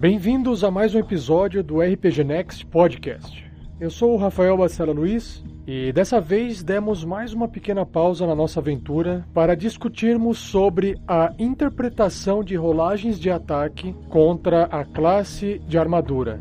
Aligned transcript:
Bem-vindos 0.00 0.64
a 0.64 0.70
mais 0.70 0.94
um 0.94 0.98
episódio 0.98 1.62
do 1.62 1.82
RPG 1.82 2.24
Next 2.24 2.64
Podcast. 2.64 3.44
Eu 3.78 3.90
sou 3.90 4.14
o 4.14 4.16
Rafael 4.16 4.56
Bacela 4.56 4.94
Luiz 4.94 5.44
e 5.66 5.92
dessa 5.92 6.18
vez 6.18 6.62
demos 6.62 7.04
mais 7.04 7.34
uma 7.34 7.46
pequena 7.46 7.84
pausa 7.84 8.26
na 8.26 8.34
nossa 8.34 8.60
aventura 8.60 9.26
para 9.34 9.54
discutirmos 9.54 10.38
sobre 10.38 10.98
a 11.06 11.34
interpretação 11.38 12.42
de 12.42 12.56
rolagens 12.56 13.20
de 13.20 13.30
ataque 13.30 13.94
contra 14.08 14.64
a 14.72 14.86
classe 14.86 15.60
de 15.68 15.76
armadura. 15.76 16.40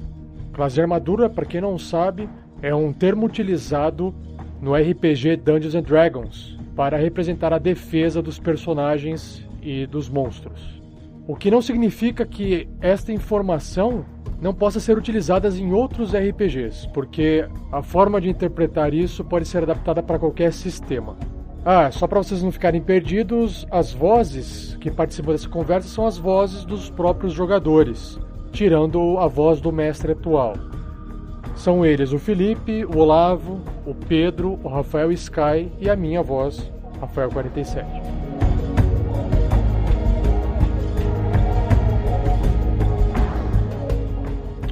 Classe 0.54 0.76
de 0.76 0.82
armadura, 0.82 1.30
para 1.30 1.46
quem 1.46 1.60
não 1.60 1.78
sabe, 1.78 2.30
é 2.62 2.74
um 2.74 2.94
termo 2.94 3.26
utilizado 3.26 4.16
no 4.62 4.74
RPG 4.74 5.36
Dungeons 5.36 5.76
and 5.76 5.84
Dragons 5.84 6.58
para 6.78 6.96
representar 6.96 7.52
a 7.52 7.60
defesa 7.60 8.22
dos 8.22 8.40
personagens 8.40 9.46
e 9.62 9.86
dos 9.86 10.08
monstros. 10.08 10.79
O 11.30 11.36
que 11.36 11.52
não 11.52 11.62
significa 11.62 12.26
que 12.26 12.68
esta 12.82 13.14
informação 13.14 14.04
não 14.42 14.52
possa 14.52 14.80
ser 14.80 14.98
utilizada 14.98 15.48
em 15.50 15.72
outros 15.72 16.12
RPGs, 16.16 16.90
porque 16.92 17.48
a 17.72 17.84
forma 17.84 18.20
de 18.20 18.28
interpretar 18.28 18.96
isso 18.96 19.24
pode 19.24 19.48
ser 19.48 19.62
adaptada 19.62 20.02
para 20.02 20.18
qualquer 20.18 20.52
sistema. 20.52 21.16
Ah, 21.64 21.92
só 21.92 22.08
para 22.08 22.18
vocês 22.18 22.42
não 22.42 22.52
ficarem 22.52 22.82
perdidos, 22.82 23.68
as 23.70 23.94
vozes 23.94 24.76
que 24.78 24.90
participam 24.90 25.34
dessa 25.34 25.48
conversa 25.48 25.88
são 25.88 26.08
as 26.08 26.18
vozes 26.18 26.66
dos 26.66 26.90
próprios 26.90 27.32
jogadores, 27.32 28.18
tirando 28.52 29.20
a 29.20 29.28
voz 29.28 29.62
do 29.62 29.72
mestre 29.72 30.14
atual. 30.14 30.56
São 31.56 31.86
eles 31.86 32.12
o 32.12 32.18
Felipe, 32.18 32.84
o 32.86 32.98
Olavo, 32.98 33.62
o 33.86 33.94
Pedro, 33.94 34.60
o 34.64 34.68
Rafael 34.68 35.12
Sky 35.12 35.72
e 35.80 35.92
a 35.92 35.96
minha 35.96 36.24
voz, 36.24 36.72
Rafael 37.00 37.30
47. 37.30 37.86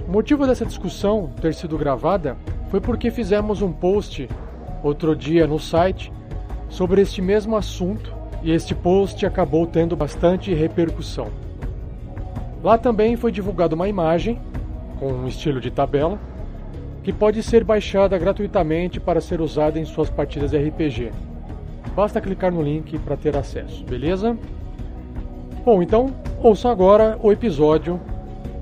O 0.07 0.11
motivo 0.11 0.47
dessa 0.47 0.65
discussão 0.65 1.29
ter 1.41 1.53
sido 1.53 1.77
gravada 1.77 2.37
foi 2.69 2.79
porque 2.79 3.11
fizemos 3.11 3.61
um 3.61 3.73
post 3.73 4.29
outro 4.81 5.13
dia 5.13 5.45
no 5.45 5.59
site 5.59 6.13
sobre 6.69 7.01
este 7.01 7.21
mesmo 7.21 7.57
assunto 7.57 8.15
e 8.41 8.51
este 8.51 8.73
post 8.73 9.25
acabou 9.25 9.67
tendo 9.67 9.97
bastante 9.97 10.53
repercussão. 10.53 11.27
Lá 12.63 12.77
também 12.77 13.17
foi 13.17 13.33
divulgada 13.33 13.75
uma 13.75 13.89
imagem 13.89 14.39
com 14.97 15.11
um 15.11 15.27
estilo 15.27 15.59
de 15.59 15.69
tabela 15.69 16.17
que 17.03 17.11
pode 17.11 17.43
ser 17.43 17.65
baixada 17.65 18.17
gratuitamente 18.17 19.01
para 19.01 19.19
ser 19.19 19.41
usada 19.41 19.77
em 19.77 19.83
suas 19.83 20.09
partidas 20.09 20.53
RPG. 20.53 21.11
Basta 21.93 22.21
clicar 22.21 22.53
no 22.53 22.61
link 22.61 22.97
para 22.99 23.17
ter 23.17 23.35
acesso, 23.35 23.83
beleza? 23.83 24.37
Bom, 25.65 25.81
então 25.81 26.15
ouça 26.41 26.69
agora 26.69 27.19
o 27.21 27.29
episódio 27.29 27.99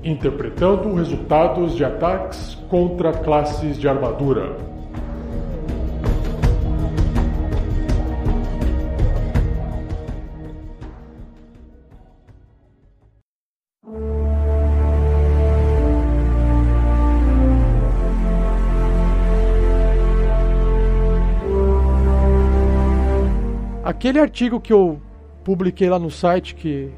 Interpretando 0.06 0.94
resultados 0.94 1.74
de 1.74 1.84
ataques 1.84 2.54
contra 2.70 3.12
classes 3.12 3.76
de 3.76 3.88
armadura. 3.88 4.56
Aquele 23.84 24.20
artigo 24.20 24.60
que 24.60 24.72
eu 24.72 25.02
publiquei 25.42 25.90
lá 25.90 25.98
no 25.98 26.12
site, 26.12 26.54
que 26.54 26.92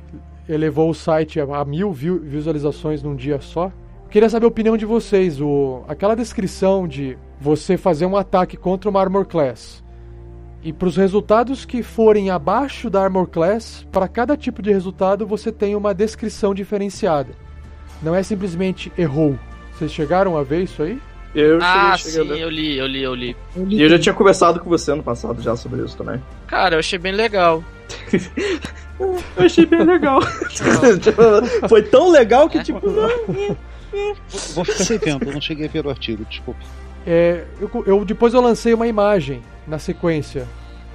elevou 0.49 0.91
o 0.91 0.95
site 0.95 1.41
a, 1.41 1.65
mil 1.65 1.93
visualizações 1.93 3.03
num 3.03 3.15
dia 3.15 3.41
só, 3.41 3.73
queria 4.11 4.31
saber 4.31 4.47
a 4.47 4.49
opinião 4.49 4.77
de 4.77 4.87
vocês. 4.87 5.41
O, 5.41 5.83
aquela 5.89 6.15
descrição 6.15 6.89
de 6.89 7.19
você 7.41 7.77
fazer 7.77 8.07
um 8.07 8.17
ataque 8.17 8.57
contra 8.57 8.89
uma 8.89 9.01
Armor 9.01 9.27
Class 9.27 9.83
e 10.63 10.73
para 10.73 10.89
os 10.89 10.97
resultados 10.97 11.65
que 11.65 11.83
forem 11.83 12.31
abaixo 12.31 12.91
da 12.91 13.03
Armor 13.03 13.29
Class, 13.29 13.87
para 13.93 14.09
cada 14.09 14.37
tipo 14.37 14.61
de 14.61 14.73
resultado 14.73 15.27
você 15.27 15.53
tem 15.53 15.77
uma 15.77 15.95
descrição 15.95 16.53
diferenciada. 16.53 17.31
Não 18.03 18.15
é 18.15 18.23
simplesmente 18.23 18.93
errou. 18.99 19.39
Vocês 19.73 19.93
chegaram 19.93 20.37
a 20.37 20.43
ver 20.43 20.65
isso 20.65 20.83
aí? 20.83 21.01
Eu 21.35 21.59
ah, 21.63 21.97
sim, 21.97 22.17
eu 22.19 22.25
li, 22.51 22.77
eu 22.77 22.87
li, 22.87 23.03
eu 23.03 23.15
li. 23.15 23.37
E 23.69 23.81
eu 23.81 23.89
já 23.89 23.99
tinha 23.99 24.15
conversado 24.15 24.59
com 24.59 24.69
você 24.69 24.93
ano 24.93 25.03
passado 25.03 25.41
já 25.41 25.55
sobre 25.55 25.85
isso 25.85 25.97
também. 25.97 26.21
Cara, 26.47 26.75
eu 26.75 26.79
achei 26.81 26.99
bem 26.99 27.13
legal. 27.13 27.63
Eu 29.01 29.45
achei 29.45 29.67
bem 29.67 29.85
legal. 29.85 30.21
Foi 31.69 31.83
tão 31.83 32.11
legal 32.11 32.49
que, 32.49 32.59
é. 32.59 32.63
tipo. 32.63 32.81
Vou 34.55 34.65
ficar 34.65 34.85
revendo, 34.85 35.25
eu 35.25 35.33
não 35.33 35.41
cheguei 35.41 35.67
a 35.67 35.71
ver 35.71 35.87
o 35.87 35.91
artigo, 35.91 36.25
desculpa. 36.25 36.61
É, 37.07 37.45
eu, 37.61 37.85
eu, 37.87 38.05
depois 38.05 38.35
eu 38.35 38.41
lancei 38.41 38.75
uma 38.75 38.87
imagem 38.87 39.43
na 39.67 39.79
sequência. 39.79 40.47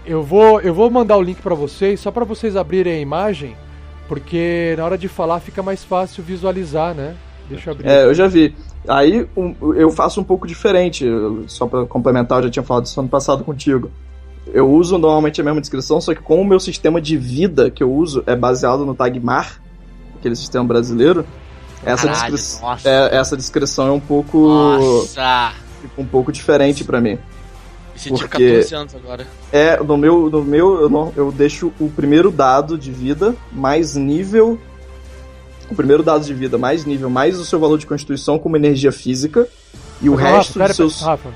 Eu 0.05 0.21
vou, 0.21 0.59
eu 0.61 0.73
vou 0.73 0.89
mandar 0.91 1.17
o 1.17 1.21
link 1.21 1.41
para 1.41 1.55
vocês, 1.55 1.99
só 1.99 2.11
para 2.11 2.25
vocês 2.25 2.55
abrirem 2.55 2.93
a 2.93 2.99
imagem, 2.99 3.55
porque 4.07 4.75
na 4.77 4.85
hora 4.85 4.97
de 4.97 5.07
falar 5.07 5.39
fica 5.39 5.63
mais 5.63 5.83
fácil 5.83 6.23
visualizar, 6.23 6.93
né? 6.93 7.15
Deixa 7.49 7.69
eu 7.69 7.73
abrir. 7.73 7.87
É, 7.87 8.03
eu 8.03 8.13
já 8.13 8.27
vi. 8.27 8.55
Aí 8.87 9.27
um, 9.35 9.55
eu 9.75 9.89
faço 9.89 10.19
um 10.19 10.23
pouco 10.23 10.45
diferente, 10.45 11.05
só 11.47 11.65
para 11.65 11.85
complementar, 11.85 12.39
eu 12.39 12.43
já 12.43 12.49
tinha 12.49 12.63
falado 12.63 12.85
isso 12.85 12.99
ano 12.99 13.09
passado 13.09 13.43
contigo. 13.43 13.89
Eu 14.51 14.69
uso 14.69 14.97
normalmente 14.97 15.39
a 15.39 15.43
mesma 15.43 15.61
descrição, 15.61 16.01
só 16.01 16.13
que 16.13 16.21
como 16.21 16.41
o 16.41 16.45
meu 16.45 16.59
sistema 16.59 16.99
de 16.99 17.17
vida 17.17 17.71
que 17.71 17.81
eu 17.81 17.91
uso 17.91 18.23
é 18.25 18.35
baseado 18.35 18.85
no 18.85 18.93
Tagmar, 18.93 19.61
aquele 20.17 20.35
sistema 20.35 20.65
brasileiro, 20.65 21.25
essa, 21.85 22.07
Caralho, 22.07 22.35
descri 22.35 22.65
é, 22.85 23.17
essa 23.17 23.35
descrição 23.35 23.87
é 23.87 23.91
um 23.91 23.99
pouco. 23.99 24.47
Nossa! 24.47 25.53
Um 25.97 26.05
pouco 26.05 26.31
diferente 26.31 26.83
para 26.83 27.01
mim. 27.01 27.17
Você 27.95 28.09
porque 28.09 28.27
14 28.27 28.75
anos 28.75 28.95
agora. 28.95 29.27
É, 29.51 29.81
no 29.81 29.97
meu, 29.97 30.29
no 30.29 30.43
meu 30.43 30.81
eu, 30.81 30.89
não, 30.89 31.13
eu 31.15 31.31
deixo 31.31 31.71
o 31.79 31.89
primeiro 31.89 32.31
dado 32.31 32.77
de 32.77 32.91
vida 32.91 33.35
mais 33.51 33.95
nível 33.95 34.59
o 35.69 35.75
primeiro 35.75 36.03
dado 36.03 36.23
de 36.23 36.33
vida 36.33 36.57
mais 36.57 36.85
nível, 36.85 37.09
mais 37.09 37.39
o 37.39 37.45
seu 37.45 37.59
valor 37.59 37.77
de 37.77 37.85
constituição 37.85 38.37
como 38.37 38.55
energia 38.55 38.91
física. 38.91 39.47
E 40.01 40.09
o 40.09 40.15
Rafa, 40.15 40.37
resto 40.37 40.59
dos 40.59 40.75
seus. 40.75 41.01
Rafa, 41.01 41.29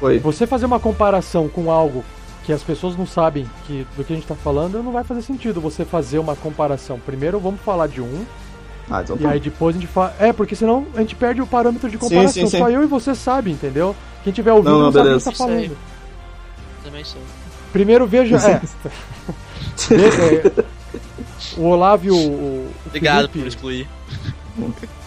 Oi. 0.00 0.18
Você 0.18 0.46
fazer 0.46 0.66
uma 0.66 0.80
comparação 0.80 1.48
com 1.48 1.70
algo 1.70 2.04
que 2.44 2.52
as 2.52 2.62
pessoas 2.62 2.96
não 2.96 3.06
sabem 3.06 3.48
que, 3.66 3.86
do 3.96 4.04
que 4.04 4.12
a 4.12 4.16
gente 4.16 4.24
está 4.24 4.34
falando, 4.34 4.82
não 4.82 4.92
vai 4.92 5.04
fazer 5.04 5.22
sentido 5.22 5.60
você 5.60 5.84
fazer 5.84 6.18
uma 6.18 6.34
comparação. 6.34 6.98
Primeiro 6.98 7.38
vamos 7.38 7.60
falar 7.60 7.86
de 7.86 8.00
um. 8.00 8.24
Ah, 8.90 9.02
então 9.02 9.16
e 9.16 9.20
tá. 9.20 9.30
aí 9.30 9.40
depois 9.40 9.76
a 9.76 9.78
gente 9.78 9.90
fala. 9.90 10.14
É, 10.18 10.32
porque 10.32 10.56
senão 10.56 10.86
a 10.94 11.00
gente 11.00 11.14
perde 11.14 11.40
o 11.40 11.46
parâmetro 11.46 11.88
de 11.88 11.96
comparação. 11.96 12.32
Sim, 12.32 12.40
sim, 12.42 12.46
sim. 12.48 12.58
Só 12.58 12.68
eu 12.68 12.82
e 12.82 12.86
você 12.86 13.14
sabe, 13.14 13.50
entendeu? 13.50 13.94
Quem 14.24 14.32
tiver 14.32 14.52
ouvindo 14.52 14.70
não, 14.70 14.78
não, 14.78 14.84
não 14.86 14.92
sabe 14.92 15.08
o 15.08 15.12
que 15.12 15.18
está 15.18 15.32
falando. 15.32 15.76
Também 16.82 17.04
sou. 17.04 17.22
Primeiro 17.72 18.06
veja. 18.06 18.36
É. 18.36 18.60
é, 19.94 20.64
o 21.56 21.62
Olavo 21.62 22.06
e 22.06 22.10
o, 22.10 22.14
o 22.14 22.70
Obrigado 22.86 23.28
Felipe, 23.28 23.38
por 23.38 23.46
excluir. 23.46 23.88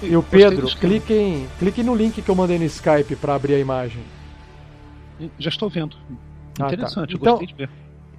E 0.02 0.16
o 0.16 0.24
Pedro, 0.24 0.68
cliquem, 0.68 1.48
cliquem 1.60 1.84
no 1.84 1.96
link 1.96 2.22
que 2.22 2.30
eu 2.30 2.36
mandei 2.36 2.58
no 2.58 2.66
Skype 2.66 3.16
para 3.16 3.36
abrir 3.36 3.54
a 3.56 3.60
imagem. 3.60 4.02
Já 5.38 5.50
estou 5.50 5.70
vendo. 5.70 5.96
Interessante, 6.60 7.16
ah, 7.16 7.20
tá. 7.20 7.22
então, 7.22 7.38
gostei 7.38 7.48
de 7.48 7.54
ver. 7.54 7.70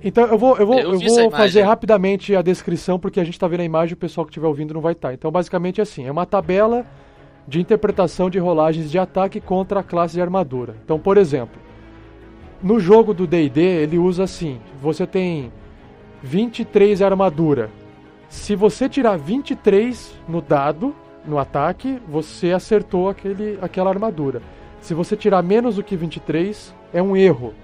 Então 0.03 0.27
eu 0.27 0.39
vou, 0.39 0.57
eu 0.57 0.67
vou, 0.67 0.79
eu, 0.79 0.93
eu 0.93 0.99
vou 1.01 1.31
fazer 1.31 1.63
rapidamente 1.63 2.37
a 2.37 2.43
descrição, 2.43 2.99
porque 2.99 3.19
a 3.19 3.25
gente 3.25 3.35
está 3.35 3.49
vendo 3.49 3.61
a 3.61 3.65
imagem 3.65 3.93
e 3.93 3.95
o 3.95 3.97
pessoal 3.97 4.25
que 4.25 4.31
estiver 4.31 4.47
ouvindo 4.47 4.75
não 4.75 4.81
vai 4.81 4.93
estar. 4.93 5.09
Tá. 5.09 5.15
Então 5.15 5.31
basicamente 5.31 5.81
é 5.81 5.83
assim, 5.83 6.07
é 6.07 6.13
uma 6.13 6.27
tabela 6.27 6.85
de 7.49 7.61
interpretação 7.61 8.29
de 8.29 8.39
rolagens 8.39 8.91
de 8.91 8.99
ataque 8.99 9.41
contra 9.41 9.81
a 9.81 9.83
classe 9.83 10.15
de 10.15 10.21
armadura. 10.21 10.77
Então, 10.85 10.99
por 10.99 11.17
exemplo, 11.17 11.61
no 12.63 12.79
jogo 12.79 13.15
do 13.15 13.27
D&D 13.27 13.61
ele 13.61 13.99
usa 13.99 14.25
assim, 14.25 14.61
você 14.81 15.07
tem 15.07 15.53
23 16.23 17.01
armadura, 17.03 17.71
se 18.29 18.57
você 18.57 18.89
tirar 18.89 19.17
23 19.17 20.15
no 20.29 20.41
dado, 20.41 20.95
no 21.25 21.39
ataque, 21.39 22.01
você 22.09 22.53
acertou 22.53 23.09
aquele, 23.09 23.59
aquela 23.61 23.91
armadura. 23.91 24.43
Se 24.81 24.95
você 24.95 25.17
tirar 25.17 25.43
menos 25.43 25.77
do 25.77 25.83
que 25.83 25.97
23, 25.97 26.75
é 26.93 27.03
um 27.03 27.17
erro. 27.17 27.55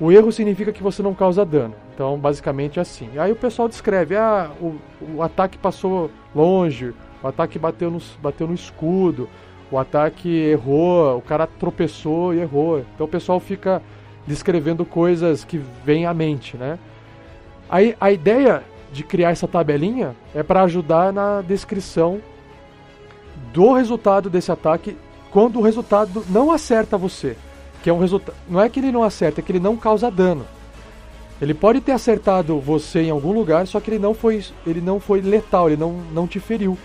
O 0.00 0.10
erro 0.10 0.32
significa 0.32 0.72
que 0.72 0.82
você 0.82 1.02
não 1.02 1.14
causa 1.14 1.44
dano. 1.44 1.74
Então, 1.94 2.18
basicamente 2.18 2.78
é 2.78 2.82
assim. 2.82 3.10
Aí 3.18 3.30
o 3.30 3.36
pessoal 3.36 3.68
descreve: 3.68 4.16
ah, 4.16 4.50
o, 4.58 4.76
o 5.16 5.22
ataque 5.22 5.58
passou 5.58 6.10
longe, 6.34 6.94
o 7.22 7.28
ataque 7.28 7.58
bateu 7.58 7.90
no, 7.90 8.00
bateu 8.22 8.46
no 8.46 8.54
escudo, 8.54 9.28
o 9.70 9.78
ataque 9.78 10.28
errou, 10.28 11.18
o 11.18 11.22
cara 11.22 11.46
tropeçou 11.46 12.32
e 12.32 12.40
errou. 12.40 12.78
Então 12.94 13.06
o 13.06 13.10
pessoal 13.10 13.38
fica 13.38 13.82
descrevendo 14.26 14.86
coisas 14.86 15.44
que 15.44 15.58
vêm 15.84 16.06
à 16.06 16.14
mente, 16.14 16.56
né? 16.56 16.78
Aí 17.68 17.94
a 18.00 18.10
ideia 18.10 18.62
de 18.92 19.04
criar 19.04 19.30
essa 19.30 19.46
tabelinha 19.46 20.16
é 20.34 20.42
para 20.42 20.62
ajudar 20.62 21.12
na 21.12 21.42
descrição 21.42 22.20
do 23.52 23.72
resultado 23.72 24.30
desse 24.30 24.50
ataque 24.50 24.96
quando 25.30 25.58
o 25.58 25.62
resultado 25.62 26.24
não 26.28 26.50
acerta 26.50 26.96
você. 26.96 27.36
Que 27.82 27.90
é 27.90 27.92
um 27.92 27.98
resultado. 27.98 28.36
Não 28.48 28.60
é 28.60 28.68
que 28.68 28.80
ele 28.80 28.92
não 28.92 29.02
acerta, 29.02 29.40
é 29.40 29.42
que 29.42 29.52
ele 29.52 29.60
não 29.60 29.76
causa 29.76 30.10
dano. 30.10 30.46
Ele 31.40 31.54
pode 31.54 31.80
ter 31.80 31.92
acertado 31.92 32.60
você 32.60 33.02
em 33.02 33.10
algum 33.10 33.32
lugar, 33.32 33.66
só 33.66 33.80
que 33.80 33.90
ele 33.90 33.98
não 33.98 34.12
foi, 34.12 34.44
ele 34.66 34.80
não 34.80 35.00
foi 35.00 35.22
letal, 35.22 35.68
ele 35.68 35.80
não, 35.80 35.92
não 36.12 36.26
te 36.26 36.38
feriu. 36.38 36.76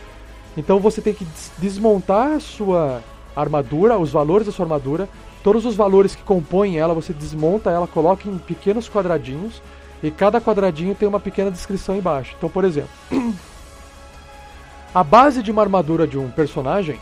Então 0.56 0.80
você 0.80 1.01
tem 1.01 1.13
que 1.13 1.27
desmontar 1.57 2.31
a 2.31 2.39
sua 2.39 3.03
armadura, 3.36 3.97
os 3.97 4.12
valores 4.12 4.47
da 4.47 4.53
sua 4.53 4.65
armadura, 4.65 5.09
todos 5.44 5.65
os 5.65 5.75
valores 5.75 6.15
que 6.15 6.24
compõem 6.24 6.77
ela, 6.77 6.94
você 6.94 7.12
desmonta 7.12 7.69
ela, 7.69 7.86
coloca 7.86 8.30
em 8.30 8.38
pequenos 8.38 8.89
quadradinhos 8.89 9.62
e 10.01 10.09
cada 10.09 10.39
quadradinho 10.39 10.95
tem 10.95 11.07
uma 11.07 11.19
pequena 11.19 11.51
descrição 11.51 11.97
embaixo. 11.97 12.33
Então, 12.38 12.50
por 12.50 12.63
exemplo, 12.63 12.89
a 14.94 15.03
base 15.03 15.44
de 15.44 15.51
uma 15.51 15.62
armadura 15.62 16.07
de 16.07 16.18
um 16.18 16.31
personagem 16.31 16.97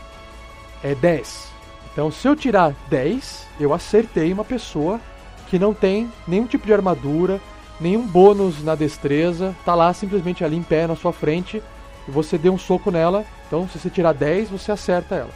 é 0.82 0.92
10. 0.92 1.53
Então, 1.94 2.10
se 2.10 2.26
eu 2.26 2.34
tirar 2.34 2.74
10, 2.90 3.46
eu 3.60 3.72
acertei 3.72 4.32
uma 4.32 4.44
pessoa 4.44 5.00
que 5.48 5.60
não 5.60 5.72
tem 5.72 6.10
nenhum 6.26 6.44
tipo 6.44 6.66
de 6.66 6.74
armadura, 6.74 7.40
nenhum 7.80 8.04
bônus 8.04 8.64
na 8.64 8.74
destreza, 8.74 9.54
tá 9.64 9.76
lá 9.76 9.94
simplesmente 9.94 10.44
ali 10.44 10.56
em 10.56 10.62
pé 10.62 10.88
na 10.88 10.96
sua 10.96 11.12
frente 11.12 11.62
e 12.08 12.10
você 12.10 12.36
deu 12.36 12.52
um 12.52 12.58
soco 12.58 12.90
nela. 12.90 13.24
Então, 13.46 13.68
se 13.68 13.78
você 13.78 13.88
tirar 13.88 14.12
10, 14.12 14.50
você 14.50 14.72
acerta 14.72 15.14
ela. 15.14 15.30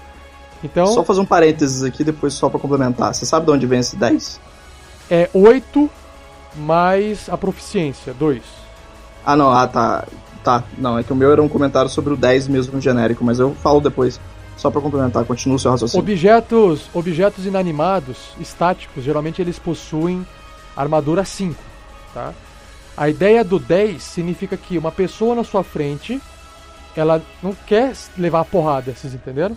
Então, 0.62 0.88
só 0.88 1.04
fazer 1.04 1.20
um 1.20 1.24
parênteses 1.24 1.84
aqui 1.84 2.02
depois 2.02 2.34
só 2.34 2.48
para 2.48 2.58
complementar. 2.58 3.14
Você 3.14 3.24
sabe 3.24 3.46
de 3.46 3.52
onde 3.52 3.64
vem 3.64 3.78
esse 3.78 3.94
10? 3.94 4.40
É 5.08 5.30
8 5.32 5.88
mais 6.56 7.28
a 7.28 7.38
proficiência, 7.38 8.12
2. 8.14 8.42
Ah, 9.24 9.36
não, 9.36 9.52
ah, 9.52 9.68
tá. 9.68 10.04
Tá, 10.42 10.64
não, 10.76 10.98
é 10.98 11.02
que 11.02 11.12
o 11.12 11.16
meu 11.16 11.30
era 11.30 11.42
um 11.42 11.48
comentário 11.48 11.90
sobre 11.90 12.14
o 12.14 12.16
10 12.16 12.48
mesmo 12.48 12.80
genérico, 12.80 13.24
mas 13.24 13.38
eu 13.38 13.54
falo 13.54 13.80
depois. 13.80 14.18
Só 14.58 14.72
para 14.72 14.80
complementar, 14.80 15.24
continua 15.24 15.54
o 15.54 15.58
seu 15.58 15.70
raciocínio. 15.70 16.02
Objetos, 16.02 16.90
objetos 16.92 17.46
inanimados, 17.46 18.34
estáticos, 18.40 19.04
geralmente 19.04 19.40
eles 19.40 19.56
possuem 19.56 20.26
armadura 20.76 21.24
5, 21.24 21.54
tá? 22.12 22.34
A 22.96 23.08
ideia 23.08 23.44
do 23.44 23.60
10 23.60 24.02
significa 24.02 24.56
que 24.56 24.76
uma 24.76 24.90
pessoa 24.90 25.36
na 25.36 25.44
sua 25.44 25.62
frente, 25.62 26.20
ela 26.96 27.22
não 27.40 27.54
quer 27.54 27.92
levar 28.18 28.40
a 28.40 28.44
porrada, 28.44 28.92
vocês 28.92 29.14
entenderam? 29.14 29.56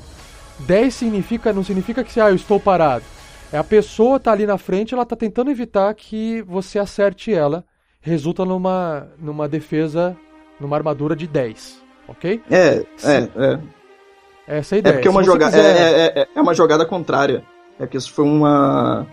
10 0.60 0.94
significa, 0.94 1.52
não 1.52 1.64
significa 1.64 2.04
que 2.04 2.20
ah, 2.20 2.30
eu 2.30 2.36
estou 2.36 2.60
parado. 2.60 3.04
É 3.52 3.58
a 3.58 3.64
pessoa 3.64 4.20
tá 4.20 4.32
ali 4.32 4.46
na 4.46 4.60
frente, 4.60 4.94
ela 4.94 5.06
tá 5.06 5.16
tentando 5.16 5.50
evitar 5.50 5.92
que 5.96 6.44
você 6.44 6.78
acerte 6.78 7.34
ela. 7.34 7.66
Resulta 8.00 8.46
numa, 8.46 9.08
numa 9.18 9.48
defesa, 9.48 10.16
numa 10.60 10.78
armadura 10.78 11.16
de 11.16 11.26
10, 11.26 11.82
ok? 12.08 12.42
É, 12.50 12.86
é, 13.04 13.30
é. 13.36 13.60
Essa 14.52 14.76
é 14.76 14.78
a 14.78 14.80
ideia. 14.80 14.94
É 14.94 14.96
porque 14.98 15.08
é 15.08 15.12
uma, 15.12 15.24
joga 15.24 15.46
quiser... 15.46 15.60
é, 15.60 16.20
é, 16.22 16.28
é, 16.36 16.42
uma 16.42 16.54
jogada 16.54 16.86
contrária. 16.86 17.42
É 17.80 17.88
que 17.88 17.96
isso 17.96 18.12
foi 18.12 18.26
uma. 18.26 19.08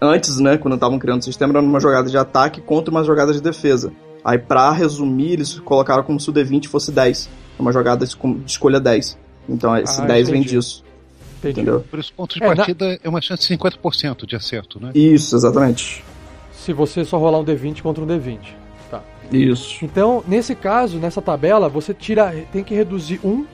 Antes, 0.00 0.38
né, 0.38 0.56
quando 0.56 0.74
estavam 0.74 0.98
criando 1.00 1.20
o 1.20 1.24
sistema, 1.24 1.52
era 1.52 1.60
uma 1.60 1.80
jogada 1.80 2.08
de 2.08 2.16
ataque 2.16 2.60
contra 2.60 2.92
uma 2.92 3.02
jogada 3.02 3.32
de 3.32 3.40
defesa. 3.40 3.92
Aí, 4.24 4.38
pra 4.38 4.70
resumir, 4.70 5.32
eles 5.32 5.58
colocaram 5.58 6.04
como 6.04 6.20
se 6.20 6.30
o 6.30 6.32
D20 6.32 6.68
fosse 6.68 6.92
10. 6.92 7.28
Uma 7.58 7.72
jogada 7.72 8.06
de 8.06 8.16
escolha 8.46 8.78
10. 8.78 9.18
Então, 9.48 9.76
esse 9.76 10.00
ah, 10.00 10.04
10 10.04 10.28
entendi. 10.28 10.32
vem 10.32 10.42
disso. 10.42 10.84
Entendi. 11.38 11.60
Entendeu? 11.60 11.84
Por 11.90 11.98
isso, 11.98 12.12
ponto 12.12 12.34
de 12.34 12.42
é, 12.42 12.54
partida 12.54 12.88
na... 12.88 12.98
é 13.02 13.08
uma 13.08 13.20
chance 13.20 13.48
de 13.48 13.56
50% 13.56 14.26
de 14.26 14.36
acerto, 14.36 14.80
né? 14.80 14.90
Isso, 14.94 15.34
exatamente. 15.34 16.04
Se 16.52 16.72
você 16.72 17.04
só 17.04 17.18
rolar 17.18 17.40
um 17.40 17.44
D20 17.44 17.82
contra 17.82 18.02
um 18.02 18.06
D20. 18.06 18.38
Tá. 18.90 19.02
Isso. 19.32 19.84
Então, 19.84 20.24
nesse 20.26 20.54
caso, 20.54 20.98
nessa 20.98 21.22
tabela, 21.22 21.68
você 21.68 21.94
tira, 21.94 22.34
tem 22.52 22.64
que 22.64 22.74
reduzir 22.74 23.20
um 23.24 23.44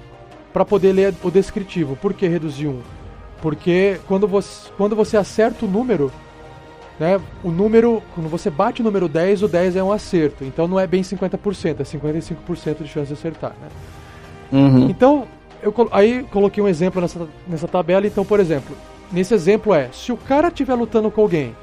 para 0.53 0.65
poder 0.65 0.93
ler 0.93 1.15
o 1.23 1.31
descritivo. 1.31 1.97
Por 1.97 2.13
que 2.13 2.27
reduzir 2.27 2.69
um? 2.69 2.81
Porque 3.41 3.99
quando 4.07 4.29
você, 4.29 4.71
quando 4.77 4.95
você 4.95 5.17
acerta 5.17 5.65
o 5.65 5.69
número, 5.69 6.13
né, 6.99 7.21
o 7.43 7.51
número, 7.51 8.03
quando 8.15 8.29
você 8.29 8.49
bate 8.51 8.81
o 8.81 8.85
número 8.85 9.09
10, 9.09 9.43
o 9.43 9.49
10 9.49 9.77
é 9.77 9.83
um 9.83 9.91
acerto. 9.91 10.45
Então 10.45 10.69
não 10.69 10.79
é 10.79 10.87
bem 10.87 11.03
50%, 11.03 11.81
é 11.81 11.83
55% 11.83 12.83
de 12.83 12.89
chance 12.89 13.09
de 13.09 13.15
acertar. 13.15 13.55
Né? 13.61 13.69
Uhum. 14.53 14.89
Então, 14.89 15.27
eu 15.63 15.75
aí 15.91 16.25
coloquei 16.31 16.63
um 16.63 16.69
exemplo 16.69 17.01
nessa, 17.01 17.27
nessa 17.49 17.67
tabela. 17.67 18.07
Então, 18.07 18.25
por 18.25 18.39
exemplo, 18.39 18.77
nesse 19.11 19.35
exemplo 19.35 19.75
é: 19.75 19.89
se 19.93 20.13
o 20.13 20.17
cara 20.17 20.49
estiver 20.49 20.75
lutando 20.75 21.11
com 21.11 21.23
alguém 21.23 21.57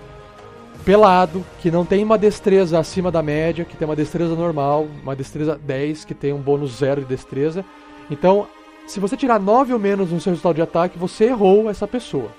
pelado, 0.84 1.46
que 1.62 1.70
não 1.70 1.86
tem 1.86 2.04
uma 2.04 2.18
destreza 2.18 2.80
acima 2.80 3.12
da 3.12 3.22
média, 3.22 3.66
que 3.66 3.78
tem 3.78 3.88
uma 3.88 3.96
destreza 3.96 4.36
normal, 4.36 4.88
uma 5.04 5.16
destreza 5.16 5.60
10, 5.62 6.06
que 6.06 6.14
tem 6.14 6.34
um 6.34 6.40
bônus 6.40 6.78
zero 6.78 7.02
de 7.02 7.08
destreza. 7.08 7.64
Então, 8.10 8.48
se 8.90 9.00
você 9.00 9.16
tirar 9.16 9.40
9 9.40 9.72
ou 9.72 9.78
menos 9.78 10.12
no 10.12 10.20
seu 10.20 10.32
resultado 10.32 10.56
de 10.56 10.64
ataque, 10.64 10.98
você 10.98 11.26
errou 11.26 11.70
essa 11.70 11.88
pessoa. 11.88 12.32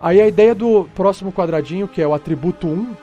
Aí 0.00 0.20
a 0.20 0.28
ideia 0.28 0.54
do 0.54 0.88
próximo 0.94 1.32
quadradinho, 1.32 1.88
que 1.88 2.00
é 2.00 2.06
o 2.06 2.14
atributo 2.14 2.68
1, 2.68 2.94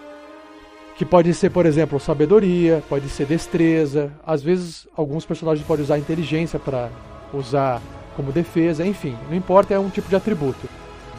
que 0.95 1.03
pode 1.03 1.33
ser, 1.33 1.49
por 1.49 1.65
exemplo, 1.65 1.99
sabedoria, 1.99 2.81
pode 2.87 3.09
ser 3.09 3.25
destreza, 3.25 4.09
às 4.25 4.41
vezes 4.41 4.87
alguns 4.95 5.25
personagens 5.25 5.67
podem 5.67 5.83
usar 5.83 5.99
inteligência 5.99 6.57
para 6.57 6.89
usar 7.33 7.81
como 8.15 8.31
defesa, 8.31 8.85
enfim, 8.85 9.17
não 9.29 9.35
importa, 9.35 9.73
é 9.73 9.79
um 9.79 9.89
tipo 9.89 10.07
de 10.07 10.15
atributo. 10.15 10.69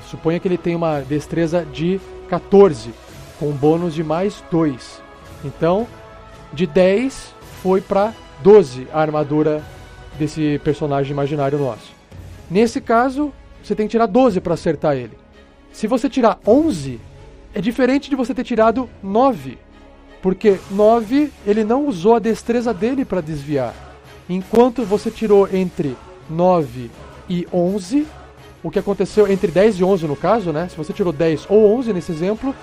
Suponha 0.06 0.41
que 0.41 0.49
ele 0.49 0.56
tem 0.56 0.75
uma 0.75 1.01
destreza 1.01 1.67
de 1.67 2.01
14, 2.31 2.95
com 3.39 3.51
um 3.51 3.53
bônus 3.53 3.93
de 3.93 4.03
mais 4.03 4.43
2. 4.51 5.03
Então, 5.45 5.87
de 6.51 6.67
10 6.67 7.35
foi 7.62 7.83
para 7.83 8.15
12 8.43 8.89
a 8.91 9.03
armadura 9.03 9.62
desse 10.19 10.61
personagem 10.64 11.12
imaginário 11.12 11.58
nosso. 11.58 11.93
Nesse 12.50 12.81
caso, 12.81 13.32
você 13.62 13.75
tem 13.75 13.87
que 13.87 13.93
tirar 13.93 14.06
12 14.06 14.40
para 14.40 14.55
acertar 14.55 14.96
ele. 14.96 15.16
Se 15.72 15.87
você 15.87 16.08
tirar 16.08 16.38
11, 16.46 17.00
é 17.55 17.61
diferente 17.61 18.11
de 18.11 18.16
você 18.16 18.34
ter 18.34 18.44
tirado 18.44 18.88
9. 19.02 19.58
Porque 20.22 20.58
9, 20.70 21.31
ele 21.46 21.64
não 21.64 21.87
usou 21.87 22.14
a 22.14 22.19
destreza 22.19 22.72
dele 22.72 23.05
para 23.05 23.20
desviar. 23.20 23.75
Enquanto 24.28 24.84
você 24.84 25.11
tirou 25.11 25.49
entre 25.52 25.96
9 26.31 26.90
e 27.28 27.46
11, 27.52 28.06
o 28.62 28.70
que 28.70 28.78
aconteceu 28.78 29.31
entre 29.31 29.50
10 29.50 29.81
e 29.81 29.84
11 29.84 30.06
no 30.06 30.17
caso, 30.17 30.52
né? 30.52 30.69
Se 30.69 30.76
você 30.76 30.93
tirou 30.93 31.12
10 31.12 31.46
ou 31.49 31.76
11 31.78 31.93
nesse 31.93 32.12
exemplo, 32.12 32.55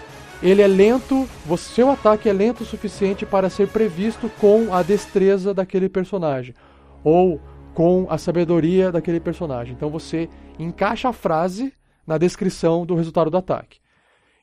ele 0.41 0.61
é 0.61 0.67
lento, 0.67 1.27
seu 1.57 1.91
ataque 1.91 2.27
é 2.27 2.33
lento 2.33 2.61
o 2.61 2.65
suficiente 2.65 3.25
para 3.25 3.49
ser 3.49 3.67
previsto 3.67 4.31
com 4.39 4.73
a 4.73 4.81
destreza 4.81 5.53
daquele 5.53 5.87
personagem 5.87 6.55
ou 7.03 7.39
com 7.73 8.05
a 8.09 8.17
sabedoria 8.17 8.91
daquele 8.91 9.19
personagem. 9.19 9.73
Então 9.73 9.89
você 9.89 10.29
encaixa 10.59 11.09
a 11.09 11.13
frase 11.13 11.73
na 12.05 12.17
descrição 12.17 12.85
do 12.85 12.95
resultado 12.95 13.29
do 13.29 13.37
ataque. 13.37 13.79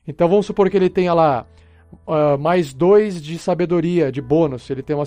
Então 0.07 0.27
vamos 0.27 0.45
supor 0.45 0.69
que 0.69 0.77
ele 0.77 0.89
tenha 0.89 1.13
lá 1.13 1.45
uh, 2.07 2.37
mais 2.39 2.73
2 2.73 3.21
de 3.21 3.37
sabedoria, 3.37 4.11
de 4.11 4.21
bônus. 4.21 4.69
Ele 4.69 4.81
tem 4.81 4.95
uma, 4.95 5.05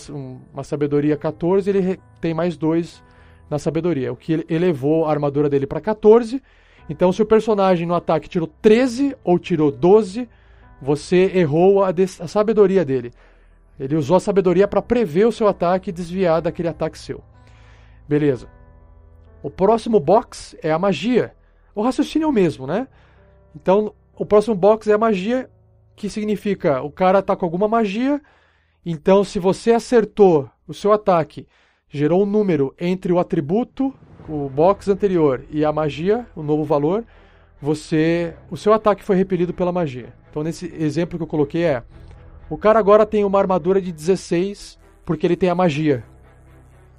uma 0.53 0.65
sabedoria 0.65 1.17
14, 1.17 1.69
ele 1.69 2.01
tem 2.21 2.33
mais 2.33 2.57
2 2.57 3.03
na 3.51 3.59
sabedoria, 3.59 4.13
o 4.13 4.17
que 4.17 4.47
elevou 4.49 5.05
a 5.05 5.11
armadura 5.11 5.49
dele 5.49 5.67
para 5.67 5.81
14. 5.81 6.43
Então, 6.89 7.13
se 7.13 7.23
o 7.23 7.27
personagem 7.27 7.87
no 7.87 7.95
ataque 7.95 8.29
tirou 8.29 8.49
13 8.61 9.17
ou 9.23 9.39
tirou 9.39 9.71
12, 9.71 10.29
você 10.81 11.31
errou 11.35 11.85
a, 11.85 11.91
a 11.91 12.29
sabedoria 12.29 12.85
dele. 12.85 13.13
Ele 13.79 13.97
usou 13.97 14.17
a 14.17 14.21
sabedoria 14.21 14.67
para 14.67 14.83
prever 14.83 15.27
o 15.27 15.33
seu 15.33 15.49
ataque 15.49 15.91
e 15.91 15.93
desviar 15.93 16.41
daquele 16.41 16.69
ataque 16.69 16.99
seu. 16.99 17.23
Beleza. 18.13 18.47
O 19.43 19.49
próximo 19.49 19.99
box 19.99 20.55
é 20.63 20.71
a 20.71 20.79
magia. 20.79 21.35
O 21.75 21.81
raciocínio 21.81 22.27
é 22.27 22.29
o 22.29 22.33
mesmo, 22.33 22.67
né? 22.67 22.87
Então, 23.57 23.95
o 24.15 24.27
próximo 24.27 24.55
box 24.55 24.87
é 24.87 24.93
a 24.93 24.99
magia, 24.99 25.49
que 25.97 26.11
significa 26.11 26.83
o 26.83 26.91
cara 26.91 27.23
tá 27.23 27.35
com 27.35 27.47
alguma 27.47 27.67
magia. 27.67 28.21
Então, 28.85 29.25
se 29.25 29.39
você 29.39 29.73
acertou 29.73 30.47
o 30.69 30.75
seu 30.75 30.93
ataque, 30.93 31.49
gerou 31.89 32.23
um 32.23 32.27
número 32.27 32.75
entre 32.79 33.15
o 33.15 33.19
atributo, 33.19 33.95
o 34.29 34.47
box 34.47 34.91
anterior 34.91 35.47
e 35.49 35.65
a 35.65 35.73
magia, 35.73 36.27
o 36.37 36.43
novo 36.43 36.65
valor, 36.65 37.07
você, 37.63 38.37
o 38.51 38.59
seu 38.59 38.75
ataque 38.75 39.03
foi 39.03 39.17
repelido 39.17 39.55
pela 39.55 39.73
magia. 39.73 40.13
Então, 40.29 40.43
nesse 40.43 40.67
exemplo 40.67 41.17
que 41.17 41.23
eu 41.23 41.29
coloquei 41.29 41.65
é: 41.65 41.83
o 42.51 42.59
cara 42.59 42.79
agora 42.79 43.07
tem 43.07 43.25
uma 43.25 43.39
armadura 43.39 43.81
de 43.81 43.91
16 43.91 44.79
porque 45.03 45.27
ele 45.27 45.35
tem 45.35 45.49
a 45.49 45.55
magia. 45.55 46.12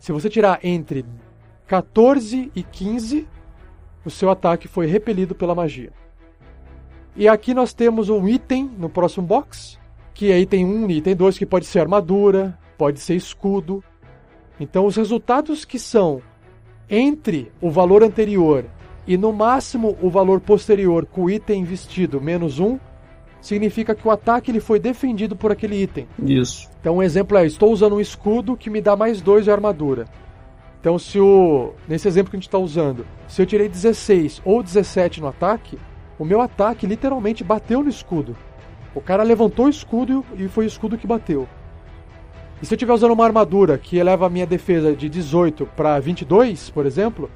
Se 0.03 0.11
você 0.11 0.29
tirar 0.29 0.59
entre 0.63 1.05
14 1.65 2.51
e 2.53 2.61
15, 2.61 3.25
o 4.03 4.09
seu 4.09 4.29
ataque 4.29 4.67
foi 4.67 4.85
repelido 4.85 5.33
pela 5.33 5.55
magia. 5.55 5.93
E 7.15 7.25
aqui 7.25 7.53
nós 7.53 7.73
temos 7.73 8.09
um 8.09 8.27
item 8.27 8.69
no 8.77 8.89
próximo 8.89 9.25
box, 9.25 9.79
que 10.13 10.29
aí 10.33 10.45
tem 10.45 10.65
um 10.65 10.89
item 10.89 11.15
2 11.15 11.37
que 11.37 11.45
pode 11.45 11.65
ser 11.65 11.79
armadura, 11.79 12.59
pode 12.77 12.99
ser 12.99 13.15
escudo. 13.15 13.81
Então 14.59 14.85
os 14.85 14.97
resultados 14.97 15.63
que 15.63 15.79
são 15.79 16.21
entre 16.89 17.49
o 17.61 17.71
valor 17.71 18.03
anterior 18.03 18.65
e 19.07 19.15
no 19.15 19.31
máximo 19.31 19.97
o 20.01 20.09
valor 20.09 20.41
posterior 20.41 21.05
com 21.05 21.23
o 21.23 21.29
item 21.29 21.63
vestido 21.63 22.19
menos 22.19 22.59
um, 22.59 22.77
significa 23.43 23.93
que 23.93 24.07
o 24.07 24.11
ataque 24.11 24.49
ele 24.49 24.61
foi 24.61 24.79
defendido 24.79 25.35
por 25.35 25.51
aquele 25.51 25.83
item. 25.83 26.07
Isso. 26.25 26.69
Então 26.79 26.95
um 26.95 27.03
exemplo 27.03 27.37
é, 27.37 27.45
estou 27.45 27.71
usando 27.71 27.95
um 27.95 27.99
escudo 27.99 28.55
que 28.55 28.69
me 28.69 28.81
dá 28.81 28.95
mais 28.95 29.21
2 29.21 29.43
de 29.43 29.51
armadura. 29.51 30.05
Então 30.79 30.97
se 30.97 31.19
o 31.19 31.73
nesse 31.87 32.07
exemplo 32.07 32.31
que 32.31 32.37
a 32.37 32.39
gente 32.39 32.47
está 32.47 32.57
usando, 32.57 33.05
se 33.27 33.41
eu 33.41 33.45
tirei 33.45 33.67
16 33.67 34.41
ou 34.45 34.63
17 34.63 35.19
no 35.19 35.27
ataque, 35.27 35.77
o 36.17 36.23
meu 36.23 36.39
ataque 36.39 36.87
literalmente 36.87 37.43
bateu 37.43 37.83
no 37.83 37.89
escudo. 37.89 38.35
O 38.95 39.01
cara 39.01 39.23
levantou 39.23 39.65
o 39.65 39.69
escudo 39.69 40.25
e 40.37 40.47
foi 40.47 40.63
o 40.63 40.67
escudo 40.67 40.97
que 40.97 41.05
bateu. 41.05 41.47
E 42.61 42.65
se 42.65 42.73
eu 42.73 42.77
estiver 42.77 42.93
usando 42.93 43.11
uma 43.11 43.25
armadura 43.25 43.77
que 43.77 43.97
eleva 43.97 44.27
a 44.27 44.29
minha 44.29 44.45
defesa 44.45 44.95
de 44.95 45.09
18 45.09 45.65
para 45.75 45.99
22, 45.99 46.69
por 46.69 46.85
exemplo, 46.85 47.29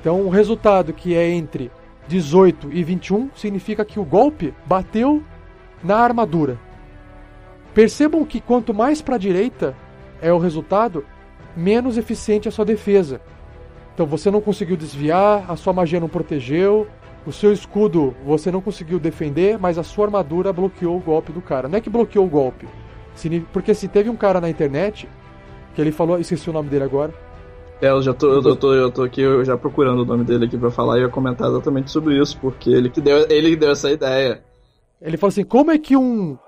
então 0.00 0.20
um 0.22 0.28
resultado 0.28 0.92
que 0.92 1.14
é 1.14 1.30
entre 1.30 1.70
18 2.08 2.72
e 2.72 2.82
21 2.82 3.30
significa 3.36 3.84
que 3.84 4.00
o 4.00 4.04
golpe 4.04 4.52
bateu 4.66 5.22
na 5.82 5.96
armadura. 5.96 6.58
Percebam 7.74 8.24
que 8.24 8.40
quanto 8.40 8.74
mais 8.74 9.00
para 9.00 9.16
a 9.16 9.18
direita 9.18 9.74
é 10.20 10.32
o 10.32 10.38
resultado, 10.38 11.04
menos 11.56 11.96
eficiente 11.96 12.46
é 12.46 12.50
a 12.50 12.52
sua 12.52 12.64
defesa. 12.64 13.20
Então 13.94 14.06
você 14.06 14.30
não 14.30 14.40
conseguiu 14.40 14.76
desviar, 14.76 15.44
a 15.50 15.56
sua 15.56 15.72
magia 15.72 16.00
não 16.00 16.08
protegeu, 16.08 16.86
o 17.26 17.32
seu 17.32 17.52
escudo 17.52 18.14
você 18.24 18.50
não 18.50 18.60
conseguiu 18.60 18.98
defender, 18.98 19.58
mas 19.58 19.78
a 19.78 19.82
sua 19.82 20.06
armadura 20.06 20.52
bloqueou 20.52 20.96
o 20.96 21.00
golpe 21.00 21.32
do 21.32 21.40
cara. 21.40 21.68
Não 21.68 21.78
é 21.78 21.80
que 21.80 21.90
bloqueou 21.90 22.26
o 22.26 22.28
golpe, 22.28 22.66
porque 23.52 23.74
se 23.74 23.88
teve 23.88 24.08
um 24.08 24.16
cara 24.16 24.40
na 24.40 24.50
internet 24.50 25.08
que 25.74 25.80
ele 25.80 25.92
falou, 25.92 26.18
esqueci 26.18 26.50
o 26.50 26.52
nome 26.52 26.68
dele 26.68 26.84
agora. 26.84 27.12
É, 27.80 27.88
eu 27.88 28.00
já 28.00 28.14
tô, 28.14 28.28
eu, 28.28 28.42
eu 28.42 28.56
tô, 28.56 28.74
eu 28.74 28.90
tô 28.90 29.02
aqui 29.02 29.20
eu 29.20 29.44
já 29.44 29.56
procurando 29.56 30.02
o 30.02 30.04
nome 30.04 30.24
dele 30.24 30.44
aqui 30.44 30.56
para 30.56 30.70
falar 30.70 30.98
e 30.98 31.02
ia 31.02 31.08
comentar 31.08 31.48
exatamente 31.48 31.90
sobre 31.90 32.16
isso, 32.20 32.38
porque 32.40 32.70
ele 32.70 32.88
que 32.88 33.00
deu, 33.00 33.26
ele 33.28 33.50
que 33.50 33.56
deu 33.56 33.72
essa 33.72 33.90
ideia. 33.90 34.42
Ele 35.02 35.16
falou 35.16 35.30
assim: 35.30 35.44
como 35.44 35.70
é 35.70 35.78
que 35.78 35.96
um, 35.96 36.38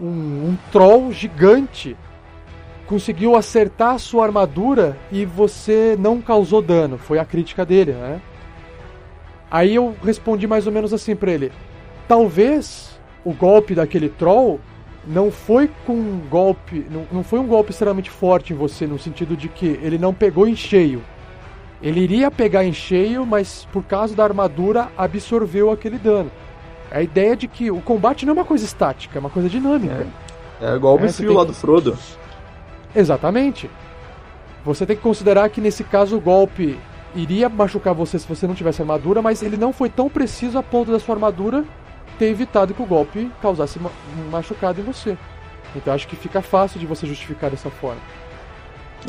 um, 0.00 0.06
um 0.06 0.58
troll 0.70 1.10
gigante 1.12 1.96
conseguiu 2.86 3.34
acertar 3.34 3.94
a 3.94 3.98
sua 3.98 4.24
armadura 4.24 4.96
e 5.10 5.24
você 5.24 5.96
não 5.98 6.20
causou 6.20 6.60
dano? 6.60 6.98
Foi 6.98 7.18
a 7.18 7.24
crítica 7.24 7.64
dele, 7.64 7.92
né? 7.92 8.20
Aí 9.50 9.74
eu 9.74 9.94
respondi 10.02 10.46
mais 10.46 10.66
ou 10.66 10.72
menos 10.72 10.92
assim 10.92 11.16
para 11.16 11.32
ele: 11.32 11.50
talvez 12.06 13.00
o 13.24 13.32
golpe 13.32 13.74
daquele 13.74 14.08
troll 14.08 14.60
não 15.06 15.30
foi 15.30 15.70
com 15.86 15.94
um 15.94 16.20
golpe, 16.30 16.86
não, 16.90 17.06
não 17.10 17.22
foi 17.22 17.38
um 17.38 17.46
golpe 17.46 17.70
extremamente 17.70 18.10
forte 18.10 18.52
em 18.52 18.56
você 18.56 18.86
no 18.86 18.98
sentido 18.98 19.36
de 19.36 19.48
que 19.48 19.78
ele 19.82 19.98
não 19.98 20.12
pegou 20.12 20.46
em 20.46 20.56
cheio. 20.56 21.02
Ele 21.82 22.00
iria 22.00 22.30
pegar 22.30 22.64
em 22.64 22.72
cheio, 22.72 23.26
mas 23.26 23.66
por 23.70 23.84
causa 23.84 24.14
da 24.14 24.24
armadura 24.24 24.90
absorveu 24.96 25.70
aquele 25.70 25.98
dano. 25.98 26.30
A 26.94 27.02
ideia 27.02 27.34
de 27.34 27.48
que 27.48 27.72
o 27.72 27.80
combate 27.80 28.24
não 28.24 28.30
é 28.30 28.34
uma 28.34 28.44
coisa 28.44 28.64
estática, 28.64 29.18
é 29.18 29.20
uma 29.20 29.28
coisa 29.28 29.48
dinâmica. 29.48 30.06
É, 30.60 30.70
é 30.70 30.76
igual 30.76 30.96
o 30.96 31.04
é, 31.04 31.32
lá 31.32 31.42
do 31.42 31.52
Frodo. 31.52 31.98
Exatamente. 32.94 33.68
Você 34.64 34.86
tem 34.86 34.94
que 34.94 35.02
considerar 35.02 35.48
que 35.48 35.60
nesse 35.60 35.82
caso 35.82 36.16
o 36.16 36.20
golpe 36.20 36.78
iria 37.12 37.48
machucar 37.48 37.92
você 37.92 38.16
se 38.16 38.28
você 38.28 38.46
não 38.46 38.54
tivesse 38.54 38.80
armadura, 38.80 39.20
mas 39.20 39.42
ele 39.42 39.56
não 39.56 39.72
foi 39.72 39.90
tão 39.90 40.08
preciso 40.08 40.56
a 40.56 40.62
ponto 40.62 40.92
da 40.92 41.00
sua 41.00 41.16
armadura 41.16 41.64
ter 42.16 42.26
evitado 42.26 42.72
que 42.72 42.82
o 42.82 42.86
golpe 42.86 43.28
causasse 43.42 43.76
um 43.80 44.30
machucado 44.30 44.80
em 44.80 44.84
você. 44.84 45.18
Então 45.74 45.92
acho 45.92 46.06
que 46.06 46.14
fica 46.14 46.40
fácil 46.40 46.78
de 46.78 46.86
você 46.86 47.08
justificar 47.08 47.50
dessa 47.50 47.70
forma. 47.70 48.00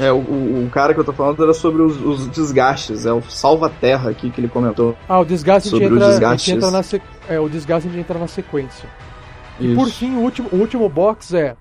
É, 0.01 0.11
o, 0.11 0.17
o, 0.17 0.69
cara 0.71 0.93
que 0.93 0.99
eu 0.99 1.03
tô 1.03 1.13
falando 1.13 1.41
era 1.41 1.53
sobre 1.53 1.81
os, 1.81 2.01
os 2.01 2.27
desgastes, 2.27 3.05
é 3.05 3.13
o 3.13 3.21
salva-terra 3.21 4.09
aqui 4.09 4.29
que 4.29 4.41
ele 4.41 4.49
comentou. 4.49 4.95
Ah, 5.07 5.19
o 5.19 5.25
desgaste 5.25 5.69
sobre 5.69 5.85
entra, 5.85 5.99
os 5.99 6.07
desgastes. 6.07 6.53
entra 6.53 6.71
na 6.71 6.83
sequ... 6.83 7.05
é, 7.29 7.39
o 7.39 7.47
desgaste 7.47 7.87
de 7.87 7.99
entrar 7.99 8.19
na 8.19 8.27
sequência. 8.27 8.89
Isso. 9.59 9.71
E 9.71 9.75
por 9.75 9.87
fim, 9.89 10.15
o 10.15 10.19
último, 10.19 10.49
o 10.51 10.57
último 10.57 10.89
box 10.89 11.33
é 11.33 11.55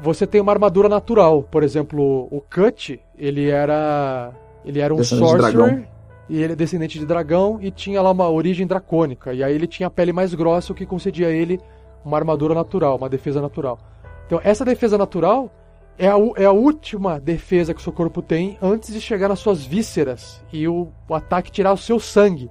você 0.00 0.26
tem 0.26 0.40
uma 0.40 0.52
armadura 0.52 0.88
natural, 0.88 1.42
por 1.44 1.62
exemplo, 1.62 2.28
o 2.30 2.40
Cut, 2.40 3.00
ele 3.16 3.48
era 3.48 4.32
ele 4.64 4.80
era 4.80 4.92
um 4.92 5.02
sorcerer 5.02 5.88
e 6.28 6.42
ele 6.42 6.52
é 6.52 6.56
descendente 6.56 6.98
de 6.98 7.06
dragão 7.06 7.58
e 7.60 7.70
tinha 7.70 8.00
lá 8.00 8.10
uma 8.10 8.28
origem 8.28 8.66
dracônica. 8.66 9.32
E 9.32 9.42
aí 9.42 9.54
ele 9.54 9.66
tinha 9.66 9.86
a 9.86 9.90
pele 9.90 10.12
mais 10.12 10.34
grossa, 10.34 10.72
o 10.72 10.74
que 10.74 10.86
concedia 10.86 11.28
a 11.28 11.30
ele 11.30 11.60
uma 12.04 12.16
armadura 12.16 12.54
natural, 12.54 12.96
uma 12.96 13.08
defesa 13.08 13.40
natural. 13.40 13.78
Então 14.26 14.40
essa 14.42 14.64
defesa 14.64 14.98
natural 14.98 15.50
é 15.98 16.08
a, 16.08 16.14
é 16.36 16.44
a 16.44 16.52
última 16.52 17.20
defesa 17.20 17.72
que 17.74 17.80
o 17.80 17.82
seu 17.82 17.92
corpo 17.92 18.22
tem 18.22 18.58
antes 18.60 18.92
de 18.92 19.00
chegar 19.00 19.28
nas 19.28 19.38
suas 19.38 19.64
vísceras 19.64 20.42
e 20.52 20.66
o, 20.66 20.88
o 21.08 21.14
ataque 21.14 21.50
tirar 21.50 21.72
o 21.72 21.78
seu 21.78 22.00
sangue. 22.00 22.50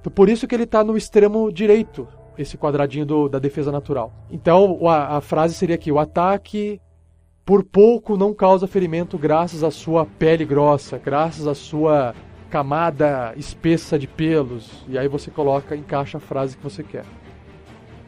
Então 0.00 0.12
por 0.12 0.28
isso 0.28 0.46
que 0.46 0.54
ele 0.54 0.64
está 0.64 0.84
no 0.84 0.96
extremo 0.96 1.52
direito, 1.52 2.06
esse 2.36 2.56
quadradinho 2.56 3.06
do, 3.06 3.28
da 3.28 3.38
defesa 3.38 3.72
natural. 3.72 4.12
Então 4.30 4.86
a, 4.88 5.16
a 5.16 5.20
frase 5.20 5.54
seria 5.54 5.74
aqui: 5.74 5.90
o 5.90 5.98
ataque 5.98 6.80
por 7.44 7.64
pouco 7.64 8.16
não 8.16 8.32
causa 8.34 8.66
ferimento 8.66 9.18
graças 9.18 9.64
à 9.64 9.70
sua 9.70 10.06
pele 10.06 10.44
grossa, 10.44 10.98
graças 10.98 11.46
à 11.46 11.54
sua 11.54 12.14
camada 12.50 13.32
espessa 13.36 13.98
de 13.98 14.06
pelos. 14.06 14.84
E 14.88 14.98
aí 14.98 15.08
você 15.08 15.30
coloca, 15.30 15.74
encaixa 15.74 16.18
a 16.18 16.20
frase 16.20 16.56
que 16.56 16.62
você 16.62 16.82
quer. 16.82 17.04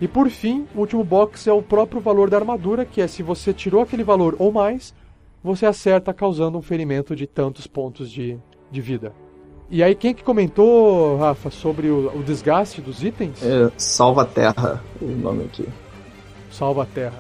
E 0.01 0.09
por 0.09 0.29
fim, 0.29 0.67
o 0.75 0.81
último 0.81 1.05
box 1.05 1.47
é 1.47 1.53
o 1.53 1.63
próprio 1.63 2.01
valor 2.01 2.29
da 2.29 2.37
armadura, 2.37 2.85
que 2.85 3.01
é 3.01 3.07
se 3.07 3.23
você 3.23 3.53
tirou 3.53 3.81
aquele 3.81 4.03
valor 4.03 4.35
ou 4.39 4.53
mais, 4.53 4.95
você 5.43 5.67
acerta 5.67 6.13
causando 6.13 6.59
um 6.59 6.63
ferimento 6.63 7.15
de 7.15 7.27
tantos 7.27 7.67
pontos 7.67 8.11
de, 8.11 8.39
de 8.71 8.81
vida. 8.81 9.13
E 9.71 9.83
aí, 9.83 9.95
quem 9.95 10.15
que 10.15 10.23
comentou, 10.23 11.17
Rafa, 11.17 11.51
sobre 11.51 11.89
o, 11.89 12.09
o 12.15 12.23
desgaste 12.23 12.81
dos 12.81 13.03
itens? 13.03 13.43
É, 13.43 13.71
Salva 13.77 14.25
Terra, 14.25 14.83
o 15.01 15.07
nome 15.07 15.45
aqui. 15.45 15.67
Salva 16.51 16.87
Terra. 16.87 17.19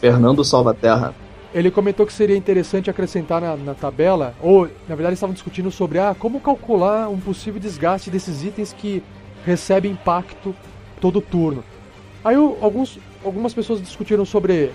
Fernando 0.00 0.44
Salva 0.44 0.74
Terra. 0.74 1.14
Ele 1.54 1.70
comentou 1.70 2.06
que 2.06 2.12
seria 2.12 2.36
interessante 2.36 2.88
acrescentar 2.88 3.40
na, 3.40 3.56
na, 3.56 3.74
tabela, 3.74 4.34
ou 4.40 4.66
na 4.88 4.94
verdade 4.94 5.14
estavam 5.14 5.34
discutindo 5.34 5.70
sobre 5.70 5.98
ah, 5.98 6.16
como 6.18 6.40
calcular 6.40 7.08
um 7.08 7.20
possível 7.20 7.60
desgaste 7.60 8.10
desses 8.10 8.42
itens 8.42 8.72
que 8.72 9.02
recebem 9.44 9.92
impacto 9.92 10.54
todo 10.98 11.20
turno. 11.20 11.62
Aí 12.24 12.36
alguns, 12.36 12.98
algumas 13.24 13.52
pessoas 13.52 13.80
discutiram 13.80 14.24
sobre 14.24 14.70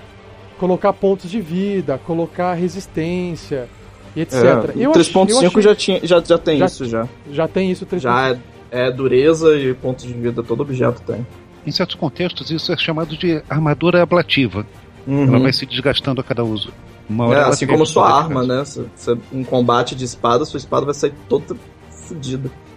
colocar 0.59 0.91
pontos 0.93 1.29
de 1.29 1.39
vida, 1.39 1.97
colocar 1.97 2.53
resistência 2.53 3.69
e 4.15 4.21
etc. 4.21 4.33
É, 4.35 4.73
3.5 4.73 5.61
já, 5.61 5.75
tinha, 5.75 5.99
já, 6.03 6.19
já 6.19 6.37
tem 6.37 6.57
já, 6.57 6.65
isso 6.65 6.85
já. 6.85 7.07
Já 7.31 7.47
tem 7.47 7.71
isso 7.71 7.85
3.5. 7.85 7.99
Já 7.99 8.29
é, 8.29 8.39
é 8.71 8.91
dureza 8.91 9.55
e 9.57 9.73
pontos 9.73 10.05
de 10.05 10.13
vida, 10.13 10.43
todo 10.43 10.61
objeto 10.61 11.01
tem. 11.01 11.25
Em 11.65 11.71
certos 11.71 11.95
contextos, 11.95 12.49
isso 12.49 12.71
é 12.71 12.77
chamado 12.77 13.17
de 13.17 13.41
armadura 13.49 14.01
ablativa. 14.01 14.65
Uhum. 15.05 15.23
Ela 15.23 15.39
vai 15.39 15.53
se 15.53 15.65
desgastando 15.65 16.19
a 16.19 16.23
cada 16.23 16.43
uso. 16.43 16.71
é, 17.31 17.41
assim 17.43 17.65
como 17.65 17.85
sua 17.85 18.09
arma, 18.09 18.43
né? 18.43 18.63
um 19.31 19.43
combate 19.43 19.95
de 19.95 20.03
espada, 20.03 20.43
sua 20.43 20.57
espada 20.57 20.85
vai 20.85 20.93
sair 20.93 21.13
toda 21.29 21.55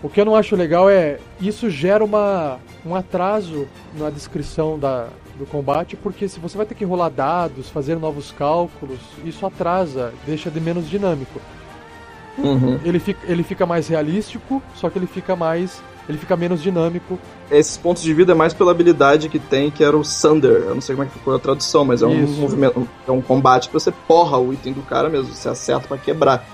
O 0.03 0.09
que 0.09 0.21
eu 0.21 0.25
não 0.25 0.35
acho 0.35 0.57
legal 0.57 0.89
é 0.89 1.19
isso 1.41 1.69
gera 1.69 2.05
uma, 2.05 2.59
um 2.85 2.95
atraso 2.95 3.67
na 3.99 4.09
descrição 4.11 4.79
da, 4.79 5.09
do 5.39 5.47
combate, 5.47 5.97
porque 5.97 6.29
se 6.29 6.41
você 6.41 6.57
vai 6.57 6.67
ter 6.67 6.75
que 6.75 6.85
rolar 6.85 7.11
dados, 7.11 7.69
fazer 7.69 7.97
novos 7.97 8.33
cálculos, 8.33 9.01
isso 9.25 9.45
atrasa, 9.45 10.13
deixa 10.27 10.51
de 10.51 10.61
menos 10.61 10.89
dinâmico. 10.89 11.41
Uhum. 12.39 12.79
Ele, 12.85 12.99
fica, 12.99 13.21
ele 13.31 13.43
fica 13.43 13.67
mais 13.67 13.89
realístico, 13.89 14.63
só 14.75 14.89
que 14.89 14.99
ele 14.99 15.07
fica 15.07 15.37
mais 15.37 15.83
ele 16.11 16.19
fica 16.19 16.37
menos 16.37 16.61
dinâmico. 16.61 17.19
Esses 17.51 17.77
pontos 17.77 18.03
de 18.03 18.13
vida 18.13 18.33
é 18.33 18.35
mais 18.35 18.53
pela 18.53 18.73
habilidade 18.73 19.29
que 19.29 19.39
tem, 19.39 19.71
que 19.71 19.85
era 19.85 19.97
o 19.97 20.05
Sunder. 20.05 20.65
Eu 20.67 20.75
não 20.75 20.81
sei 20.81 20.97
como 20.97 21.07
é 21.07 21.09
que 21.09 21.17
ficou 21.17 21.35
a 21.35 21.39
tradução, 21.39 21.85
mas 21.85 22.03
é 22.03 22.07
um 22.07 22.25
Isso. 22.25 22.33
movimento, 22.33 22.89
é 23.07 23.13
um 23.13 23.21
combate 23.21 23.69
que 23.69 23.75
você 23.75 23.93
porra 24.09 24.37
o 24.37 24.53
item 24.53 24.73
do 24.73 24.83
cara 24.83 25.09
mesmo, 25.09 25.33
você 25.33 25.49
acerta 25.49 25.87
para 25.87 25.99
quebrar. 25.99 26.45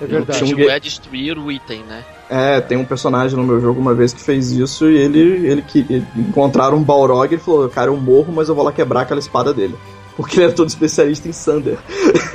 É 0.00 0.06
verdade. 0.06 0.42
O 0.42 0.46
objetivo 0.46 0.70
é 0.70 0.80
destruir 0.80 1.38
o 1.38 1.50
item, 1.50 1.82
né? 1.82 2.04
É, 2.30 2.60
tem 2.60 2.76
um 2.76 2.84
personagem 2.84 3.36
no 3.36 3.42
meu 3.42 3.60
jogo 3.60 3.80
uma 3.80 3.94
vez 3.94 4.12
que 4.12 4.20
fez 4.20 4.50
isso 4.52 4.88
e 4.88 4.96
ele, 4.96 5.46
ele 5.46 5.62
que 5.62 5.80
ele 5.88 6.06
encontraram 6.16 6.76
um 6.76 6.82
Balrog 6.82 7.34
e 7.34 7.38
falou: 7.38 7.68
Cara, 7.68 7.90
eu 7.90 7.96
morro, 7.96 8.32
mas 8.32 8.48
eu 8.48 8.54
vou 8.54 8.64
lá 8.64 8.72
quebrar 8.72 9.02
aquela 9.02 9.20
espada 9.20 9.52
dele. 9.52 9.74
Porque 10.16 10.40
ele 10.40 10.46
é 10.46 10.52
todo 10.52 10.68
especialista 10.68 11.28
em 11.28 11.32
Sunder. 11.32 11.78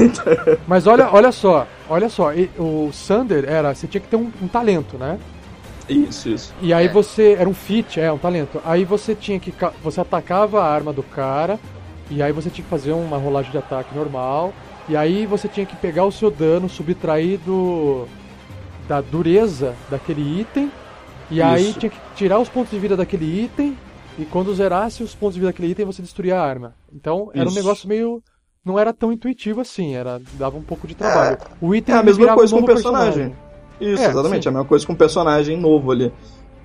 mas 0.65 0.87
olha, 0.87 1.09
olha 1.11 1.33
só, 1.33 1.67
olha 1.89 2.07
só, 2.07 2.31
o 2.57 2.89
Sunder 2.93 3.43
era. 3.45 3.75
Você 3.75 3.87
tinha 3.87 3.99
que 3.99 4.07
ter 4.07 4.15
um, 4.15 4.31
um 4.41 4.47
talento, 4.47 4.97
né? 4.97 5.19
Isso, 5.89 6.29
isso. 6.29 6.53
E 6.61 6.73
aí 6.73 6.85
é. 6.85 6.89
você. 6.89 7.35
Era 7.37 7.47
um 7.47 7.53
fit, 7.53 7.99
é, 7.99 8.11
um 8.11 8.17
talento. 8.17 8.61
Aí 8.65 8.85
você 8.85 9.13
tinha 9.13 9.39
que. 9.39 9.53
Você 9.83 9.99
atacava 9.99 10.63
a 10.63 10.73
arma 10.73 10.93
do 10.93 11.03
cara. 11.03 11.59
E 12.09 12.21
aí 12.21 12.31
você 12.31 12.49
tinha 12.49 12.63
que 12.63 12.69
fazer 12.69 12.91
uma 12.93 13.17
rolagem 13.17 13.51
de 13.51 13.57
ataque 13.57 13.95
normal. 13.95 14.53
E 14.87 14.97
aí 14.97 15.25
você 15.25 15.47
tinha 15.47 15.65
que 15.65 15.75
pegar 15.75 16.05
o 16.05 16.11
seu 16.11 16.29
dano, 16.29 16.67
subtrair 16.67 17.39
do. 17.39 18.05
da 18.87 19.01
dureza 19.01 19.75
daquele 19.89 20.41
item. 20.41 20.71
E 21.31 21.35
isso. 21.35 21.43
aí 21.43 21.73
tinha 21.73 21.89
que 21.89 21.97
tirar 22.15 22.39
os 22.39 22.49
pontos 22.49 22.71
de 22.71 22.79
vida 22.79 22.95
daquele 22.95 23.43
item. 23.43 23.77
E 24.17 24.25
quando 24.25 24.53
zerasse 24.53 25.01
os 25.01 25.15
pontos 25.15 25.35
de 25.35 25.39
vida 25.39 25.51
daquele 25.51 25.71
item, 25.71 25.85
você 25.85 26.01
destruía 26.01 26.37
a 26.37 26.43
arma. 26.43 26.75
Então 26.93 27.31
era 27.33 27.45
isso. 27.45 27.53
um 27.53 27.55
negócio 27.55 27.87
meio. 27.87 28.21
Não 28.63 28.79
era 28.79 28.93
tão 28.93 29.11
intuitivo 29.11 29.59
assim, 29.59 29.93
era 29.93 30.21
dava 30.33 30.57
um 30.57 30.61
pouco 30.61 30.87
de 30.87 30.95
trabalho. 30.95 31.37
É, 31.41 31.47
o 31.59 31.75
item 31.75 31.95
é 31.95 31.97
a 31.97 32.03
mesma 32.03 32.33
coisa 32.33 32.55
com 32.55 32.61
o 32.61 32.65
personagem. 32.65 33.29
personagem. 33.29 33.53
Isso, 33.81 34.03
é, 34.03 34.09
exatamente. 34.09 34.43
Sim. 34.43 34.49
É 34.49 34.51
a 34.51 34.53
mesma 34.53 34.65
coisa 34.65 34.87
com 34.87 34.93
um 34.93 34.95
personagem 34.95 35.57
novo 35.57 35.91
ali. 35.91 36.13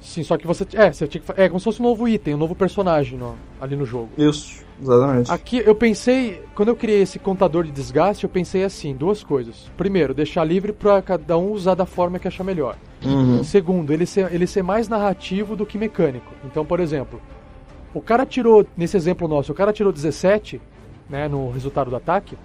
Sim, 0.00 0.22
só 0.22 0.36
que 0.36 0.46
você. 0.46 0.66
É, 0.74 0.92
você 0.92 1.06
tinha 1.06 1.20
que, 1.20 1.40
é 1.40 1.48
como 1.48 1.58
se 1.58 1.64
fosse 1.64 1.80
um 1.80 1.84
novo 1.84 2.06
item, 2.06 2.34
um 2.34 2.38
novo 2.38 2.54
personagem 2.54 3.18
ali 3.60 3.74
no 3.74 3.84
jogo. 3.84 4.10
Isso, 4.16 4.64
exatamente. 4.80 5.30
Aqui 5.30 5.62
eu 5.64 5.74
pensei. 5.74 6.42
Quando 6.54 6.68
eu 6.68 6.76
criei 6.76 7.02
esse 7.02 7.18
contador 7.18 7.64
de 7.64 7.72
desgaste, 7.72 8.24
eu 8.24 8.30
pensei 8.30 8.64
assim: 8.64 8.94
duas 8.94 9.24
coisas. 9.24 9.70
Primeiro, 9.76 10.14
deixar 10.14 10.44
livre 10.44 10.72
para 10.72 11.02
cada 11.02 11.36
um 11.36 11.50
usar 11.50 11.74
da 11.74 11.84
forma 11.84 12.18
que 12.18 12.28
achar 12.28 12.44
melhor. 12.44 12.76
Uhum. 13.04 13.42
Segundo, 13.42 13.92
ele 13.92 14.06
ser, 14.06 14.32
ele 14.32 14.46
ser 14.46 14.62
mais 14.62 14.88
narrativo 14.88 15.56
do 15.56 15.66
que 15.66 15.78
mecânico. 15.78 16.32
Então, 16.44 16.64
por 16.64 16.80
exemplo, 16.80 17.20
o 17.92 18.00
cara 18.00 18.24
tirou, 18.24 18.66
nesse 18.76 18.96
exemplo 18.96 19.26
nosso, 19.26 19.52
o 19.52 19.54
cara 19.54 19.72
tirou 19.72 19.92
17, 19.92 20.60
né, 21.08 21.28
no 21.28 21.50
resultado 21.50 21.90
do 21.90 21.96
ataque. 21.96 22.36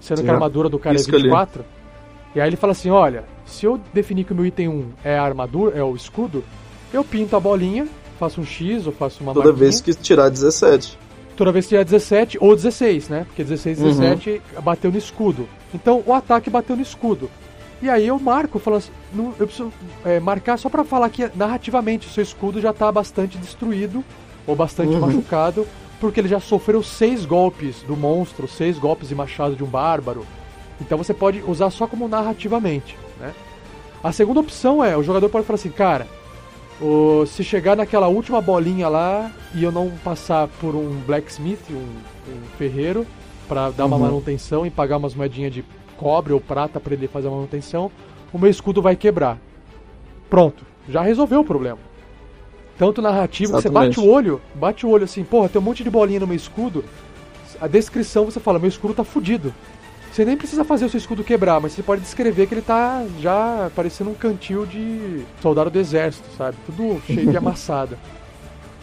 sendo 0.00 0.22
que 0.22 0.30
a 0.30 0.34
armadura 0.34 0.68
do 0.68 0.78
cara 0.78 0.96
é 0.96 1.02
24. 1.02 1.60
Ali. 1.60 1.68
E 2.34 2.40
aí 2.40 2.48
ele 2.48 2.56
fala 2.56 2.72
assim: 2.72 2.90
olha, 2.90 3.24
se 3.44 3.66
eu 3.66 3.80
definir 3.92 4.24
que 4.24 4.32
o 4.32 4.36
meu 4.36 4.46
item 4.46 4.68
1 4.68 4.88
é 5.04 5.18
a 5.18 5.22
armadura, 5.22 5.76
é 5.76 5.82
o 5.82 5.94
escudo, 5.94 6.44
eu 6.92 7.04
pinto 7.04 7.36
a 7.36 7.40
bolinha, 7.40 7.88
faço 8.18 8.40
um 8.40 8.44
X 8.44 8.86
ou 8.86 8.92
faço 8.92 9.22
uma 9.22 9.32
Toda 9.32 9.48
marquinha. 9.48 9.70
vez 9.70 9.80
que 9.80 9.94
tirar 9.94 10.28
17. 10.28 10.98
Toda 11.36 11.52
vez 11.52 11.66
que 11.66 11.70
tirar 11.70 11.84
17 11.84 12.38
ou 12.40 12.54
16, 12.54 13.08
né? 13.08 13.24
Porque 13.26 13.44
16 13.44 13.78
e 13.78 13.82
17 13.82 14.30
uhum. 14.30 14.62
bateu 14.62 14.90
no 14.90 14.98
escudo. 14.98 15.48
Então 15.74 16.02
o 16.06 16.12
ataque 16.12 16.48
bateu 16.48 16.76
no 16.76 16.82
escudo. 16.82 17.30
E 17.82 17.90
aí 17.90 18.06
eu 18.06 18.18
marco, 18.18 18.58
falo 18.58 18.76
assim, 18.76 18.90
não, 19.12 19.34
eu 19.38 19.46
preciso 19.46 19.70
é, 20.04 20.18
marcar 20.18 20.56
só 20.56 20.70
para 20.70 20.82
falar 20.82 21.10
que 21.10 21.30
narrativamente 21.34 22.06
o 22.06 22.10
seu 22.10 22.22
escudo 22.22 22.60
já 22.60 22.72
tá 22.72 22.90
bastante 22.90 23.36
destruído 23.36 24.02
ou 24.46 24.56
bastante 24.56 24.94
uhum. 24.94 25.00
machucado, 25.00 25.66
porque 26.00 26.20
ele 26.20 26.28
já 26.28 26.40
sofreu 26.40 26.82
seis 26.82 27.26
golpes 27.26 27.82
do 27.82 27.94
monstro, 27.94 28.48
seis 28.48 28.78
golpes 28.78 29.08
de 29.08 29.14
machado 29.14 29.54
de 29.54 29.62
um 29.62 29.66
bárbaro. 29.66 30.26
Então 30.80 30.96
você 30.96 31.12
pode 31.12 31.42
usar 31.46 31.70
só 31.70 31.86
como 31.86 32.08
narrativamente, 32.08 32.96
né? 33.20 33.34
A 34.02 34.12
segunda 34.12 34.40
opção 34.40 34.82
é, 34.84 34.96
o 34.96 35.02
jogador 35.02 35.28
pode 35.28 35.46
falar 35.46 35.56
assim, 35.56 35.70
cara, 35.70 36.06
o, 36.80 37.24
se 37.26 37.42
chegar 37.42 37.76
naquela 37.76 38.08
última 38.08 38.40
bolinha 38.40 38.88
lá 38.88 39.30
e 39.54 39.62
eu 39.62 39.72
não 39.72 39.90
passar 40.04 40.48
por 40.60 40.74
um 40.74 41.00
blacksmith, 41.06 41.60
um, 41.70 41.74
um 41.74 42.40
ferreiro, 42.58 43.06
para 43.48 43.70
dar 43.70 43.86
uma 43.86 43.96
uhum. 43.96 44.02
manutenção 44.02 44.66
e 44.66 44.70
pagar 44.70 44.96
umas 44.96 45.14
moedinhas 45.14 45.52
de 45.52 45.64
cobre 45.96 46.32
ou 46.32 46.40
prata 46.40 46.78
para 46.78 46.94
ele 46.94 47.08
fazer 47.08 47.28
a 47.28 47.30
manutenção, 47.30 47.90
o 48.32 48.38
meu 48.38 48.50
escudo 48.50 48.82
vai 48.82 48.96
quebrar. 48.96 49.38
Pronto, 50.28 50.64
já 50.88 51.02
resolveu 51.02 51.40
o 51.40 51.44
problema. 51.44 51.78
Tanto 52.78 53.00
narrativo, 53.00 53.52
você 53.52 53.70
bate 53.70 53.98
o 53.98 54.06
olho, 54.06 54.40
bate 54.54 54.84
o 54.84 54.90
olho 54.90 55.04
assim, 55.04 55.24
porra, 55.24 55.48
tem 55.48 55.60
um 55.60 55.64
monte 55.64 55.82
de 55.82 55.88
bolinha 55.88 56.20
no 56.20 56.26
meu 56.26 56.36
escudo. 56.36 56.84
A 57.58 57.66
descrição 57.66 58.26
você 58.26 58.38
fala, 58.38 58.58
meu 58.58 58.68
escudo 58.68 58.92
tá 58.92 59.02
fudido. 59.02 59.54
Você 60.16 60.24
nem 60.24 60.34
precisa 60.34 60.64
fazer 60.64 60.86
o 60.86 60.88
seu 60.88 60.96
escudo 60.96 61.22
quebrar, 61.22 61.60
mas 61.60 61.72
você 61.72 61.82
pode 61.82 62.00
descrever 62.00 62.46
que 62.46 62.54
ele 62.54 62.62
tá 62.62 63.04
já 63.20 63.70
parecendo 63.76 64.08
um 64.08 64.14
cantil 64.14 64.64
de 64.64 65.22
soldado 65.42 65.68
do 65.68 65.78
exército, 65.78 66.26
sabe? 66.38 66.56
Tudo 66.64 67.02
cheio 67.04 67.30
de 67.30 67.36
amassada. 67.36 67.98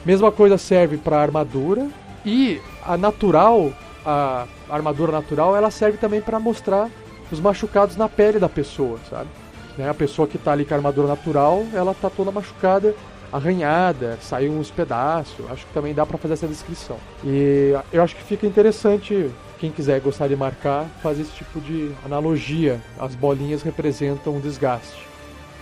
Mesma 0.06 0.32
coisa 0.32 0.60
serve 0.60 0.96
para 0.96 1.20
armadura 1.20 1.88
e 2.24 2.62
a 2.86 2.96
natural, 2.96 3.74
a 4.06 4.46
armadura 4.70 5.12
natural, 5.12 5.58
ela 5.58 5.72
serve 5.72 5.98
também 5.98 6.22
para 6.22 6.40
mostrar 6.40 6.88
os 7.32 7.40
machucados 7.40 7.98
na 7.98 8.08
pele 8.08 8.38
da 8.38 8.48
pessoa, 8.48 9.00
sabe? 9.10 9.30
Né? 9.76 9.90
A 9.90 9.94
pessoa 9.96 10.28
que 10.28 10.38
tá 10.38 10.52
ali 10.52 10.66
com 10.66 10.76
a 10.76 10.78
armadura 10.78 11.08
natural, 11.08 11.66
ela 11.74 11.96
tá 11.96 12.12
toda 12.12 12.30
machucada, 12.30 12.94
arranhada, 13.32 14.20
saiu 14.22 14.52
uns 14.52 14.70
pedaços. 14.70 15.50
Acho 15.50 15.66
que 15.66 15.74
também 15.74 15.96
dá 15.96 16.06
para 16.06 16.20
fazer 16.20 16.36
essa 16.36 16.48
descrição. 16.48 16.98
E 17.24 17.74
eu 17.92 18.04
acho 18.04 18.16
que 18.16 18.22
fica 18.22 18.46
interessante 18.46 19.32
quem 19.60 19.72
quiser 19.72 20.00
gostar 20.02 20.28
de 20.28 20.36
marcar, 20.36 20.86
faz 21.02 21.20
esse 21.20 21.32
tipo 21.32 21.60
de 21.62 21.92
analogia. 22.06 22.80
As 23.00 23.16
bolinhas 23.16 23.62
representam 23.62 24.36
um 24.36 24.40
desgaste. 24.40 25.08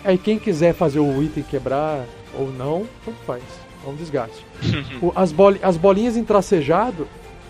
Aí 0.03 0.17
quem 0.17 0.39
quiser 0.39 0.73
fazer 0.73 0.99
o 0.99 1.21
item 1.23 1.43
quebrar 1.43 2.05
ou 2.33 2.51
não, 2.51 2.87
tanto 3.05 3.17
faz. 3.25 3.43
É 3.85 3.89
um 3.89 3.95
desgaste. 3.95 4.45
o, 5.01 5.11
as, 5.15 5.31
bol 5.31 5.55
as 5.61 5.77
bolinhas 5.77 6.17
em 6.17 6.23
tracejado 6.23 7.07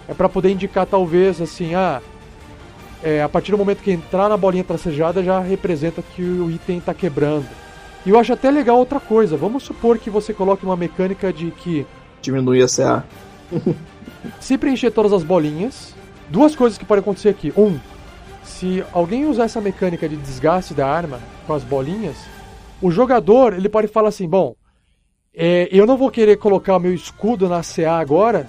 é 0.07 0.13
para 0.13 0.27
poder 0.27 0.51
indicar 0.51 0.86
talvez 0.86 1.41
assim, 1.41 1.75
ah, 1.75 2.01
é, 3.03 3.21
a 3.21 3.29
partir 3.29 3.51
do 3.51 3.57
momento 3.57 3.81
que 3.81 3.91
entrar 3.91 4.29
na 4.29 4.38
bolinha 4.38 4.63
tracejada 4.63 5.24
já 5.24 5.39
representa 5.39 6.01
que 6.01 6.21
o 6.21 6.51
item 6.51 6.77
está 6.77 6.93
quebrando. 6.93 7.48
E 8.05 8.10
eu 8.10 8.19
acho 8.19 8.33
até 8.33 8.50
legal 8.50 8.77
outra 8.77 9.00
coisa. 9.00 9.38
Vamos 9.38 9.63
supor 9.63 9.98
que 9.98 10.10
você 10.10 10.33
coloque 10.33 10.65
uma 10.65 10.75
mecânica 10.75 11.31
de 11.31 11.51
que 11.51 11.86
diminui 12.21 12.62
a 12.62 12.67
CA. 12.67 13.03
se 14.39 14.57
preencher 14.57 14.91
todas 14.91 15.13
as 15.13 15.24
bolinhas, 15.24 15.95
duas 16.31 16.55
coisas 16.55 16.77
que 16.77 16.85
podem 16.85 17.01
acontecer 17.01 17.29
aqui. 17.29 17.53
Um, 17.57 17.77
se 18.43 18.83
alguém 18.93 19.25
usar 19.25 19.43
essa 19.43 19.61
mecânica 19.61 20.07
de 20.07 20.15
desgaste 20.15 20.73
da 20.73 20.88
arma 20.88 21.19
com 21.45 21.53
as 21.53 21.63
bolinhas, 21.63 22.15
o 22.82 22.89
jogador 22.89 23.53
ele 23.53 23.69
pode 23.69 23.88
falar 23.88 24.10
assim: 24.10 24.27
bom, 24.27 24.56
é, 25.36 25.67
eu 25.71 25.86
não 25.86 25.97
vou 25.97 26.10
querer 26.10 26.38
colocar 26.38 26.77
o 26.77 26.79
meu 26.79 26.93
escudo 26.93 27.49
na 27.49 27.62
CA 27.62 27.99
agora, 27.99 28.47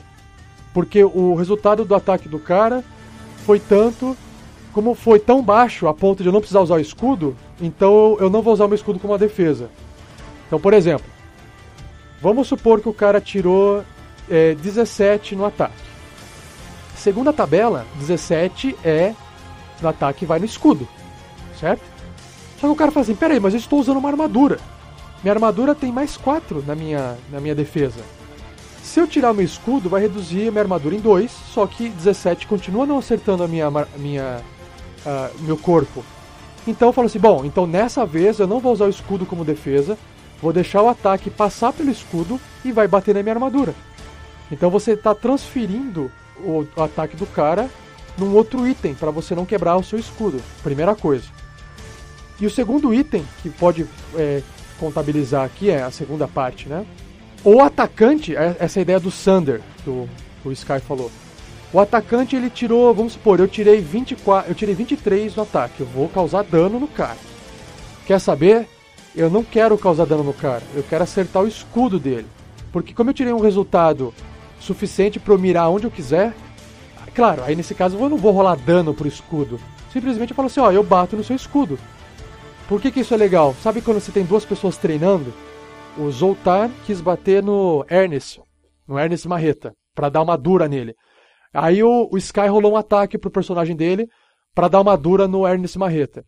porque 0.72 1.02
o 1.02 1.34
resultado 1.34 1.84
do 1.84 1.94
ataque 1.94 2.28
do 2.28 2.38
cara 2.38 2.84
foi 3.44 3.58
tanto, 3.58 4.16
como 4.72 4.94
foi 4.94 5.18
tão 5.18 5.42
baixo 5.42 5.88
a 5.88 5.92
ponto 5.92 6.22
de 6.22 6.28
eu 6.28 6.32
não 6.32 6.40
precisar 6.40 6.60
usar 6.60 6.76
o 6.76 6.80
escudo, 6.80 7.36
então 7.60 8.16
eu 8.20 8.30
não 8.30 8.42
vou 8.42 8.54
usar 8.54 8.64
o 8.64 8.68
meu 8.68 8.76
escudo 8.76 9.00
como 9.00 9.12
uma 9.12 9.18
defesa. 9.18 9.68
Então, 10.46 10.60
por 10.60 10.72
exemplo, 10.72 11.06
vamos 12.20 12.46
supor 12.46 12.80
que 12.80 12.88
o 12.88 12.94
cara 12.94 13.20
tirou 13.20 13.82
é, 14.30 14.54
17 14.54 15.34
no 15.34 15.44
ataque. 15.44 15.91
Segundo 17.02 17.30
a 17.30 17.32
tabela, 17.32 17.84
17 17.98 18.76
é 18.84 19.12
no 19.82 19.88
ataque 19.88 20.24
vai 20.24 20.38
no 20.38 20.44
escudo, 20.44 20.86
certo? 21.58 21.82
Só 22.60 22.68
que 22.68 22.72
o 22.72 22.76
cara 22.76 22.92
fala 22.92 23.02
assim, 23.02 23.16
peraí, 23.16 23.40
mas 23.40 23.54
eu 23.54 23.58
estou 23.58 23.80
usando 23.80 23.96
uma 23.96 24.08
armadura. 24.08 24.60
Minha 25.20 25.34
armadura 25.34 25.74
tem 25.74 25.90
mais 25.90 26.16
4 26.16 26.62
na 26.64 26.76
minha, 26.76 27.18
na 27.28 27.40
minha 27.40 27.56
defesa. 27.56 28.04
Se 28.84 29.00
eu 29.00 29.08
tirar 29.08 29.34
meu 29.34 29.44
escudo, 29.44 29.88
vai 29.88 30.02
reduzir 30.02 30.52
minha 30.52 30.62
armadura 30.62 30.94
em 30.94 31.00
2, 31.00 31.28
só 31.28 31.66
que 31.66 31.88
17 31.88 32.46
continua 32.46 32.86
não 32.86 32.98
acertando 32.98 33.42
a 33.42 33.48
minha, 33.48 33.68
minha, 33.96 34.40
uh, 35.04 35.42
meu 35.42 35.56
corpo. 35.56 36.04
Então 36.68 36.90
eu 36.90 36.92
falo 36.92 37.08
assim, 37.08 37.18
bom, 37.18 37.44
então 37.44 37.66
nessa 37.66 38.06
vez 38.06 38.38
eu 38.38 38.46
não 38.46 38.60
vou 38.60 38.72
usar 38.72 38.84
o 38.84 38.90
escudo 38.90 39.26
como 39.26 39.44
defesa, 39.44 39.98
vou 40.40 40.52
deixar 40.52 40.82
o 40.82 40.88
ataque 40.88 41.30
passar 41.30 41.72
pelo 41.72 41.90
escudo 41.90 42.40
e 42.64 42.70
vai 42.70 42.86
bater 42.86 43.12
na 43.12 43.24
minha 43.24 43.34
armadura. 43.34 43.74
Então 44.52 44.70
você 44.70 44.92
está 44.92 45.12
transferindo 45.16 46.08
o, 46.42 46.66
ataque 46.76 47.16
do 47.16 47.26
cara 47.26 47.70
num 48.18 48.34
outro 48.34 48.66
item 48.66 48.94
para 48.94 49.10
você 49.10 49.34
não 49.34 49.46
quebrar 49.46 49.76
o 49.76 49.84
seu 49.84 49.98
escudo. 49.98 50.40
Primeira 50.62 50.94
coisa. 50.94 51.24
E 52.40 52.46
o 52.46 52.50
segundo 52.50 52.92
item 52.92 53.24
que 53.42 53.50
pode 53.50 53.86
é, 54.16 54.42
contabilizar 54.78 55.44
aqui 55.44 55.70
é 55.70 55.82
a 55.82 55.90
segunda 55.90 56.26
parte, 56.26 56.68
né? 56.68 56.84
O 57.44 57.60
atacante, 57.60 58.36
é, 58.36 58.56
essa 58.58 58.80
ideia 58.80 59.00
do 59.00 59.10
Sander, 59.10 59.60
que 59.82 59.90
o 59.90 60.52
Sky 60.52 60.80
falou. 60.80 61.10
O 61.72 61.80
atacante 61.80 62.36
ele 62.36 62.50
tirou, 62.50 62.92
vamos 62.92 63.14
supor, 63.14 63.40
eu 63.40 63.48
tirei 63.48 63.80
24, 63.80 64.50
eu 64.50 64.54
tirei 64.54 64.74
23 64.74 65.34
no 65.34 65.42
ataque, 65.42 65.80
eu 65.80 65.86
vou 65.86 66.08
causar 66.08 66.44
dano 66.44 66.78
no 66.78 66.86
cara. 66.86 67.16
Quer 68.06 68.18
saber? 68.18 68.68
Eu 69.16 69.30
não 69.30 69.42
quero 69.42 69.78
causar 69.78 70.04
dano 70.04 70.22
no 70.22 70.34
cara, 70.34 70.62
eu 70.74 70.82
quero 70.82 71.02
acertar 71.02 71.42
o 71.42 71.48
escudo 71.48 71.98
dele. 71.98 72.26
Porque 72.70 72.92
como 72.92 73.10
eu 73.10 73.14
tirei 73.14 73.32
um 73.32 73.40
resultado 73.40 74.12
suficiente 74.62 75.20
para 75.20 75.34
eu 75.34 75.38
mirar 75.38 75.68
onde 75.68 75.86
eu 75.86 75.90
quiser. 75.90 76.34
Claro, 77.14 77.42
aí 77.44 77.54
nesse 77.54 77.74
caso 77.74 77.98
eu 77.98 78.08
não 78.08 78.16
vou 78.16 78.32
rolar 78.32 78.56
dano 78.56 78.94
pro 78.94 79.08
escudo. 79.08 79.60
Simplesmente 79.92 80.30
eu 80.30 80.36
falo 80.36 80.46
assim, 80.46 80.60
ó, 80.60 80.70
eu 80.72 80.82
bato 80.82 81.16
no 81.16 81.24
seu 81.24 81.36
escudo. 81.36 81.78
Por 82.68 82.80
que, 82.80 82.90
que 82.90 83.00
isso 83.00 83.12
é 83.12 83.16
legal? 83.16 83.54
Sabe 83.60 83.82
quando 83.82 84.00
você 84.00 84.10
tem 84.10 84.24
duas 84.24 84.44
pessoas 84.44 84.78
treinando? 84.78 85.32
O 85.98 86.10
Zoltar 86.10 86.70
quis 86.86 87.02
bater 87.02 87.42
no 87.42 87.84
Ernest, 87.90 88.40
no 88.88 88.98
Ernest 88.98 89.28
Marreta, 89.28 89.74
para 89.94 90.08
dar 90.08 90.22
uma 90.22 90.38
dura 90.38 90.66
nele. 90.66 90.94
Aí 91.52 91.82
o, 91.82 92.08
o 92.10 92.16
Sky 92.16 92.46
rolou 92.46 92.72
um 92.72 92.76
ataque 92.76 93.18
pro 93.18 93.30
personagem 93.30 93.76
dele 93.76 94.08
para 94.54 94.68
dar 94.68 94.80
uma 94.80 94.96
dura 94.96 95.28
no 95.28 95.46
Ernest 95.46 95.78
Marreta. 95.78 96.24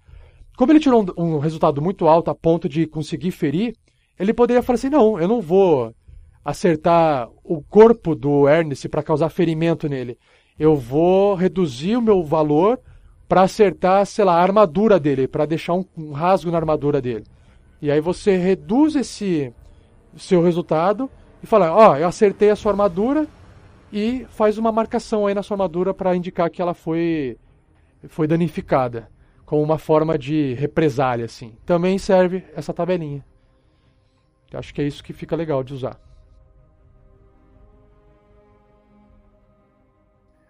Como 0.56 0.70
ele 0.70 0.80
tirou 0.80 1.02
um, 1.16 1.36
um, 1.36 1.38
resultado 1.38 1.80
muito 1.80 2.06
alto 2.06 2.30
a 2.30 2.34
ponto 2.34 2.68
de 2.68 2.86
conseguir 2.86 3.30
ferir, 3.30 3.74
ele 4.18 4.34
poderia 4.34 4.62
falar 4.62 4.74
assim: 4.74 4.90
não, 4.90 5.18
eu 5.18 5.26
não 5.26 5.40
vou 5.40 5.94
acertar 6.44 7.28
o 7.42 7.62
corpo 7.62 8.14
do 8.14 8.48
Ernest 8.48 8.88
para 8.88 9.02
causar 9.02 9.30
ferimento 9.30 9.88
nele. 9.88 10.18
Eu 10.58 10.76
vou 10.76 11.34
reduzir 11.34 11.96
o 11.96 12.02
meu 12.02 12.22
valor 12.22 12.78
para 13.26 13.42
acertar, 13.42 14.04
sei 14.04 14.24
lá, 14.24 14.34
a 14.34 14.42
armadura 14.42 15.00
dele, 15.00 15.26
para 15.26 15.46
deixar 15.46 15.74
um, 15.74 15.84
um, 15.96 16.12
rasgo 16.12 16.50
na 16.50 16.58
armadura 16.58 17.00
dele. 17.00 17.24
E 17.80 17.90
aí 17.90 18.00
você 18.00 18.36
reduz 18.36 18.94
esse 18.94 19.52
seu 20.16 20.42
resultado 20.42 21.10
e 21.42 21.46
fala: 21.46 21.72
"Ó, 21.72 21.92
oh, 21.92 21.96
eu 21.96 22.06
acertei 22.06 22.50
a 22.50 22.56
sua 22.56 22.72
armadura" 22.72 23.26
e 23.92 24.26
faz 24.28 24.58
uma 24.58 24.72
marcação 24.72 25.26
aí 25.26 25.34
na 25.34 25.42
sua 25.42 25.54
armadura 25.54 25.94
para 25.94 26.16
indicar 26.16 26.50
que 26.50 26.60
ela 26.60 26.74
foi 26.74 27.36
foi 28.08 28.26
danificada, 28.26 29.08
como 29.46 29.62
uma 29.62 29.78
forma 29.78 30.18
de 30.18 30.52
represália 30.54 31.24
assim. 31.24 31.56
Também 31.64 31.96
serve 31.96 32.44
essa 32.54 32.74
tabelinha. 32.74 33.24
Eu 34.52 34.58
acho 34.58 34.74
que 34.74 34.82
é 34.82 34.86
isso 34.86 35.02
que 35.02 35.12
fica 35.12 35.34
legal 35.34 35.62
de 35.64 35.74
usar. 35.74 35.98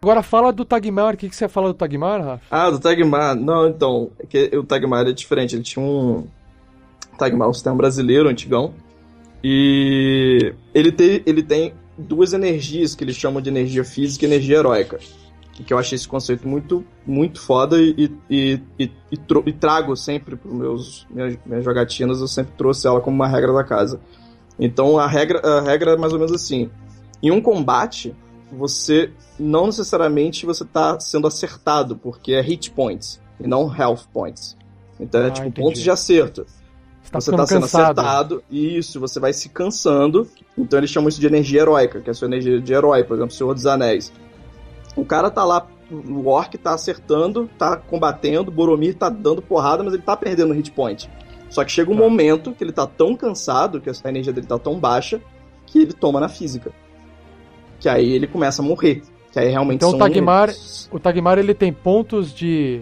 Agora 0.04 0.22
fala 0.22 0.52
do 0.52 0.66
Tagmar, 0.66 1.14
o 1.14 1.16
que, 1.16 1.30
que 1.30 1.34
você 1.34 1.48
fala 1.48 1.68
do 1.68 1.74
Tagmar, 1.74 2.22
Rafa? 2.22 2.44
Ah, 2.50 2.70
do 2.70 2.78
Tagmar. 2.78 3.34
Não, 3.34 3.66
então, 3.66 4.10
é 4.18 4.26
que 4.26 4.54
o 4.54 4.62
Tagmar 4.62 5.06
é 5.06 5.12
diferente. 5.14 5.56
Ele 5.56 5.62
tinha 5.62 5.82
um. 5.82 6.26
Tagmar, 7.18 7.48
um 7.48 7.54
sistema 7.54 7.74
brasileiro, 7.74 8.28
antigão. 8.28 8.74
E 9.42 10.52
ele 10.74 10.92
tem, 10.92 11.22
ele 11.24 11.42
tem 11.42 11.72
duas 11.96 12.34
energias 12.34 12.94
que 12.94 13.02
eles 13.02 13.16
chamam 13.16 13.40
de 13.40 13.48
energia 13.48 13.82
física 13.82 14.26
e 14.26 14.28
energia 14.28 14.58
heróica. 14.58 14.98
Que 15.54 15.72
eu 15.72 15.78
achei 15.78 15.96
esse 15.96 16.06
conceito 16.06 16.46
muito, 16.46 16.84
muito 17.06 17.40
foda 17.40 17.80
e, 17.80 18.12
e, 18.28 18.60
e, 18.78 18.84
e, 18.84 18.90
e 19.46 19.52
trago 19.54 19.96
sempre 19.96 20.36
para 20.36 20.52
meus 20.52 21.06
minhas, 21.08 21.38
minhas 21.46 21.64
jogatinas, 21.64 22.20
eu 22.20 22.28
sempre 22.28 22.52
trouxe 22.58 22.86
ela 22.86 23.00
como 23.00 23.16
uma 23.16 23.28
regra 23.28 23.54
da 23.54 23.64
casa. 23.64 23.98
Então 24.58 24.98
a 24.98 25.06
regra, 25.06 25.38
a 25.38 25.62
regra 25.62 25.92
é 25.92 25.96
mais 25.96 26.12
ou 26.12 26.18
menos 26.18 26.34
assim: 26.34 26.68
em 27.22 27.30
um 27.30 27.40
combate, 27.40 28.14
você 28.52 29.10
não 29.38 29.66
necessariamente 29.66 30.46
você 30.46 30.64
tá 30.64 30.98
sendo 31.00 31.26
acertado, 31.26 31.96
porque 31.96 32.32
é 32.32 32.40
hit 32.40 32.70
points 32.70 33.20
e 33.40 33.46
não 33.46 33.74
health 33.74 34.06
points. 34.12 34.56
Então 34.98 35.22
é 35.22 35.26
ah, 35.26 35.30
tipo 35.30 35.46
entendi. 35.48 35.66
pontos 35.66 35.82
de 35.82 35.90
acerto. 35.90 36.46
Você 37.02 37.10
tá, 37.10 37.20
você 37.20 37.30
tá 37.32 37.46
sendo 37.46 37.60
cansado. 37.62 37.98
acertado, 38.00 38.44
isso, 38.50 38.98
você 38.98 39.20
vai 39.20 39.32
se 39.32 39.48
cansando. 39.48 40.28
Então 40.56 40.78
eles 40.78 40.90
chamam 40.90 41.08
isso 41.08 41.20
de 41.20 41.26
energia 41.26 41.60
heróica, 41.60 42.00
que 42.00 42.08
é 42.08 42.12
a 42.12 42.14
sua 42.14 42.26
energia 42.26 42.60
de 42.60 42.72
herói, 42.72 43.04
por 43.04 43.14
exemplo, 43.14 43.34
Senhor 43.34 43.54
dos 43.54 43.66
Anéis. 43.66 44.12
O 44.96 45.04
cara 45.04 45.30
tá 45.30 45.44
lá, 45.44 45.66
o 45.90 46.28
Orc 46.28 46.56
tá 46.56 46.72
acertando, 46.72 47.50
tá 47.58 47.76
combatendo, 47.76 48.50
Boromir 48.50 48.94
tá 48.94 49.08
dando 49.08 49.42
porrada, 49.42 49.82
mas 49.82 49.92
ele 49.92 50.02
tá 50.02 50.16
perdendo 50.16 50.54
hit 50.54 50.70
point. 50.70 51.10
Só 51.50 51.64
que 51.64 51.70
chega 51.70 51.90
um 51.90 51.96
tá. 51.96 52.02
momento 52.02 52.52
que 52.52 52.64
ele 52.64 52.72
tá 52.72 52.86
tão 52.86 53.16
cansado, 53.16 53.80
que 53.80 53.90
a 53.90 54.08
energia 54.08 54.32
dele 54.32 54.46
tá 54.46 54.58
tão 54.58 54.78
baixa, 54.78 55.20
que 55.66 55.80
ele 55.80 55.92
toma 55.92 56.20
na 56.20 56.28
física. 56.28 56.72
Que 57.84 57.88
aí 57.90 58.12
ele 58.12 58.26
começa 58.26 58.62
a 58.62 58.64
morrer. 58.64 59.02
Que 59.30 59.38
aí 59.38 59.50
realmente 59.50 59.76
então 59.76 59.90
o 59.90 59.98
Tagmar, 59.98 60.50
o 60.90 60.98
Tagmar 60.98 61.38
ele 61.38 61.52
tem 61.52 61.70
pontos 61.70 62.32
de 62.34 62.80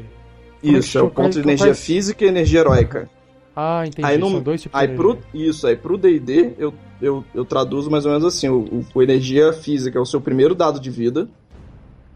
isso, 0.63 0.97
é 0.97 1.03
o 1.03 1.11
ponto 1.11 1.33
de 1.33 1.41
energia 1.41 1.75
física 1.75 2.25
e 2.25 2.29
energia 2.29 2.61
heróica. 2.61 3.11
Ah, 3.57 3.83
entendi. 3.85 4.07
Aí 4.07 4.17
no, 4.17 4.31
São 4.31 4.41
dois 4.41 4.63
tipos 4.63 4.81
aí 4.81 4.87
de 4.87 4.95
pro, 4.95 5.19
Isso, 5.35 5.67
aí 5.67 5.75
pro 5.75 5.99
D&D 5.99 6.53
eu, 6.57 6.73
eu, 7.01 7.25
eu 7.35 7.45
traduzo 7.45 7.91
mais 7.91 8.07
ou 8.07 8.13
menos 8.13 8.25
assim, 8.25 8.49
o, 8.49 8.61
o, 8.61 8.87
o, 8.95 9.03
energia 9.03 9.53
física 9.53 9.99
é 9.99 10.01
o 10.01 10.07
seu 10.07 10.21
primeiro 10.21 10.55
dado 10.55 10.79
de 10.79 10.89
vida, 10.89 11.29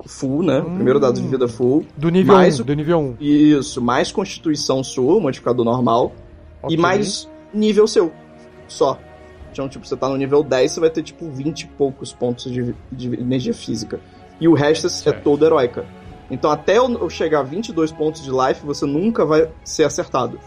full, 0.07 0.45
né? 0.45 0.61
Hum, 0.61 0.77
primeiro 0.77 1.01
dado 1.01 1.21
de 1.21 1.27
vida 1.27 1.49
full. 1.49 1.85
Do 1.97 2.09
nível 2.09 2.37
mais 2.37 2.61
1, 2.61 2.65
do 2.65 2.73
nível 2.73 3.01
1. 3.01 3.17
Isso, 3.19 3.83
mais 3.83 4.13
constituição 4.13 4.85
sua, 4.85 5.19
modificador 5.19 5.65
normal, 5.65 6.13
okay. 6.63 6.77
e 6.77 6.81
mais 6.81 7.29
nível 7.53 7.89
seu, 7.89 8.13
só. 8.69 8.97
Então, 9.57 9.71
tipo, 9.71 9.87
você 9.87 9.97
tá 9.97 10.07
no 10.07 10.19
nível 10.19 10.43
10, 10.43 10.71
você 10.71 10.81
vai 10.81 10.91
ter, 10.91 11.03
tipo, 11.03 11.31
20 11.31 11.63
e 11.63 11.67
poucos 11.69 12.13
pontos 12.13 12.53
de, 12.53 12.75
de 12.93 13.15
energia 13.15 13.55
física. 13.55 13.99
E 14.39 14.47
o 14.47 14.53
resto 14.53 14.87
é 14.87 15.09
é 15.09 15.13
todo 15.13 15.47
heróica. 15.47 15.87
Então, 16.31 16.51
até 16.51 16.77
eu 16.77 17.09
chegar 17.09 17.41
a 17.41 17.43
22 17.43 17.91
pontos 17.91 18.23
de 18.23 18.31
life, 18.31 18.67
você 18.67 18.85
nunca 18.85 19.25
vai 19.25 19.49
ser 19.65 19.85
acertado. 19.85 20.39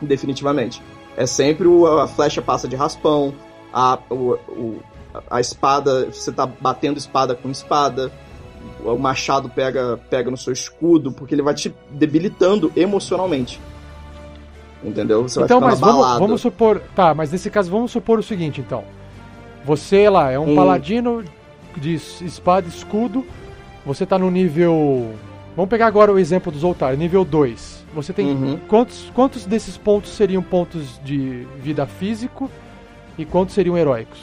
Definitivamente. 0.00 0.80
É 1.14 1.26
sempre 1.26 1.68
o, 1.68 1.86
a 1.86 2.08
flecha 2.08 2.40
passa 2.40 2.66
de 2.66 2.74
raspão, 2.74 3.34
a, 3.70 3.98
o, 4.08 4.38
o, 4.48 4.82
a 5.30 5.40
espada, 5.42 6.06
você 6.06 6.32
tá 6.32 6.46
batendo 6.46 6.96
espada 6.96 7.34
com 7.34 7.50
espada, 7.50 8.10
o 8.82 8.96
machado 8.96 9.50
pega, 9.50 10.00
pega 10.08 10.30
no 10.30 10.38
seu 10.38 10.54
escudo, 10.54 11.12
porque 11.12 11.34
ele 11.34 11.42
vai 11.42 11.52
te 11.52 11.74
debilitando 11.90 12.72
emocionalmente. 12.74 13.60
Entendeu? 14.82 15.22
Você 15.22 15.42
então, 15.42 15.60
mas 15.60 15.80
vamos, 15.80 16.18
vamos, 16.18 16.40
supor. 16.40 16.80
Tá, 16.94 17.14
mas 17.14 17.32
nesse 17.32 17.50
caso 17.50 17.70
vamos 17.70 17.90
supor 17.90 18.18
o 18.18 18.22
seguinte, 18.22 18.60
então. 18.60 18.84
Você 19.64 20.08
lá 20.08 20.30
é 20.30 20.38
um, 20.38 20.52
um... 20.52 20.54
paladino 20.54 21.24
de 21.76 21.94
espada 21.94 22.66
e 22.66 22.70
escudo 22.70 23.24
você 23.88 24.04
tá 24.04 24.18
no 24.18 24.30
nível. 24.30 25.14
Vamos 25.56 25.70
pegar 25.70 25.86
agora 25.86 26.12
o 26.12 26.18
exemplo 26.18 26.52
dos 26.52 26.60
Zoltar, 26.60 26.94
nível 26.94 27.24
2. 27.24 27.86
Você 27.94 28.12
tem. 28.12 28.30
Uhum. 28.30 28.58
Quantos, 28.68 29.10
quantos 29.14 29.46
desses 29.46 29.78
pontos 29.78 30.10
seriam 30.12 30.42
pontos 30.42 31.00
de 31.02 31.46
vida 31.58 31.86
físico 31.86 32.50
e 33.16 33.24
quantos 33.24 33.54
seriam 33.54 33.78
heróicos? 33.78 34.20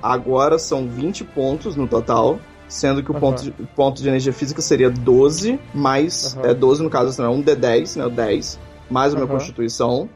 Agora 0.00 0.60
são 0.60 0.86
20 0.86 1.24
pontos 1.24 1.74
no 1.74 1.88
total. 1.88 2.38
Sendo 2.68 3.02
que 3.02 3.10
o 3.10 3.14
uhum. 3.14 3.20
ponto, 3.20 3.42
de, 3.42 3.50
ponto 3.50 4.02
de 4.02 4.08
energia 4.08 4.32
física 4.32 4.60
seria 4.60 4.90
12, 4.90 5.58
mais. 5.74 6.34
Uhum. 6.34 6.44
É 6.44 6.54
12 6.54 6.82
no 6.82 6.90
caso, 6.90 7.20
não 7.20 7.28
é 7.28 7.34
um 7.34 7.42
D10, 7.42 7.96
né? 7.96 8.04
O 8.04 8.10
10. 8.10 8.58
Mais 8.90 9.12
a 9.12 9.16
minha 9.16 9.28
constituição. 9.28 10.08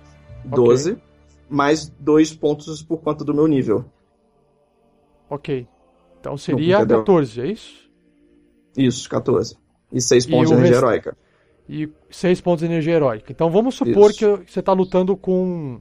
12. 0.45 0.93
Okay. 0.93 1.03
Mais 1.49 1.89
2 1.89 2.35
pontos 2.35 2.83
por 2.83 2.99
conta 2.99 3.25
do 3.25 3.35
meu 3.35 3.47
nível. 3.47 3.85
Ok. 5.29 5.67
Então 6.21 6.37
seria 6.37 6.85
14, 6.87 7.41
é 7.41 7.47
isso? 7.47 7.91
Isso, 8.77 9.09
14. 9.09 9.57
E 9.93 10.01
6 10.01 10.27
pontos 10.27 10.49
de 10.49 10.55
energia 10.55 10.73
rest... 10.73 10.83
heróica. 10.83 11.17
E 11.69 11.89
6 12.11 12.41
pontos 12.41 12.61
de 12.61 12.67
energia 12.67 12.95
heróica. 12.95 13.31
Então 13.31 13.51
vamos 13.51 13.75
supor 13.75 14.11
Isso. 14.11 14.39
que 14.39 14.51
você 14.51 14.61
está 14.61 14.73
lutando 14.73 15.17
com 15.17 15.81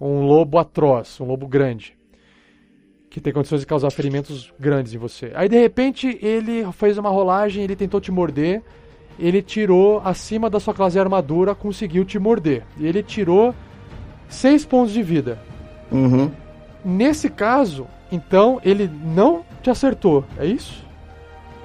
um 0.00 0.26
lobo 0.26 0.58
atroz, 0.58 1.20
um 1.20 1.24
lobo 1.24 1.46
grande. 1.46 1.96
Que 3.10 3.20
tem 3.20 3.32
condições 3.32 3.60
de 3.60 3.66
causar 3.66 3.90
ferimentos 3.90 4.52
grandes 4.58 4.92
em 4.94 4.98
você. 4.98 5.30
Aí 5.34 5.48
de 5.48 5.58
repente 5.58 6.18
ele 6.20 6.70
fez 6.72 6.98
uma 6.98 7.10
rolagem, 7.10 7.62
ele 7.62 7.76
tentou 7.76 8.00
te 8.00 8.10
morder. 8.10 8.62
Ele 9.18 9.42
tirou 9.42 10.00
acima 10.04 10.50
da 10.50 10.58
sua 10.58 10.74
classe 10.74 10.94
de 10.94 11.00
armadura, 11.00 11.54
conseguiu 11.54 12.04
te 12.04 12.18
morder. 12.18 12.64
E 12.76 12.86
ele 12.86 13.02
tirou 13.02 13.54
6 14.28 14.64
pontos 14.64 14.92
de 14.92 15.02
vida. 15.02 15.38
Uhum. 15.90 16.30
Nesse 16.84 17.30
caso, 17.30 17.86
então 18.10 18.60
ele 18.64 18.90
não 19.04 19.44
te 19.62 19.70
acertou, 19.70 20.24
é 20.38 20.46
isso? 20.46 20.84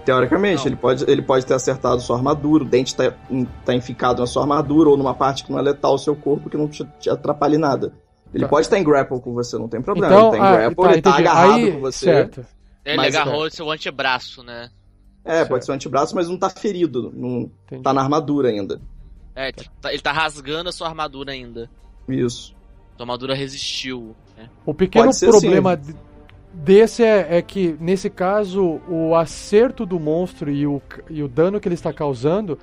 Teoricamente, 0.05 0.67
ele 0.67 0.75
pode, 0.75 1.03
ele 1.09 1.21
pode 1.21 1.45
ter 1.45 1.53
acertado 1.53 2.01
sua 2.01 2.15
armadura, 2.15 2.63
o 2.63 2.67
dente 2.67 2.95
tá, 2.95 3.13
tá 3.65 3.75
enficado 3.75 4.21
na 4.21 4.27
sua 4.27 4.43
armadura 4.43 4.89
ou 4.89 4.97
numa 4.97 5.13
parte 5.13 5.43
que 5.43 5.51
não 5.51 5.59
é 5.59 5.61
letal 5.61 5.93
o 5.93 5.99
seu 5.99 6.15
corpo 6.15 6.49
que 6.49 6.57
não 6.57 6.67
te, 6.67 6.87
te 6.99 7.09
atrapalhe 7.09 7.57
nada. 7.57 7.93
Ele 8.33 8.43
tá. 8.43 8.49
pode 8.49 8.65
estar 8.65 8.79
em 8.79 8.83
grapple 8.83 9.19
com 9.19 9.33
você, 9.33 9.57
não 9.57 9.67
tem 9.67 9.81
problema. 9.81 10.13
Então, 10.13 10.33
ele 10.33 10.37
tá 10.37 10.37
em 10.37 10.47
ah, 10.47 10.57
grapple, 10.57 10.83
tá, 10.83 10.91
ele 10.93 11.01
tá 11.01 11.17
agarrado 11.17 11.53
Aí, 11.53 11.71
com 11.71 11.79
você. 11.79 12.05
Certo. 12.05 12.45
Ele 12.85 13.05
agarrou 13.05 13.45
é. 13.45 13.49
seu 13.49 13.69
antebraço, 13.69 14.43
né? 14.43 14.69
É, 15.29 15.37
certo. 15.37 15.49
pode 15.49 15.65
ser 15.65 15.71
um 15.71 15.75
antebraço, 15.75 16.15
mas 16.15 16.27
não 16.27 16.37
tá 16.37 16.49
ferido. 16.49 17.11
Não 17.15 17.51
tá 17.81 17.93
na 17.93 18.01
armadura 18.01 18.49
ainda. 18.49 18.81
É, 19.35 19.51
tá, 19.51 19.93
ele 19.93 20.01
tá 20.01 20.11
rasgando 20.11 20.69
a 20.69 20.71
sua 20.71 20.87
armadura 20.87 21.31
ainda. 21.31 21.69
Isso. 22.07 22.55
Sua 22.97 23.03
armadura 23.03 23.35
resistiu. 23.35 24.15
Né? 24.35 24.49
O 24.65 24.73
pequeno 24.73 25.11
problema 25.11 25.73
assim 25.73 25.93
desse 26.53 27.03
é, 27.03 27.37
é, 27.37 27.41
que, 27.41 27.75
nesse 27.79 28.09
caso, 28.09 28.81
o 28.87 29.15
acerto 29.15 29.85
do 29.85 29.99
monstro 29.99 30.51
e 30.51 30.65
o, 30.65 30.81
e 31.09 31.21
o 31.21 31.27
dano 31.27 31.59
que 31.59 31.67
ele 31.67 31.75
está 31.75 31.93
causando, 31.93 32.57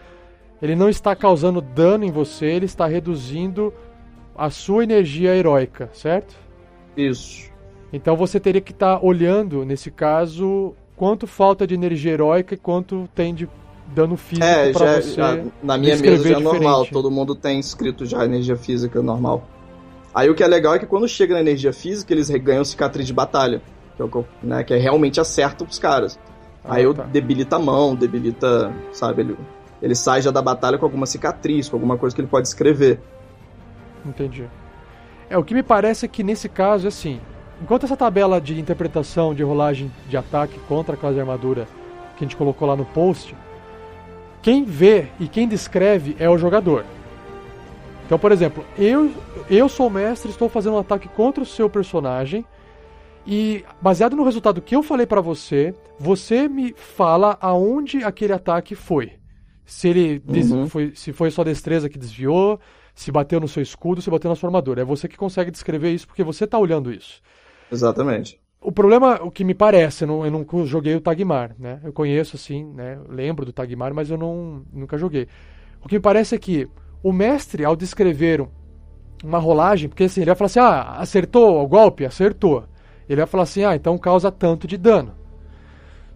ele 0.61 0.75
não 0.75 0.89
está 0.89 1.15
causando 1.15 1.61
dano 1.61 2.05
em 2.05 2.11
você, 2.11 2.47
ele 2.47 2.67
está 2.67 2.87
reduzindo 2.87 3.73
a 4.37 4.51
sua 4.51 4.83
energia 4.83 5.35
heróica, 5.35 5.89
certo? 5.93 6.37
Isso. 6.97 7.51
Então 7.93 8.17
você 8.17 8.41
teria 8.41 8.61
que 8.61 8.73
estar 8.73 8.99
tá 8.99 9.05
olhando, 9.05 9.65
nesse 9.65 9.91
caso, 9.91 10.75
quanto 10.97 11.27
falta 11.27 11.67
de 11.67 11.75
energia 11.75 12.13
heróica 12.13 12.55
e 12.55 12.59
quanto 12.59 13.09
tem 13.15 13.35
de 13.35 13.49
dano 13.95 14.17
físico 14.17 14.47
é, 14.47 14.73
pra 14.73 14.87
já, 14.87 15.01
você. 15.01 15.13
Já, 15.13 15.45
na 15.63 15.79
minha 15.79 15.97
mesa 15.97 16.29
já 16.29 16.37
é 16.37 16.41
normal, 16.41 16.87
todo 16.87 17.11
mundo 17.11 17.35
tem 17.35 17.61
escrito 17.61 18.05
já 18.05 18.25
energia 18.25 18.57
física 18.57 19.01
normal. 19.01 19.47
Aí 20.15 20.31
o 20.31 20.35
que 20.35 20.43
é 20.43 20.47
legal 20.47 20.75
é 20.75 20.79
que 20.79 20.87
quando 20.87 21.07
chega 21.07 21.35
na 21.35 21.41
energia 21.41 21.73
física, 21.73 22.13
eles 22.13 22.31
ganham 22.31 22.65
cicatriz 22.65 23.07
de 23.07 23.13
batalha 23.13 23.61
que 23.97 24.03
é, 24.03 24.05
o 24.05 24.09
que, 24.09 24.17
eu, 24.17 24.27
né, 24.43 24.63
que 24.63 24.75
é 24.75 24.77
realmente 24.77 25.19
acerta 25.19 25.65
os 25.65 25.79
caras. 25.79 26.19
Ah, 26.65 26.75
Aí 26.75 26.85
eu 26.85 26.95
tá. 26.95 27.05
debilita 27.05 27.57
a 27.57 27.59
mão, 27.59 27.95
debilita, 27.95 28.73
sabe, 28.93 29.23
ele, 29.23 29.37
ele 29.81 29.95
sai 29.95 30.21
já 30.21 30.31
da 30.31 30.43
batalha 30.43 30.79
com 30.79 30.85
alguma 30.85 31.07
cicatriz, 31.07 31.69
com 31.69 31.77
alguma 31.77 31.97
coisa 31.97 32.15
que 32.15 32.21
ele 32.21 32.29
pode 32.29 32.47
escrever. 32.47 33.01
Entendi. 34.05 34.47
É, 35.31 35.39
o 35.39 35.43
que 35.43 35.55
me 35.55 35.63
parece 35.63 36.05
é 36.05 36.09
que 36.09 36.23
nesse 36.23 36.49
caso, 36.49 36.87
assim, 36.87 37.21
enquanto 37.61 37.85
essa 37.85 37.97
tabela 37.97 38.41
de 38.41 38.59
interpretação 38.59 39.35
de 39.35 39.43
rolagem 39.43 39.91
de 40.09 40.17
ataque 40.17 40.59
contra 40.69 40.95
a 40.95 40.99
classe 40.99 41.15
de 41.15 41.21
armadura 41.21 41.67
que 42.17 42.25
a 42.25 42.27
gente 42.27 42.37
colocou 42.37 42.67
lá 42.67 42.77
no 42.77 42.85
post, 42.85 43.35
quem 44.43 44.65
vê 44.65 45.09
e 45.19 45.29
quem 45.29 45.49
descreve 45.49 46.17
é 46.19 46.29
o 46.29 46.39
jogador. 46.39 46.85
Então, 48.05 48.19
por 48.19 48.31
exemplo, 48.31 48.65
eu, 48.79 49.11
eu 49.51 49.69
sou 49.69 49.89
o 49.89 49.91
mestre, 49.91 50.31
estou 50.31 50.49
fazendo 50.49 50.77
um 50.77 50.79
ataque 50.79 51.09
contra 51.09 51.43
o 51.43 51.47
seu 51.47 51.69
personagem, 51.69 52.45
e 53.27 53.65
baseado 53.83 54.15
no 54.15 54.23
resultado 54.23 54.63
que 54.63 54.77
eu 54.77 54.83
falei 54.83 55.05
para 55.05 55.21
você, 55.21 55.75
você 55.99 56.49
me 56.49 56.73
fala 56.77 57.37
aonde 57.41 58.05
aquele 58.05 58.33
ataque 58.33 58.77
foi. 58.77 59.15
Se 59.65 59.89
ele 59.89 60.23
uhum. 60.29 60.69
foi, 60.69 60.93
se 60.95 61.13
foi 61.13 61.31
sua 61.33 61.45
destreza 61.45 61.89
que 61.89 61.99
desviou, 61.99 62.61
se 62.95 63.11
bateu 63.11 63.41
no 63.41 63.49
seu 63.49 63.63
escudo, 63.63 64.01
se 64.01 64.09
bateu 64.09 64.29
na 64.29 64.37
sua 64.37 64.49
armadura. 64.49 64.83
É 64.83 64.85
você 64.85 65.09
que 65.09 65.17
consegue 65.17 65.51
descrever 65.51 65.93
isso 65.93 66.07
porque 66.07 66.23
você 66.23 66.47
tá 66.47 66.57
olhando 66.57 66.93
isso. 66.93 67.21
Exatamente. 67.71 68.41
O 68.61 68.73
problema, 68.73 69.23
o 69.23 69.31
que 69.31 69.45
me 69.45 69.55
parece, 69.55 70.05
eu 70.05 70.09
não, 70.09 70.25
eu 70.25 70.31
não 70.31 70.67
joguei 70.67 70.95
o 70.95 71.01
Tagmar, 71.01 71.55
né? 71.59 71.81
Eu 71.85 71.93
conheço, 71.93 72.37
assim, 72.37 72.65
né? 72.65 72.99
lembro 73.09 73.45
do 73.45 73.53
Tagmar, 73.53 73.95
mas 73.95 74.11
eu 74.11 74.19
não, 74.19 74.65
nunca 74.73 74.99
joguei. 74.99 75.29
O 75.83 75.89
que 75.89 75.97
me 75.97 76.01
parece 76.01 76.35
é 76.35 76.39
que 76.39 76.69
o 77.03 77.13
mestre, 77.13 77.65
ao 77.65 77.77
descrever 77.77 78.47
uma 79.23 79.39
rolagem, 79.39 79.89
porque 79.89 80.05
assim, 80.05 80.21
ele 80.21 80.31
vai 80.31 80.37
falar 80.37 80.47
assim, 80.47 80.59
ah, 80.59 80.97
acertou 80.99 81.63
o 81.63 81.67
golpe? 81.69 82.05
Acertou. 82.05 82.65
Ele 83.09 83.21
vai 83.21 83.27
falar 83.27 83.45
assim: 83.45 83.65
ah, 83.65 83.75
então 83.75 83.97
causa 83.99 84.31
tanto 84.31 84.67
de 84.67 84.77
dano. 84.77 85.15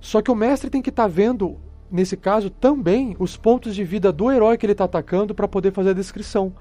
Só 0.00 0.20
que 0.22 0.30
o 0.30 0.34
mestre 0.34 0.70
tem 0.70 0.82
que 0.82 0.90
estar 0.90 1.04
tá 1.04 1.08
vendo, 1.08 1.56
nesse 1.90 2.16
caso, 2.16 2.50
também 2.50 3.14
os 3.18 3.36
pontos 3.36 3.74
de 3.74 3.84
vida 3.84 4.10
do 4.10 4.30
herói 4.30 4.56
que 4.56 4.66
ele 4.66 4.72
está 4.72 4.84
atacando 4.84 5.34
para 5.34 5.46
poder 5.46 5.72
fazer 5.72 5.90
a 5.90 5.94
descrição. 5.94 6.52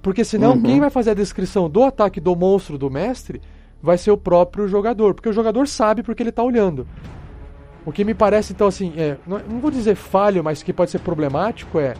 Porque 0.00 0.24
senão, 0.24 0.52
uhum. 0.52 0.62
quem 0.62 0.80
vai 0.80 0.90
fazer 0.90 1.10
a 1.10 1.14
descrição 1.14 1.68
do 1.68 1.82
ataque 1.82 2.20
do 2.20 2.36
monstro 2.36 2.78
do 2.78 2.90
mestre 2.90 3.40
vai 3.84 3.98
ser 3.98 4.10
o 4.10 4.16
próprio 4.16 4.66
jogador. 4.66 5.12
Porque 5.12 5.28
o 5.28 5.32
jogador 5.32 5.68
sabe 5.68 6.02
porque 6.02 6.22
ele 6.22 6.30
está 6.30 6.42
olhando. 6.42 6.86
O 7.84 7.92
que 7.92 8.02
me 8.02 8.14
parece, 8.14 8.54
então, 8.54 8.66
assim, 8.66 8.94
é, 8.96 9.18
não, 9.26 9.38
vou 9.60 9.70
dizer 9.70 9.94
falho, 9.94 10.42
mas 10.42 10.62
que 10.62 10.72
pode 10.72 10.90
ser 10.90 11.00
problemático 11.00 11.78
é. 11.78 11.94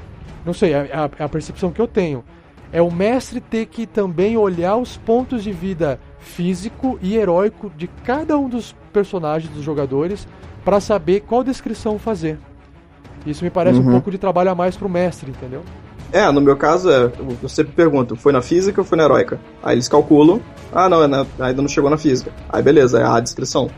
Não 0.44 0.54
sei, 0.54 0.72
é 0.72 0.90
a, 0.94 1.10
é 1.18 1.24
a 1.24 1.28
percepção 1.28 1.70
que 1.70 1.80
eu 1.80 1.86
tenho. 1.86 2.24
É 2.72 2.80
o 2.80 2.90
mestre 2.90 3.40
ter 3.40 3.66
que 3.66 3.86
também 3.86 4.36
olhar 4.36 4.76
os 4.76 4.96
pontos 4.96 5.44
de 5.44 5.52
vida 5.52 6.00
físico 6.18 6.98
e 7.02 7.16
heróico 7.16 7.70
de 7.76 7.86
cada 7.86 8.36
um 8.38 8.48
dos 8.48 8.74
personagens 8.92 9.52
dos 9.52 9.62
jogadores 9.62 10.26
para 10.64 10.80
saber 10.80 11.20
qual 11.20 11.44
descrição 11.44 11.98
fazer. 11.98 12.38
Isso 13.26 13.44
me 13.44 13.50
parece 13.50 13.78
uhum. 13.78 13.88
um 13.88 13.90
pouco 13.92 14.10
de 14.10 14.18
trabalho 14.18 14.50
a 14.50 14.54
mais 14.54 14.76
pro 14.76 14.88
mestre, 14.88 15.30
entendeu? 15.30 15.62
É, 16.14 16.30
no 16.30 16.40
meu 16.40 16.56
caso 16.56 16.88
é, 16.88 17.10
eu 17.42 17.48
sempre 17.48 17.72
pergunto, 17.72 18.14
foi 18.14 18.32
na 18.32 18.40
física 18.40 18.80
ou 18.80 18.84
foi 18.84 18.96
na 18.96 19.02
heróica? 19.02 19.40
Aí 19.60 19.74
eles 19.74 19.88
calculam, 19.88 20.40
ah 20.72 20.88
não, 20.88 21.02
é 21.02 21.08
na, 21.08 21.26
ainda 21.40 21.60
não 21.60 21.66
chegou 21.66 21.90
na 21.90 21.98
física. 21.98 22.32
Aí 22.48 22.62
beleza, 22.62 23.00
é 23.00 23.04
a 23.04 23.18
descrição. 23.18 23.68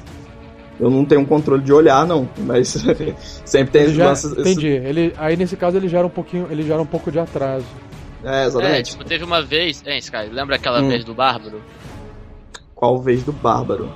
Eu 0.78 0.90
não 0.90 1.02
tenho 1.02 1.22
um 1.22 1.24
controle 1.24 1.62
de 1.62 1.72
olhar, 1.72 2.06
não, 2.06 2.28
mas 2.36 2.76
sempre 3.42 3.70
tem 3.70 3.94
já, 3.94 4.12
esse... 4.12 4.38
Entendi. 4.38 4.66
Ele, 4.66 5.14
aí 5.16 5.34
nesse 5.34 5.56
caso 5.56 5.78
ele 5.78 5.88
gera 5.88 6.06
um 6.06 6.10
pouquinho, 6.10 6.46
ele 6.50 6.62
gera 6.62 6.82
um 6.82 6.84
pouco 6.84 7.10
de 7.10 7.18
atraso. 7.18 7.64
É, 8.22 8.44
exatamente. 8.44 8.80
É, 8.80 8.82
tipo, 8.82 9.04
teve 9.04 9.24
uma 9.24 9.40
vez, 9.40 9.82
é, 9.86 9.96
Sky, 9.96 10.28
lembra 10.30 10.56
aquela 10.56 10.82
hum. 10.82 10.88
vez 10.88 11.06
do 11.06 11.14
Bárbaro? 11.14 11.62
Qual 12.74 13.00
vez 13.00 13.24
do 13.24 13.32
Bárbaro? 13.32 13.90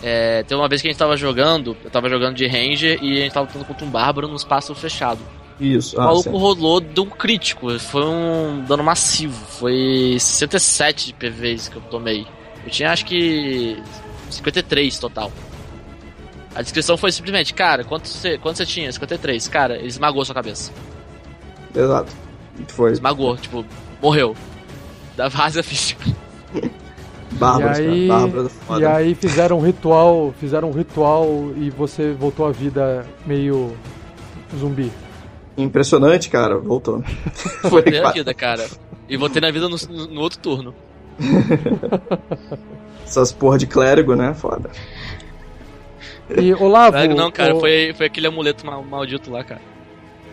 É, 0.00 0.44
teve 0.44 0.54
uma 0.54 0.68
vez 0.68 0.80
que 0.80 0.86
a 0.86 0.90
gente 0.92 0.98
tava 1.00 1.16
jogando, 1.16 1.76
eu 1.82 1.90
tava 1.90 2.08
jogando 2.08 2.36
de 2.36 2.46
Ranger 2.46 3.02
e 3.02 3.18
a 3.18 3.22
gente 3.22 3.32
tava 3.32 3.46
lutando 3.46 3.64
contra 3.64 3.84
um 3.84 3.90
Bárbaro 3.90 4.28
num 4.28 4.36
espaço 4.36 4.72
fechado. 4.72 5.18
Isso, 5.60 5.96
O 5.96 6.00
ah, 6.00 6.06
maluco 6.06 6.36
rolou 6.36 6.80
deu 6.80 7.04
um 7.04 7.10
crítico, 7.10 7.78
foi 7.78 8.04
um 8.04 8.64
dano 8.66 8.82
massivo, 8.82 9.44
foi 9.46 10.16
67 10.18 11.06
de 11.06 11.12
PVs 11.14 11.68
que 11.68 11.76
eu 11.76 11.82
tomei. 11.82 12.26
Eu 12.64 12.70
tinha 12.70 12.90
acho 12.90 13.04
que 13.04 13.80
53 14.30 14.98
total. 14.98 15.30
A 16.54 16.62
descrição 16.62 16.96
foi 16.96 17.10
simplesmente, 17.10 17.54
cara, 17.54 17.82
quanto 17.84 18.08
você, 18.08 18.36
quanto 18.38 18.58
você 18.58 18.66
tinha? 18.66 18.92
53. 18.92 19.48
Cara, 19.48 19.76
ele 19.76 19.86
esmagou 19.86 20.24
sua 20.24 20.34
cabeça. 20.34 20.70
Exato. 21.74 22.12
Foi. 22.68 22.92
Esmagou, 22.92 23.36
tipo, 23.36 23.64
morreu. 24.02 24.36
Da 25.16 25.28
da 25.28 25.62
ficha. 25.62 25.96
Bárbaros, 27.32 27.78
e 27.78 27.82
aí, 27.82 28.08
cara. 28.08 28.80
e 28.80 28.84
aí 28.84 29.14
fizeram 29.14 29.58
um 29.58 29.62
ritual, 29.62 30.34
fizeram 30.38 30.68
um 30.68 30.72
ritual 30.72 31.50
e 31.56 31.70
você 31.70 32.12
voltou 32.12 32.46
à 32.46 32.52
vida 32.52 33.06
meio 33.24 33.74
zumbi. 34.58 34.92
Impressionante, 35.56 36.30
cara, 36.30 36.56
voltou. 36.58 37.02
Voltei 37.62 38.00
na 38.00 38.10
vida, 38.10 38.32
cara. 38.32 38.66
E 39.08 39.16
voltei 39.16 39.40
na 39.42 39.50
vida 39.50 39.68
no, 39.68 39.76
no 40.08 40.20
outro 40.20 40.38
turno. 40.38 40.74
Essas 43.04 43.32
porra 43.32 43.58
de 43.58 43.66
clérigo, 43.66 44.14
né? 44.14 44.32
Foda. 44.32 44.70
E 46.38 46.54
Olavo. 46.54 46.92
Clérigo 46.92 47.14
não, 47.14 47.30
cara, 47.30 47.54
o... 47.54 47.60
foi, 47.60 47.92
foi 47.94 48.06
aquele 48.06 48.26
amuleto 48.26 48.64
maldito 48.66 49.30
lá, 49.30 49.44
cara. 49.44 49.60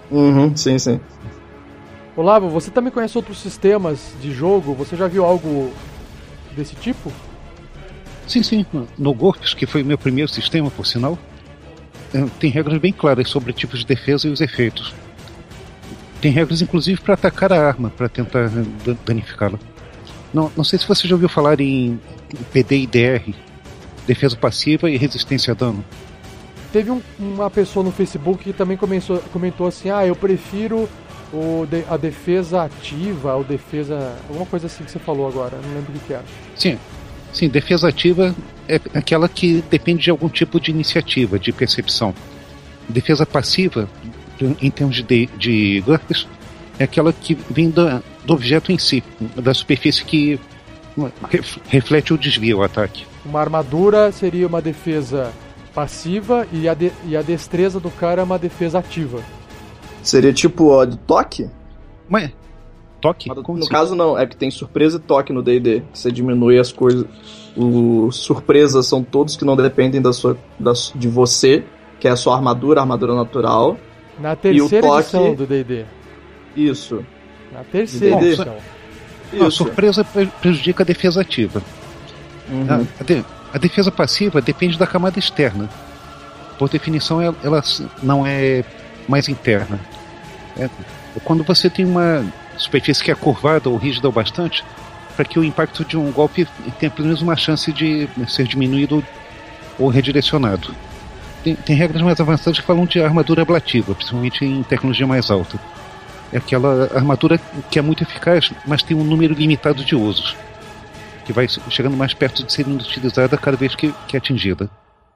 Uhum, 0.09 0.55
sim, 0.55 0.79
sim. 0.79 0.99
Olavo, 2.15 2.49
você 2.49 2.71
também 2.71 2.91
conhece 2.91 3.17
outros 3.17 3.39
sistemas 3.39 4.13
de 4.21 4.31
jogo? 4.31 4.73
Você 4.73 4.95
já 4.95 5.07
viu 5.07 5.25
algo 5.25 5.71
desse 6.55 6.75
tipo? 6.75 7.11
Sim, 8.27 8.43
sim. 8.43 8.65
No 8.97 9.13
GURPS, 9.13 9.53
que 9.53 9.65
foi 9.65 9.83
meu 9.83 9.97
primeiro 9.97 10.29
sistema, 10.31 10.69
por 10.69 10.85
sinal, 10.85 11.17
é, 12.13 12.25
tem 12.39 12.49
regras 12.49 12.77
bem 12.79 12.91
claras 12.91 13.29
sobre 13.29 13.53
tipos 13.53 13.79
de 13.79 13.85
defesa 13.85 14.27
e 14.27 14.31
os 14.31 14.41
efeitos. 14.41 14.93
Tem 16.21 16.31
regras, 16.31 16.61
inclusive, 16.61 16.99
para 16.99 17.13
atacar 17.13 17.53
a 17.53 17.67
arma, 17.67 17.89
para 17.89 18.09
tentar 18.09 18.51
danificá-la. 19.05 19.59
Não, 20.33 20.51
não 20.55 20.63
sei 20.63 20.77
se 20.77 20.87
você 20.87 21.07
já 21.07 21.15
ouviu 21.15 21.29
falar 21.29 21.59
em 21.59 21.99
PD 22.51 22.77
e 22.77 22.87
DR, 22.87 23.33
defesa 24.05 24.35
passiva 24.35 24.89
e 24.89 24.97
resistência 24.97 25.51
a 25.51 25.55
dano. 25.55 25.83
Teve 26.71 26.91
um, 26.91 27.01
uma 27.17 27.49
pessoa 27.49 27.83
no 27.83 27.91
Facebook 27.91 28.43
que 28.43 28.53
também 28.53 28.77
começou, 28.77 29.19
comentou 29.33 29.65
assim: 29.65 29.89
ah, 29.89 30.05
eu 30.05 30.15
prefiro 30.15 30.87
o 31.33 31.65
de, 31.65 31.83
a 31.89 31.97
defesa 31.97 32.63
ativa, 32.63 33.35
ou 33.35 33.43
defesa. 33.43 34.15
alguma 34.27 34.45
coisa 34.45 34.67
assim 34.67 34.83
que 34.83 34.91
você 34.91 34.99
falou 34.99 35.27
agora, 35.27 35.57
não 35.63 35.73
lembro 35.75 35.93
o 35.95 35.99
que, 35.99 36.13
era. 36.13 36.23
Sim. 36.55 36.77
Sim, 37.31 37.47
defesa 37.47 37.87
ativa 37.87 38.35
é 38.67 38.79
aquela 38.95 39.29
que 39.29 39.63
depende 39.69 40.03
de 40.03 40.09
algum 40.09 40.27
tipo 40.27 40.59
de 40.59 40.71
iniciativa, 40.71 41.37
de 41.37 41.51
percepção. 41.51 42.13
Defesa 42.87 43.23
passiva, 43.23 43.87
em 44.61 44.69
termos 44.69 45.01
de, 45.03 45.25
de 45.37 45.81
GURPS, 45.81 46.27
é 46.77 46.83
aquela 46.83 47.11
que 47.11 47.37
vem 47.49 47.69
do, 47.69 48.01
do 48.25 48.33
objeto 48.33 48.71
em 48.71 48.77
si, 48.77 49.03
da 49.35 49.53
superfície 49.53 50.03
que 50.03 50.39
reflete 51.67 52.13
o 52.13 52.17
desvio, 52.17 52.59
o 52.59 52.63
ataque. 52.63 53.05
Uma 53.25 53.39
armadura 53.39 54.11
seria 54.11 54.47
uma 54.47 54.61
defesa 54.61 55.31
passiva 55.73 56.47
e 56.51 56.67
a, 56.67 56.73
de, 56.73 56.91
e 57.05 57.15
a 57.15 57.21
destreza 57.21 57.79
do 57.79 57.89
cara 57.91 58.21
é 58.21 58.23
uma 58.23 58.39
defesa 58.39 58.79
ativa. 58.79 59.21
Seria 60.01 60.33
tipo 60.33 60.69
ó, 60.69 60.85
de 60.85 60.97
toque? 60.97 61.49
Mas. 62.07 62.31
Toque? 63.01 63.29
no 63.29 63.39
assim? 63.39 63.69
caso, 63.69 63.95
não. 63.95 64.17
É 64.17 64.25
que 64.25 64.35
tem 64.35 64.51
surpresa 64.51 64.97
e 64.97 64.99
toque 64.99 65.31
no 65.31 65.41
DD. 65.41 65.83
Você 65.93 66.11
diminui 66.11 66.59
as 66.59 66.71
coisas. 66.71 67.05
Os 67.55 68.17
surpresas 68.17 68.87
são 68.87 69.03
todos 69.03 69.37
que 69.37 69.45
não 69.45 69.55
dependem 69.55 70.01
da 70.01 70.11
sua, 70.11 70.37
da, 70.59 70.73
de 70.95 71.07
você, 71.07 71.63
que 71.99 72.07
é 72.07 72.11
a 72.11 72.15
sua 72.15 72.35
armadura, 72.35 72.81
armadura 72.81 73.15
natural. 73.15 73.77
Na 74.19 74.35
terceira 74.35 74.87
toque... 74.87 74.99
edição 74.99 75.35
do 75.35 75.47
DD. 75.47 75.85
Isso. 76.55 77.05
Na 77.51 77.63
terceira 77.63 78.21
edição. 78.21 78.57
Isso. 79.31 79.43
A 79.43 79.51
surpresa 79.51 80.05
prejudica 80.41 80.83
a 80.83 80.85
defesa 80.85 81.21
ativa. 81.21 81.61
Uhum. 82.49 82.65
A, 82.69 83.01
a, 83.01 83.03
de, 83.03 83.23
a, 83.53 83.57
defesa 83.57 83.91
passiva 83.91 84.41
depende 84.41 84.77
da 84.77 84.87
camada 84.87 85.19
externa. 85.19 85.69
Por 86.57 86.67
definição, 86.67 87.21
ela, 87.21 87.35
ela 87.43 87.63
não 88.01 88.25
é 88.25 88.63
mais 89.07 89.29
interna. 89.29 89.79
É, 90.57 90.69
quando 91.23 91.43
você 91.43 91.69
tem 91.69 91.85
uma 91.85 92.25
superfície 92.57 93.03
que 93.03 93.11
é 93.11 93.15
curvada 93.15 93.69
ou 93.69 93.77
rígida 93.77 94.09
o 94.09 94.11
bastante, 94.11 94.63
para 95.15 95.25
que 95.25 95.39
o 95.39 95.43
impacto 95.43 95.85
de 95.85 95.97
um 95.97 96.11
golpe 96.11 96.47
tenha 96.79 96.89
pelo 96.89 97.07
menos 97.07 97.21
uma 97.21 97.35
chance 97.35 97.71
de 97.71 98.09
ser 98.27 98.45
diminuído 98.45 99.03
ou 99.77 99.87
redirecionado. 99.89 100.73
Tem, 101.43 101.55
tem 101.55 101.75
regras 101.75 102.01
mais 102.01 102.19
avançadas 102.19 102.59
que 102.59 102.65
falam 102.65 102.85
de 102.85 103.01
armadura 103.01 103.41
ablativa, 103.41 103.95
principalmente 103.95 104.43
em 104.43 104.63
tecnologia 104.63 105.07
mais 105.07 105.31
alta. 105.31 105.59
É 106.31 106.37
aquela 106.37 106.89
armadura 106.93 107.39
que 107.71 107.79
é 107.79 107.81
muito 107.81 108.03
eficaz, 108.03 108.51
mas 108.67 108.83
tem 108.83 108.95
um 108.95 109.03
número 109.03 109.33
limitado 109.33 109.83
de 109.83 109.95
usos, 109.95 110.35
que 111.25 111.33
vai 111.33 111.47
chegando 111.47 111.97
mais 111.97 112.13
perto 112.13 112.43
de 112.43 112.51
ser 112.51 112.67
utilizada 112.67 113.37
cada 113.37 113.57
vez 113.57 113.73
que, 113.75 113.93
que 114.07 114.15
é 114.15 114.19
atingida. 114.19 114.69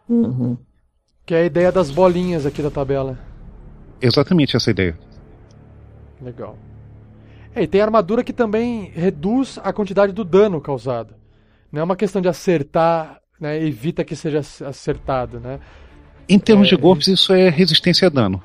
Uhum. 0.09 0.57
Que 1.25 1.35
é 1.35 1.41
a 1.41 1.45
ideia 1.45 1.71
das 1.71 1.91
bolinhas 1.91 2.45
aqui 2.45 2.61
da 2.61 2.71
tabela 2.71 3.17
exatamente 4.03 4.57
essa 4.57 4.69
ideia. 4.69 4.97
Legal. 6.21 6.57
É, 7.55 7.63
e 7.63 7.67
tem 7.67 7.81
armadura 7.81 8.23
que 8.23 8.33
também 8.33 8.91
reduz 8.93 9.57
a 9.63 9.71
quantidade 9.71 10.11
do 10.11 10.25
dano 10.25 10.59
causado. 10.59 11.15
Não 11.71 11.79
é 11.79 11.83
uma 11.83 11.95
questão 11.95 12.21
de 12.21 12.27
acertar, 12.27 13.21
né, 13.39 13.63
evita 13.63 14.03
que 14.03 14.15
seja 14.15 14.39
acertado, 14.39 15.39
né? 15.39 15.59
Em 16.27 16.39
termos 16.39 16.67
é, 16.67 16.69
de 16.69 16.75
golpes, 16.75 17.07
isso 17.07 17.33
é 17.33 17.49
resistência 17.49 18.07
a 18.07 18.09
dano. 18.09 18.41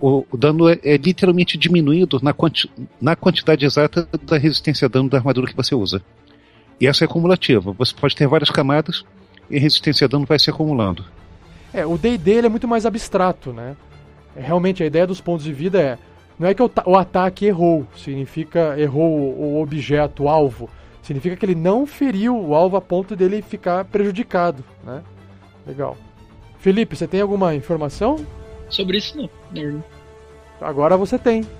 O, 0.00 0.24
o 0.30 0.36
dano 0.36 0.68
é, 0.68 0.78
é, 0.82 0.96
literalmente 0.96 1.56
diminuído 1.56 2.20
na, 2.22 2.32
quanti, 2.32 2.70
na 3.00 3.16
quantidade 3.16 3.64
exata 3.64 4.08
da 4.22 4.36
resistência 4.36 4.86
a 4.86 4.88
dano 4.88 5.08
da 5.08 5.18
armadura 5.18 5.46
que 5.46 5.56
você 5.56 5.74
usa. 5.74 6.02
E 6.80 6.86
essa 6.86 7.04
é 7.04 7.06
acumulativa. 7.06 7.72
Você 7.72 7.94
pode 7.94 8.14
ter 8.14 8.26
várias 8.26 8.50
camadas 8.50 9.04
e 9.48 9.56
a 9.56 9.60
resistência 9.60 10.04
a 10.04 10.08
dano 10.08 10.26
vai 10.26 10.38
se 10.38 10.50
acumulando. 10.50 11.04
É, 11.72 11.86
o 11.86 11.96
D&D 11.96 12.38
é 12.38 12.48
muito 12.48 12.68
mais 12.68 12.84
abstrato, 12.84 13.52
né? 13.52 13.76
realmente 14.36 14.82
a 14.82 14.86
ideia 14.86 15.06
dos 15.06 15.20
pontos 15.20 15.44
de 15.44 15.52
vida 15.52 15.80
é 15.80 15.98
não 16.38 16.48
é 16.48 16.54
que 16.54 16.62
o, 16.62 16.70
o 16.86 16.96
ataque 16.96 17.46
errou, 17.46 17.86
significa 17.96 18.74
errou 18.76 19.08
o, 19.08 19.54
o 19.56 19.62
objeto, 19.62 20.24
o 20.24 20.28
alvo, 20.28 20.68
significa 21.00 21.36
que 21.36 21.46
ele 21.46 21.54
não 21.54 21.86
feriu 21.86 22.36
o 22.36 22.54
alvo 22.56 22.76
a 22.76 22.80
ponto 22.80 23.14
dele 23.14 23.40
ficar 23.40 23.84
prejudicado, 23.84 24.64
né? 24.82 25.00
Legal. 25.64 25.96
Felipe, 26.64 26.96
você 26.96 27.06
tem 27.06 27.20
alguma 27.20 27.54
informação? 27.54 28.24
Sobre 28.70 28.96
isso 28.96 29.18
não. 29.18 29.28
não. 29.52 29.84
Agora 30.62 30.96
você 30.96 31.18
tem. 31.18 31.44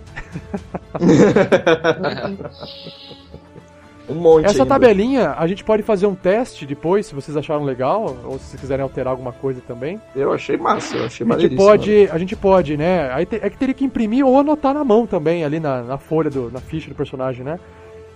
Um 4.07 4.17
monte. 4.17 4.45
Essa 4.45 4.65
ainda. 4.65 4.67
tabelinha, 4.67 5.31
a 5.33 5.47
gente 5.47 5.65
pode 5.65 5.83
fazer 5.83 6.07
um 6.07 6.15
teste 6.15 6.67
depois, 6.67 7.07
se 7.07 7.15
vocês 7.15 7.35
acharam 7.39 7.65
legal, 7.65 8.19
ou 8.23 8.39
se 8.39 8.45
vocês 8.45 8.61
quiserem 8.61 8.83
alterar 8.83 9.11
alguma 9.11 9.33
coisa 9.33 9.63
também. 9.67 9.99
Eu 10.15 10.31
achei 10.31 10.59
massa, 10.59 10.95
eu 10.95 11.07
achei 11.07 11.27
a 11.27 11.39
gente 11.39 11.57
pode, 11.57 12.11
A 12.11 12.19
gente 12.19 12.37
pode, 12.37 12.77
né? 12.77 13.11
Aí 13.15 13.25
te, 13.25 13.37
é 13.37 13.49
que 13.49 13.57
teria 13.57 13.75
que 13.75 13.83
imprimir 13.83 14.27
ou 14.27 14.39
anotar 14.39 14.75
na 14.75 14.85
mão 14.85 15.07
também, 15.07 15.43
ali 15.43 15.59
na, 15.59 15.83
na 15.83 15.97
folha, 15.97 16.29
do, 16.29 16.51
na 16.51 16.61
ficha 16.61 16.91
do 16.91 16.95
personagem, 16.95 17.43
né? 17.43 17.59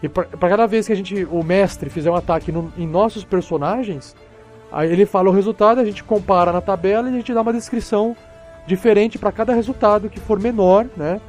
E 0.02 0.10
para 0.10 0.26
cada 0.26 0.66
vez 0.66 0.86
que 0.86 0.92
a 0.92 0.96
gente, 0.96 1.24
o 1.24 1.42
mestre 1.42 1.88
fizer 1.88 2.10
um 2.10 2.16
ataque 2.16 2.52
no, 2.52 2.70
em 2.76 2.86
nossos 2.86 3.24
personagens, 3.24 4.14
aí 4.70 4.92
ele 4.92 5.06
fala 5.06 5.30
o 5.30 5.32
resultado, 5.32 5.80
a 5.80 5.84
gente 5.84 6.04
compara 6.04 6.52
na 6.52 6.60
tabela 6.60 7.08
e 7.08 7.12
a 7.12 7.16
gente 7.16 7.32
dá 7.32 7.40
uma 7.40 7.52
descrição 7.52 8.16
diferente 8.66 9.18
para 9.18 9.32
cada 9.32 9.54
resultado 9.54 10.10
que 10.10 10.20
for 10.20 10.38
menor, 10.38 10.86
né? 10.96 11.20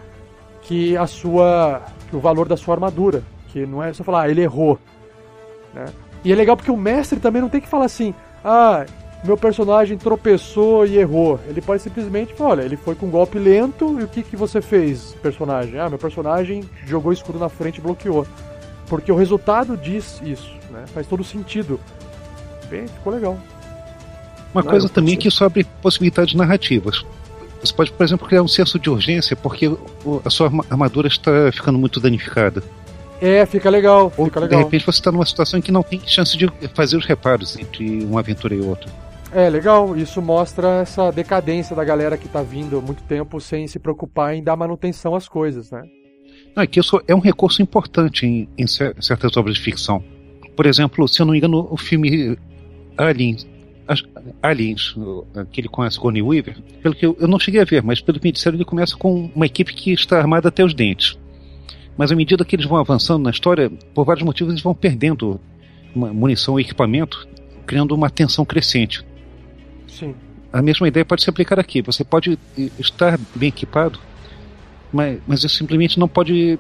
Que 0.62 0.96
a 0.98 1.08
sua, 1.08 1.82
que 2.10 2.16
o 2.16 2.20
valor 2.20 2.48
da 2.48 2.58
sua 2.58 2.76
armadura. 2.76 3.24
Que 3.48 3.66
não 3.66 3.82
é 3.82 3.92
só 3.94 4.04
falar, 4.04 4.24
ah, 4.24 4.30
ele 4.30 4.42
errou. 4.42 4.78
Né? 5.74 5.86
E 6.24 6.32
é 6.32 6.36
legal 6.36 6.56
porque 6.56 6.70
o 6.70 6.78
mestre 6.78 7.20
também 7.20 7.42
não 7.42 7.50
tem 7.50 7.62
que 7.62 7.68
falar 7.68 7.86
assim, 7.86 8.14
ah, 8.44 8.86
meu 9.24 9.38
personagem 9.38 9.98
tropeçou 9.98 10.86
e 10.86 10.98
errou. 10.98 11.40
Ele 11.48 11.62
pode 11.62 11.82
simplesmente 11.82 12.34
falar, 12.34 12.52
olha, 12.52 12.62
ele 12.64 12.78
foi 12.78 12.94
com 12.96 13.08
um 13.08 13.10
golpe 13.10 13.40
lento 13.40 14.00
e 14.00 14.04
o 14.04 14.08
que, 14.08 14.22
que 14.22 14.36
você 14.36 14.62
fez, 14.62 15.16
personagem? 15.22 15.80
Ah, 15.80 15.90
meu 15.90 15.98
personagem 15.98 16.64
jogou 16.86 17.12
escudo 17.12 17.40
na 17.40 17.50
frente 17.50 17.78
e 17.78 17.82
bloqueou. 17.82 18.28
Porque 18.88 19.12
o 19.12 19.16
resultado 19.16 19.78
diz 19.78 20.22
isso, 20.24 20.56
né? 20.72 20.86
Faz 20.88 21.06
todo 21.08 21.24
sentido. 21.24 21.80
Bem, 22.70 22.88
ficou 22.88 23.14
legal. 23.14 23.38
Uma 24.54 24.64
Não, 24.64 24.70
coisa 24.70 24.90
também 24.90 25.14
é 25.14 25.18
que 25.18 25.28
isso 25.28 25.44
abre 25.44 25.64
possibilidades 25.82 26.34
narrativas. 26.34 27.06
Você 27.62 27.74
pode, 27.74 27.92
por 27.92 28.04
exemplo, 28.04 28.28
criar 28.28 28.42
um 28.42 28.48
senso 28.48 28.80
de 28.80 28.90
urgência 28.90 29.36
porque 29.36 29.70
a 30.24 30.30
sua 30.30 30.48
armadura 30.70 31.08
está 31.08 31.52
ficando 31.52 31.78
muito 31.78 32.00
danificada. 32.00 32.64
É, 33.22 33.46
fica 33.46 33.70
legal, 33.70 34.12
Ou, 34.18 34.26
fica 34.26 34.40
legal. 34.40 34.60
De 34.60 34.64
repente 34.64 34.86
você 34.86 35.00
está 35.00 35.12
numa 35.12 35.26
situação 35.26 35.60
em 35.60 35.62
que 35.62 35.72
não 35.72 35.84
tem 35.84 36.00
chance 36.06 36.38
de 36.38 36.50
fazer 36.74 36.96
os 36.96 37.06
reparos 37.06 37.58
entre 37.58 38.04
uma 38.06 38.22
aventura 38.22 38.56
e 38.56 38.62
outra. 38.62 38.90
É, 39.32 39.50
legal. 39.50 39.96
Isso 39.96 40.22
mostra 40.22 40.82
essa 40.82 41.12
decadência 41.12 41.76
da 41.76 41.84
galera 41.84 42.18
que 42.18 42.28
está 42.28 42.42
vindo 42.42 42.78
há 42.78 42.82
muito 42.82 43.04
tempo 43.04 43.40
sem 43.40 43.68
se 43.68 43.78
preocupar 43.78 44.34
em 44.34 44.42
dar 44.42 44.56
manutenção 44.56 45.16
às 45.16 45.28
coisas, 45.28 45.70
né? 45.70 45.84
Não, 46.56 46.64
é 46.64 46.68
que 46.68 46.80
isso 46.80 47.00
é 47.08 47.14
um 47.14 47.20
recurso 47.20 47.62
importante 47.62 48.26
em, 48.26 48.50
em 48.58 48.66
certas 48.68 49.36
obras 49.38 49.56
de 49.56 49.62
ficção. 49.62 50.04
Por 50.56 50.66
exemplo, 50.66 51.08
se 51.08 51.22
eu 51.22 51.26
não 51.26 51.34
me 51.34 51.38
engano, 51.38 51.68
o 51.70 51.78
filme 51.78 52.38
Aliens, 53.00 53.48
Aliens 54.44 54.96
aquele 55.36 55.68
com 55.68 55.82
a 55.82 55.90
Sigourney 55.90 56.22
Weaver, 56.22 56.58
pelo 56.82 56.94
que 56.94 57.06
eu, 57.06 57.18
eu, 57.20 57.28
não 57.28 57.40
cheguei 57.40 57.62
a 57.62 57.66
ver, 57.66 57.82
mas 57.82 58.02
pelo 58.02 58.20
que 58.20 58.28
me 58.28 58.32
disseram, 58.32 58.58
ele 58.58 58.66
começa 58.66 58.96
com 58.96 59.32
uma 59.34 59.46
equipe 59.46 59.74
que 59.74 59.92
está 59.92 60.18
armada 60.20 60.50
até 60.50 60.64
os 60.64 60.74
dentes. 60.74 61.18
Mas 61.98 62.12
à 62.12 62.16
medida 62.16 62.46
que 62.46 62.56
eles 62.56 62.66
vão 62.66 62.78
avançando 62.78 63.24
na 63.24 63.32
história, 63.32 63.72
por 63.94 64.06
vários 64.06 64.24
motivos 64.24 64.54
eles 64.54 64.64
vão 64.64 64.76
perdendo 64.76 65.40
munição 65.96 66.60
e 66.60 66.64
equipamento, 66.64 67.28
criando 67.66 67.96
uma 67.96 68.10
tensão 68.10 68.46
crescente. 68.46 69.04
Sim. 69.88 70.14
A 70.52 70.62
mesma 70.62 70.88
ideia 70.88 71.06
pode 71.06 71.24
se 71.24 71.30
aplicar 71.30 71.60
aqui. 71.60 71.82
Você 71.82 72.04
pode 72.04 72.38
estar 72.78 73.20
bem 73.36 73.50
equipado, 73.50 74.00
mas, 74.94 75.20
mas 75.28 75.44
isso 75.44 75.56
simplesmente 75.56 76.00
não 76.00 76.08
pode 76.08 76.60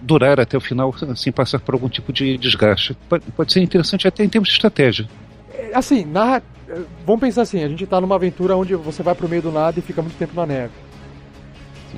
durar 0.00 0.40
até 0.40 0.56
o 0.56 0.60
final 0.60 0.94
sem 1.16 1.32
passar 1.32 1.60
por 1.60 1.74
algum 1.74 1.88
tipo 1.88 2.12
de 2.12 2.38
desgaste. 2.38 2.96
Pode, 3.08 3.24
pode 3.32 3.52
ser 3.52 3.60
interessante 3.60 4.06
até 4.08 4.24
em 4.24 4.28
termos 4.28 4.48
de 4.48 4.54
estratégia. 4.54 5.08
Assim, 5.74 6.04
narra... 6.04 6.42
vamos 7.04 7.20
pensar 7.20 7.42
assim: 7.42 7.62
a 7.62 7.68
gente 7.68 7.84
está 7.84 8.00
numa 8.00 8.14
aventura 8.14 8.56
onde 8.56 8.74
você 8.74 9.02
vai 9.02 9.14
pro 9.14 9.28
meio 9.28 9.42
do 9.42 9.52
nada 9.52 9.78
e 9.78 9.82
fica 9.82 10.02
muito 10.02 10.16
tempo 10.16 10.34
na 10.34 10.46
neve. 10.46 10.72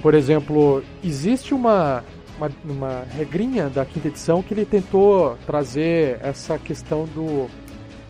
Por 0.03 0.15
exemplo, 0.15 0.83
existe 1.03 1.53
uma, 1.53 2.05
uma, 2.39 2.51
uma 2.65 3.05
regrinha 3.17 3.69
da 3.69 3.85
quinta 3.85 4.09
edição 4.09 4.43
que 4.43 4.55
ele 4.55 4.65
tentou 4.65 5.37
trazer 5.47 6.19
essa 6.23 6.59
questão 6.59 7.05
do. 7.07 7.49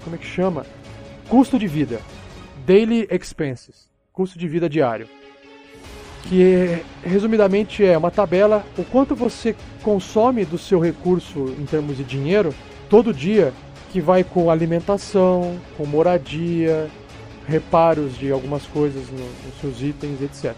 Como 0.04 0.16
é 0.16 0.18
que 0.18 0.26
chama? 0.26 0.64
Custo 1.28 1.58
de 1.58 1.66
vida. 1.66 2.00
Daily 2.66 3.08
Expenses. 3.10 3.88
Custo 4.12 4.38
de 4.38 4.46
vida 4.48 4.68
diário 4.68 5.08
que 6.24 6.82
resumidamente 7.02 7.84
é 7.84 7.96
uma 7.96 8.10
tabela 8.10 8.64
o 8.76 8.84
quanto 8.84 9.14
você 9.14 9.54
consome 9.82 10.44
do 10.44 10.58
seu 10.58 10.78
recurso 10.78 11.54
em 11.58 11.64
termos 11.64 11.96
de 11.96 12.04
dinheiro 12.04 12.54
todo 12.88 13.14
dia, 13.14 13.52
que 13.90 14.00
vai 14.00 14.22
com 14.24 14.50
alimentação, 14.50 15.59
com 15.76 15.85
moradia, 15.85 16.88
reparos 17.46 18.16
de 18.16 18.31
algumas 18.31 18.64
coisas 18.66 19.11
no, 19.11 19.18
nos 19.18 19.61
seus 19.61 19.83
itens, 19.83 20.22
etc. 20.22 20.55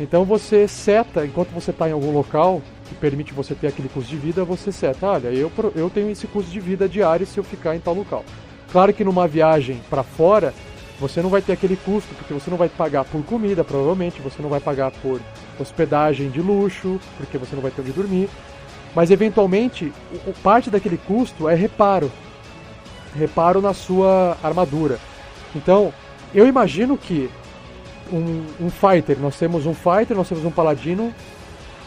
Então 0.00 0.24
você 0.24 0.68
seta, 0.68 1.24
enquanto 1.24 1.50
você 1.50 1.70
está 1.70 1.88
em 1.88 1.92
algum 1.92 2.12
local 2.12 2.62
que 2.88 2.94
permite 2.94 3.32
você 3.32 3.54
ter 3.54 3.68
aquele 3.68 3.88
custo 3.88 4.10
de 4.10 4.16
vida, 4.16 4.44
você 4.44 4.70
seta, 4.70 5.06
olha, 5.06 5.28
eu, 5.28 5.50
eu 5.74 5.90
tenho 5.90 6.10
esse 6.10 6.26
custo 6.26 6.50
de 6.50 6.60
vida 6.60 6.88
diário 6.88 7.26
se 7.26 7.38
eu 7.38 7.44
ficar 7.44 7.74
em 7.74 7.80
tal 7.80 7.94
local. 7.94 8.24
Claro 8.70 8.92
que 8.92 9.04
numa 9.04 9.26
viagem 9.26 9.80
para 9.88 10.02
fora, 10.02 10.52
você 11.00 11.22
não 11.22 11.30
vai 11.30 11.40
ter 11.40 11.52
aquele 11.52 11.76
custo, 11.76 12.12
porque 12.16 12.34
você 12.34 12.50
não 12.50 12.56
vai 12.56 12.68
pagar 12.68 13.04
por 13.04 13.22
comida, 13.24 13.64
provavelmente, 13.64 14.20
você 14.20 14.42
não 14.42 14.50
vai 14.50 14.60
pagar 14.60 14.90
por 14.90 15.20
hospedagem 15.58 16.28
de 16.30 16.40
luxo, 16.40 17.00
porque 17.16 17.38
você 17.38 17.54
não 17.54 17.62
vai 17.62 17.70
ter 17.70 17.82
onde 17.82 17.92
dormir. 17.92 18.28
Mas 18.94 19.10
eventualmente, 19.10 19.92
parte 20.42 20.70
daquele 20.70 20.96
custo 20.96 21.48
é 21.48 21.54
reparo. 21.54 22.10
Reparo 23.14 23.60
na 23.60 23.72
sua 23.72 24.36
armadura. 24.42 24.98
Então, 25.54 25.92
eu 26.34 26.46
imagino 26.46 26.96
que 26.96 27.30
um, 28.12 28.66
um 28.66 28.70
fighter, 28.70 29.18
nós 29.18 29.38
temos 29.38 29.66
um 29.66 29.74
fighter, 29.74 30.16
nós 30.16 30.28
temos 30.28 30.44
um 30.44 30.50
paladino 30.50 31.12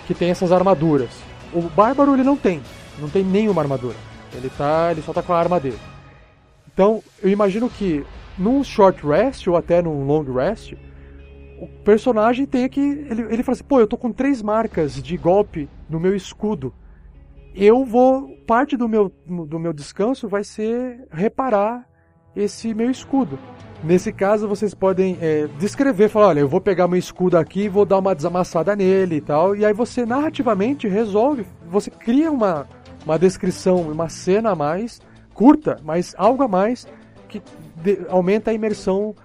que 0.07 0.13
tem 0.13 0.29
essas 0.29 0.51
armaduras. 0.51 1.09
O 1.53 1.61
bárbaro 1.61 2.13
ele 2.13 2.23
não 2.23 2.37
tem, 2.37 2.61
não 2.99 3.09
tem 3.09 3.23
nenhuma 3.23 3.61
armadura. 3.61 3.95
Ele 4.33 4.49
tá, 4.49 4.89
ele 4.91 5.01
só 5.01 5.13
tá 5.13 5.21
com 5.21 5.33
a 5.33 5.39
arma 5.39 5.59
dele. 5.59 5.79
Então, 6.73 7.03
eu 7.21 7.29
imagino 7.29 7.69
que 7.69 8.05
num 8.37 8.63
short 8.63 9.05
rest 9.05 9.47
ou 9.47 9.57
até 9.57 9.81
num 9.81 10.05
long 10.05 10.23
rest, 10.23 10.73
o 11.59 11.67
personagem 11.83 12.45
tem 12.45 12.67
que. 12.67 12.79
Ele, 12.79 13.21
ele 13.29 13.43
fala 13.43 13.53
assim: 13.53 13.63
pô, 13.63 13.79
eu 13.79 13.87
tô 13.87 13.97
com 13.97 14.11
três 14.11 14.41
marcas 14.41 15.01
de 15.01 15.17
golpe 15.17 15.69
no 15.89 15.99
meu 15.99 16.15
escudo. 16.15 16.73
Eu 17.55 17.83
vou. 17.85 18.29
Parte 18.47 18.75
do 18.75 18.87
meu, 18.87 19.11
do 19.25 19.59
meu 19.59 19.71
descanso 19.71 20.27
vai 20.27 20.43
ser 20.43 21.07
reparar 21.11 21.87
esse 22.35 22.73
meu 22.73 22.89
escudo. 22.89 23.39
Nesse 23.83 24.11
caso, 24.11 24.47
vocês 24.47 24.73
podem 24.73 25.17
é, 25.21 25.47
descrever, 25.57 26.09
falar: 26.09 26.27
olha, 26.27 26.39
eu 26.41 26.47
vou 26.47 26.61
pegar 26.61 26.87
meu 26.87 26.99
escudo 26.99 27.37
aqui 27.37 27.67
vou 27.67 27.85
dar 27.85 27.97
uma 27.97 28.13
desamassada 28.13 28.75
nele 28.75 29.17
e 29.17 29.21
tal. 29.21 29.55
E 29.55 29.65
aí 29.65 29.73
você 29.73 30.05
narrativamente 30.05 30.87
resolve, 30.87 31.45
você 31.67 31.89
cria 31.89 32.31
uma, 32.31 32.67
uma 33.05 33.17
descrição, 33.17 33.81
uma 33.81 34.07
cena 34.07 34.51
a 34.51 34.55
mais, 34.55 35.01
curta, 35.33 35.77
mas 35.83 36.13
algo 36.17 36.43
a 36.43 36.47
mais, 36.47 36.87
que 37.27 37.41
de, 37.77 38.05
aumenta 38.09 38.51
a 38.51 38.53
imersão 38.53 39.15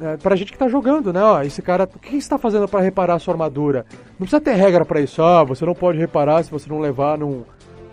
é, 0.00 0.16
pra 0.16 0.36
gente 0.36 0.52
que 0.52 0.58
tá 0.58 0.68
jogando, 0.68 1.12
né? 1.12 1.22
Ó, 1.22 1.42
esse 1.42 1.60
cara, 1.60 1.84
o 1.84 1.98
que 1.98 2.16
está 2.16 2.38
fazendo 2.38 2.66
para 2.66 2.80
reparar 2.80 3.14
a 3.14 3.18
sua 3.18 3.34
armadura? 3.34 3.84
Não 4.12 4.26
precisa 4.26 4.40
ter 4.40 4.54
regra 4.54 4.84
para 4.84 5.00
isso. 5.00 5.20
Ah, 5.20 5.44
você 5.44 5.66
não 5.66 5.74
pode 5.74 5.98
reparar 5.98 6.42
se 6.44 6.50
você 6.50 6.68
não 6.70 6.78
levar 6.78 7.18
num, 7.18 7.44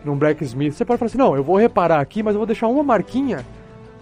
num 0.05 0.17
blacksmith. 0.17 0.73
Você 0.73 0.85
pode 0.85 0.99
falar 0.99 1.07
assim, 1.07 1.17
não, 1.17 1.35
eu 1.35 1.43
vou 1.43 1.57
reparar 1.57 1.99
aqui, 1.99 2.21
mas 2.21 2.33
eu 2.33 2.39
vou 2.39 2.45
deixar 2.45 2.67
uma 2.67 2.83
marquinha 2.83 3.45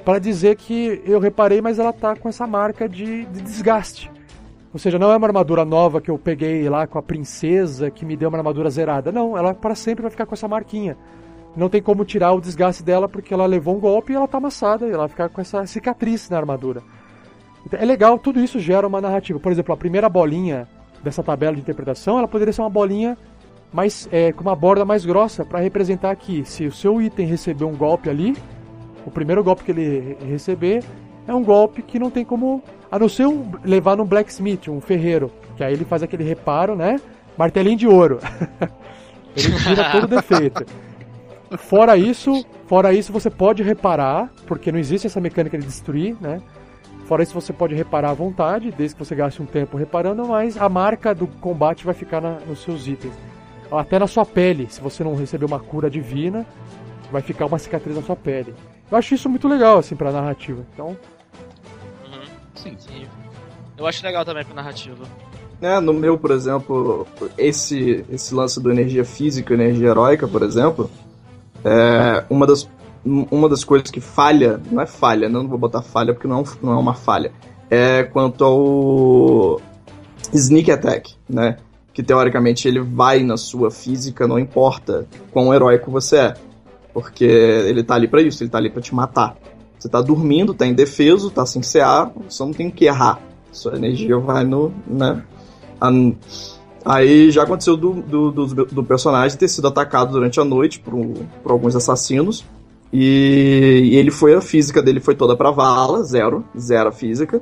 para 0.04 0.20
dizer 0.20 0.56
que 0.58 1.02
eu 1.06 1.20
reparei, 1.20 1.62
mas 1.62 1.80
ela 1.80 1.94
tá 1.94 2.16
com 2.16 2.28
essa 2.28 2.46
marca 2.46 2.88
de, 2.90 3.26
de 3.26 3.42
desgaste. 3.42 4.12
Ou 4.74 4.80
seja, 4.80 5.00
não 5.00 5.12
é 5.12 5.18
uma 5.18 5.28
armadura 5.28 5.64
nova 5.64 6.02
que 6.02 6.12
eu 6.12 6.18
peguei 6.18 6.68
lá 6.68 6.86
com 6.86 6.98
a 6.98 7.02
princesa 7.02 7.90
que 7.90 8.06
me 8.06 8.18
deu 8.18 8.30
uma 8.30 8.38
armadura 8.38 8.70
zerada. 8.70 9.12
Não, 9.12 9.38
ela 9.38 9.54
para 9.54 9.76
sempre 9.76 10.02
vai 10.02 10.12
ficar 10.12 10.26
com 10.26 10.34
essa 10.34 10.48
marquinha 10.48 10.98
não 11.56 11.70
tem 11.70 11.82
como 11.82 12.04
tirar 12.04 12.34
o 12.34 12.42
desgaste 12.42 12.84
dela 12.84 13.08
porque 13.08 13.34
ela 13.34 13.46
levou 13.46 13.76
um 13.76 13.80
golpe 13.80 14.12
e 14.12 14.16
ela 14.16 14.28
tá 14.28 14.38
amassada 14.38 14.88
e 14.88 14.92
ela 14.92 15.08
fica 15.08 15.30
com 15.30 15.40
essa 15.40 15.66
cicatriz 15.66 16.30
na 16.30 16.38
armadura. 16.38 16.82
Então, 17.66 17.80
é 17.80 17.86
legal, 17.86 18.18
tudo 18.20 18.40
isso 18.40 18.60
gera 18.60 18.88
uma 18.88 19.00
narrativa. 19.00 19.40
Por 19.40 19.52
exemplo, 19.52 19.74
a 19.74 19.78
primeira 19.78 20.10
bolinha 20.10 20.68
dessa 21.04 21.24
tabela 21.24 21.56
de 21.56 21.62
interpretação, 21.62 22.18
ela 22.18 22.28
poderia 22.28 22.54
ser 22.54 22.62
uma 22.62 22.70
bolinha 22.70 23.18
mais 23.74 24.08
é, 24.12 24.32
com 24.32 24.42
uma 24.42 24.56
borda 24.56 24.86
mais 24.86 25.04
grossa 25.04 25.44
para 25.44 25.60
representar 25.60 26.16
que 26.16 26.46
se 26.46 26.66
o 26.66 26.72
seu 26.72 27.02
item 27.02 27.26
receber 27.26 27.66
um 27.66 27.76
golpe 27.76 28.10
ali, 28.10 28.38
o 29.06 29.10
primeiro 29.10 29.44
golpe 29.44 29.64
que 29.64 29.72
ele 29.72 30.16
receber 30.26 30.84
é 31.28 31.34
um 31.34 31.44
golpe 31.44 31.82
que 31.82 31.98
não 31.98 32.12
tem 32.12 32.24
como 32.24 32.64
a 32.92 33.00
não 33.00 33.10
ser 33.10 33.26
um, 33.26 33.52
levar 33.64 33.98
num 33.98 34.06
blacksmith, 34.06 34.68
um 34.68 34.80
ferreiro, 34.80 35.32
que 35.58 35.64
aí 35.64 35.74
ele 35.74 35.86
faz 35.86 36.04
aquele 36.04 36.24
reparo, 36.24 36.76
né? 36.76 37.00
Martelinho 37.36 37.78
de 37.78 37.88
ouro. 37.88 38.20
ele 39.36 39.58
tira 39.60 39.92
todo 39.92 40.04
o 40.04 40.08
defeito. 40.08 40.66
Fora 41.58 41.98
isso, 41.98 42.46
fora 42.68 42.94
isso 42.94 43.12
você 43.12 43.30
pode 43.30 43.64
reparar, 43.64 44.32
porque 44.46 44.72
não 44.72 44.78
existe 44.78 45.08
essa 45.08 45.20
mecânica 45.20 45.58
de 45.58 45.66
destruir, 45.66 46.16
né? 46.22 46.40
Fora 47.06 47.24
isso 47.24 47.34
você 47.34 47.52
pode 47.52 47.74
reparar 47.76 48.12
à 48.12 48.14
vontade, 48.14 48.72
desde 48.72 48.96
que 48.96 49.04
você 49.04 49.16
gaste 49.16 49.42
um 49.42 49.46
tempo 49.46 49.78
reparando, 49.78 50.28
mas 50.28 50.58
a 50.58 50.70
marca 50.70 51.14
do 51.14 51.28
combate 51.28 51.86
vai 51.86 51.94
ficar 51.94 52.22
na, 52.22 52.38
nos 52.48 52.62
seus 52.62 52.88
itens. 52.88 53.14
Até 53.78 54.00
na 54.00 54.08
sua 54.08 54.26
pele, 54.26 54.68
se 54.70 54.82
você 54.82 55.04
não 55.04 55.16
receber 55.16 55.46
uma 55.46 55.60
cura 55.60 55.90
divina, 55.90 56.46
vai 57.12 57.22
ficar 57.22 57.46
uma 57.46 57.58
cicatriz 57.60 57.96
na 57.96 58.02
sua 58.02 58.16
pele. 58.16 58.54
Eu 58.92 58.98
acho 58.98 59.14
isso 59.16 59.30
muito 59.30 59.48
legal, 59.48 59.80
assim, 59.80 59.96
pra 59.96 60.12
narrativa. 60.12 60.64
Então. 60.74 60.98
Uhum. 62.06 62.26
Sim. 62.56 62.76
Sim. 62.78 63.06
Eu 63.78 63.88
acho 63.88 64.04
legal 64.04 64.24
também 64.24 64.46
pra 64.46 64.54
narrativa. 64.54 65.04
É, 65.62 65.80
no 65.80 65.94
meu, 65.94 66.18
por 66.18 66.32
exemplo, 66.32 67.08
esse, 67.38 68.06
esse 68.10 68.36
lance 68.36 68.62
do 68.62 68.70
energia 68.72 69.06
física, 69.06 69.54
energia 69.54 69.90
heróica, 69.90 70.28
por 70.28 70.44
exemplo, 70.44 70.92
é, 71.64 72.26
uma, 72.30 72.46
das, 72.46 72.70
uma 73.06 73.48
das 73.48 73.64
coisas 73.64 73.90
que 73.90 74.02
falha, 74.02 74.60
não 74.70 74.82
é 74.82 74.86
falha, 74.86 75.30
não 75.30 75.48
vou 75.48 75.58
botar 75.58 75.82
falha 75.82 76.14
porque 76.14 76.28
não, 76.28 76.42
é 76.42 76.46
não 76.62 76.74
é 76.74 76.76
uma 76.76 76.94
falha, 76.94 77.32
é 77.70 78.04
quanto 78.04 78.44
ao 78.44 79.62
sneak 80.34 80.70
attack, 80.70 81.16
né? 81.30 81.58
Que 81.94 82.02
teoricamente 82.02 82.68
ele 82.68 82.82
vai 82.82 83.24
na 83.24 83.38
sua 83.38 83.70
física, 83.70 84.28
não 84.28 84.40
importa 84.40 85.08
quão 85.32 85.54
heróico 85.54 85.92
você 85.92 86.18
é. 86.18 86.34
Porque 86.94 87.24
ele 87.24 87.84
tá 87.84 87.96
ali 87.96 88.08
para 88.08 88.22
isso, 88.22 88.44
ele 88.44 88.50
tá 88.50 88.58
ali 88.58 88.70
para 88.70 88.82
te 88.82 88.94
matar. 88.94 89.36
Você 89.78 89.90
tá 89.90 90.02
dormindo, 90.02 90.54
tá 90.54 90.66
indefeso, 90.66 91.30
tá 91.30 91.46
sem 91.46 91.62
CA, 91.62 92.12
você 92.28 92.44
não 92.44 92.54
tem 92.54 92.72
que 92.72 92.86
errar. 92.86 93.20
Sua 93.52 93.76
energia 93.76 94.18
vai 94.18 94.44
no. 94.44 94.74
né? 94.88 95.24
Aí 96.86 97.32
já 97.32 97.44
aconteceu 97.44 97.78
do, 97.78 97.94
do, 98.02 98.32
do, 98.32 98.66
do, 98.66 98.84
personagem 98.84 99.38
ter 99.38 99.48
sido 99.48 99.68
atacado 99.68 100.12
durante 100.12 100.40
a 100.40 100.44
noite 100.44 100.80
por, 100.80 100.94
por 101.42 101.52
alguns 101.52 101.76
assassinos. 101.76 102.44
E, 102.92 103.92
e, 103.92 103.96
ele 103.96 104.12
foi, 104.12 104.36
a 104.36 104.42
física 104.42 104.82
dele 104.82 105.00
foi 105.00 105.16
toda 105.16 105.36
pra 105.36 105.50
vala, 105.50 106.04
zero, 106.04 106.44
zero 106.58 106.90
a 106.90 106.92
física. 106.92 107.42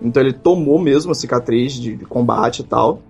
Então 0.00 0.22
ele 0.22 0.32
tomou 0.32 0.78
mesmo 0.78 1.10
a 1.10 1.14
cicatriz 1.14 1.72
de, 1.72 1.96
de, 1.96 2.04
combate 2.04 2.60
e 2.60 2.64
tal. 2.64 3.00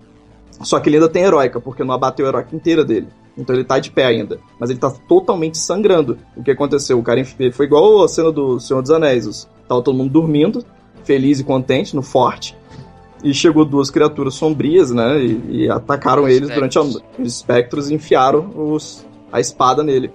Só 0.63 0.81
que 0.81 0.89
ele 0.89 0.97
ainda 0.97 1.09
tem 1.09 1.23
heróica, 1.23 1.61
porque 1.61 1.85
não 1.85 1.95
abateu 1.95 2.27
a 2.27 2.29
heróica 2.29 2.55
inteira 2.55 2.85
dele. 2.85 3.09
Então 3.37 3.55
ele 3.55 3.65
tá 3.65 3.79
de 3.79 3.91
pé 3.91 4.07
ainda. 4.07 4.41
Mas 4.59 4.71
ele 4.71 4.79
tá 4.79 4.91
totalmente 4.91 5.59
sangrando. 5.59 6.19
O 6.37 6.43
que 6.43 6.51
aconteceu? 6.51 6.99
O 6.99 7.03
cara 7.03 7.23
foi 7.53 7.67
igual 7.67 8.03
a 8.03 8.09
cena 8.09 8.33
do 8.33 8.59
Senhor 8.59 8.81
dos 8.81 8.91
Anéis. 8.91 9.49
Tava 9.69 9.83
todo 9.83 9.97
mundo 9.97 10.11
dormindo. 10.11 10.65
feliz 11.05 11.39
e 11.39 11.45
contente 11.45 11.95
no 11.95 12.03
forte. 12.03 12.57
E 13.23 13.33
chegou 13.33 13.65
duas 13.65 13.91
criaturas 13.91 14.35
sombrias, 14.35 14.91
né? 14.91 15.21
E, 15.21 15.65
e 15.65 15.71
atacaram 15.71 16.25
os 16.25 16.31
eles 16.31 16.49
espectros. 16.49 16.75
durante 16.75 16.79
a, 16.79 17.23
os 17.23 17.35
espectros 17.35 17.91
e 17.91 17.95
enfiaram 17.95 18.51
os, 18.55 19.07
a 19.33 19.41
espada 19.41 19.83
nele. 19.83 20.11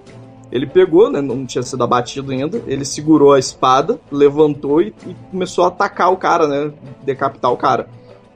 Ele 0.50 0.66
pegou, 0.66 1.10
né? 1.10 1.20
Não 1.22 1.46
tinha 1.46 1.62
sido 1.62 1.82
abatido 1.82 2.30
ainda. 2.30 2.60
Ele 2.66 2.84
segurou 2.84 3.32
a 3.32 3.38
espada, 3.38 3.98
levantou 4.10 4.82
e, 4.82 4.94
e 5.06 5.16
começou 5.30 5.64
a 5.64 5.68
atacar 5.68 6.12
o 6.12 6.16
cara, 6.16 6.46
né? 6.46 6.72
Decapitar 7.02 7.50
o 7.50 7.56
cara. 7.56 7.88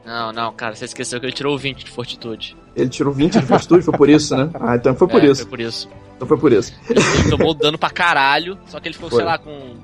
Não, 0.06 0.32
não, 0.32 0.52
cara, 0.52 0.76
você 0.76 0.84
esqueceu 0.84 1.18
que 1.18 1.26
ele 1.26 1.32
tirou 1.32 1.58
20 1.58 1.84
de 1.84 1.90
fortitude. 1.90 2.56
Ele 2.76 2.88
tirou 2.88 3.12
20 3.12 3.40
de 3.40 3.44
fortitude, 3.44 3.84
foi 3.84 3.98
por 3.98 4.08
isso, 4.08 4.36
né? 4.36 4.48
Ah, 4.60 4.76
então 4.76 4.94
foi 4.94 5.08
por 5.08 5.22
é, 5.22 5.26
isso. 5.26 5.42
Foi 5.42 5.50
por 5.50 5.60
isso. 5.60 5.88
Então 6.14 6.28
foi 6.28 6.38
por 6.38 6.52
isso. 6.52 6.72
Ele 6.88 7.00
tomou 7.28 7.52
dano 7.52 7.76
pra 7.76 7.90
caralho, 7.90 8.56
só 8.66 8.78
que 8.78 8.86
ele 8.86 8.94
ficou, 8.94 9.10
foi. 9.10 9.18
sei 9.18 9.26
lá, 9.26 9.36
com 9.36 9.74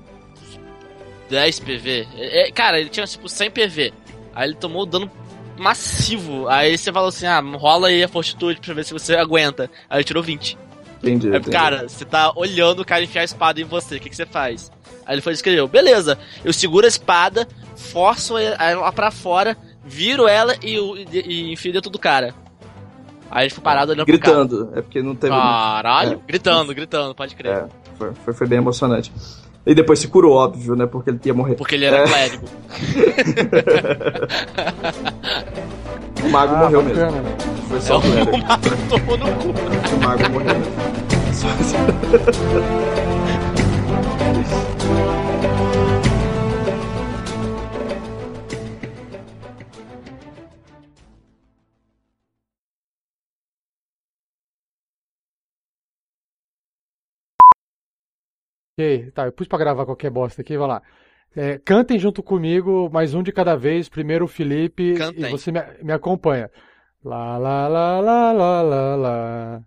10 1.28 1.60
PV. 1.60 2.06
É, 2.16 2.48
é, 2.48 2.52
cara, 2.52 2.78
ele 2.80 2.88
tinha 2.88 3.04
tipo 3.04 3.28
100 3.28 3.50
PV. 3.50 3.92
Aí 4.32 4.48
ele 4.48 4.54
tomou 4.54 4.86
dano 4.86 5.10
massivo. 5.58 6.48
Aí 6.48 6.78
você 6.78 6.92
falou 6.92 7.08
assim: 7.08 7.26
ah, 7.26 7.40
rola 7.40 7.88
aí 7.88 8.04
a 8.04 8.08
fortitude 8.08 8.60
pra 8.60 8.74
ver 8.74 8.84
se 8.84 8.92
você 8.92 9.16
aguenta. 9.16 9.68
Aí 9.90 9.98
ele 9.98 10.04
tirou 10.04 10.22
20. 10.22 10.56
Entendi. 11.02 11.30
Aí, 11.30 11.36
entendi. 11.36 11.50
Cara, 11.50 11.88
você 11.88 12.04
tá 12.04 12.32
olhando 12.36 12.80
o 12.80 12.84
cara 12.84 13.02
enfiar 13.02 13.22
a 13.22 13.24
espada 13.24 13.60
em 13.60 13.64
você, 13.64 13.96
o 13.96 14.00
que, 14.00 14.08
que 14.08 14.14
você 14.14 14.24
faz? 14.24 14.70
Aí 15.04 15.16
ele 15.16 15.22
foi 15.22 15.32
escreveu: 15.32 15.66
beleza, 15.66 16.16
eu 16.44 16.52
seguro 16.52 16.86
a 16.86 16.88
espada, 16.88 17.48
forço 17.74 18.38
ela 18.38 18.92
pra 18.92 19.10
fora, 19.10 19.56
viro 19.92 20.26
ela 20.26 20.56
e, 20.62 20.76
e, 20.76 21.20
e 21.20 21.52
enfio 21.52 21.72
dentro 21.72 21.90
do 21.90 21.98
cara. 21.98 22.34
Aí 23.30 23.44
ele 23.44 23.50
ficou 23.50 23.64
parado 23.64 23.92
olhando 23.92 24.06
Gritando, 24.06 24.56
pro 24.56 24.66
cara. 24.66 24.78
é 24.78 24.82
porque 24.82 25.02
não 25.02 25.14
teve. 25.14 25.32
Caralho, 25.32 26.12
é. 26.12 26.18
gritando, 26.26 26.74
gritando, 26.74 27.14
pode 27.14 27.34
crer. 27.34 27.52
É, 27.52 27.66
foi, 27.96 28.12
foi, 28.24 28.34
foi 28.34 28.46
bem 28.46 28.58
emocionante. 28.58 29.10
E 29.64 29.74
depois 29.74 30.00
se 30.00 30.08
curou, 30.08 30.34
óbvio, 30.34 30.74
né? 30.74 30.86
Porque 30.86 31.10
ele 31.10 31.20
ia 31.24 31.32
morrer. 31.32 31.54
Porque 31.54 31.76
ele 31.76 31.84
era 31.84 31.98
é. 31.98 32.06
clérigo. 32.06 32.44
o 36.24 36.30
mago 36.30 36.54
ah, 36.54 36.58
morreu 36.58 36.82
mesmo. 36.82 37.04
Foi 37.68 37.80
só 37.80 37.98
o 37.98 38.02
clérigo. 38.02 38.32
O 38.32 38.38
mago 38.38 38.64
tomou 38.90 39.16
no 39.16 39.26
cu. 39.36 39.48
O 39.48 39.52
mago 40.04 40.28
morreu 40.30 40.58
mesmo. 40.58 40.72
Só... 41.32 41.48
Ok, 58.78 59.10
tá, 59.14 59.26
eu 59.26 59.32
pus 59.32 59.46
pra 59.46 59.58
gravar 59.58 59.84
qualquer 59.84 60.10
bosta 60.10 60.40
aqui, 60.40 60.56
vai 60.56 60.66
lá. 60.66 60.82
É, 61.36 61.58
cantem 61.58 61.98
junto 61.98 62.22
comigo, 62.22 62.88
mais 62.90 63.14
um 63.14 63.22
de 63.22 63.30
cada 63.30 63.54
vez. 63.54 63.88
Primeiro 63.88 64.24
o 64.24 64.28
Felipe 64.28 64.94
cantem. 64.94 65.26
e 65.26 65.30
você 65.30 65.52
me, 65.52 65.60
me 65.82 65.92
acompanha. 65.92 66.50
Lá, 67.04 67.36
lá, 67.36 67.68
lá, 67.68 68.00
lá, 68.00 68.32
lá, 68.32 68.62
lá, 68.62 68.96
lá. 68.96 69.62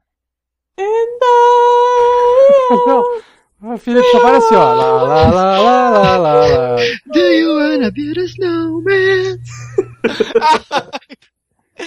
Não, 3.62 3.74
o 3.74 3.78
Felipe 3.78 4.08
só 4.10 4.22
parece 4.22 4.46
assim, 4.48 4.56
ó. 4.56 4.74
Lá, 4.74 5.04
lá, 5.04 5.30
lá, 5.30 5.60
lá, 5.60 5.90
lá, 5.90 6.18
lá, 6.18 6.34
lá. 6.48 6.76
Do 7.14 7.20
you 7.20 7.56
wanna 7.58 7.92
build 7.92 8.20
a 8.20 8.24
snowman? 8.24 9.40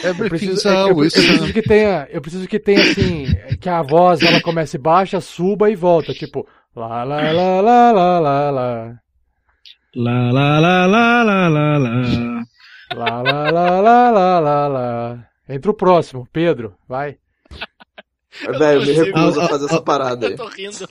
Eu 0.02 0.14
preciso, 0.14 0.68
é, 0.68 0.82
eu, 0.82 0.88
eu 0.88 0.96
preciso 0.96 1.52
que 1.52 1.62
tenha, 1.62 2.06
eu 2.10 2.20
preciso 2.20 2.46
que 2.46 2.58
tenha 2.58 2.82
assim, 2.82 3.24
que 3.58 3.70
a 3.70 3.80
voz 3.80 4.20
ela 4.20 4.38
comece 4.40 4.76
baixa, 4.76 5.18
suba 5.18 5.70
e 5.70 5.74
volta, 5.74 6.12
tipo, 6.12 6.46
Lá, 6.76 7.04
lá, 7.04 7.32
lá, 7.32 7.60
lá, 7.60 7.92
lá, 7.92 8.18
lá, 8.20 8.50
lá. 8.50 9.00
Lá, 9.96 10.30
lá, 10.32 10.58
lá, 10.60 10.86
lá, 10.86 11.22
lá, 11.22 11.48
lá, 11.48 11.78
lá. 11.78 12.44
Lá, 12.94 13.22
lá, 13.22 13.50
lá, 13.50 13.80
lá, 13.80 14.10
lá, 14.10 14.38
lá, 14.38 14.68
lá. 14.68 15.28
Entra 15.48 15.70
o 15.70 15.74
próximo, 15.74 16.28
Pedro, 16.32 16.74
vai. 16.88 17.16
Velho, 18.58 18.80
me 18.82 18.92
recuso 18.92 19.40
a 19.40 19.48
fazer 19.48 19.64
essa 19.64 19.82
parada 19.82 20.26
aí. 20.26 20.32
Eu 20.32 20.38
tô 20.38 20.48
rindo. 20.48 20.88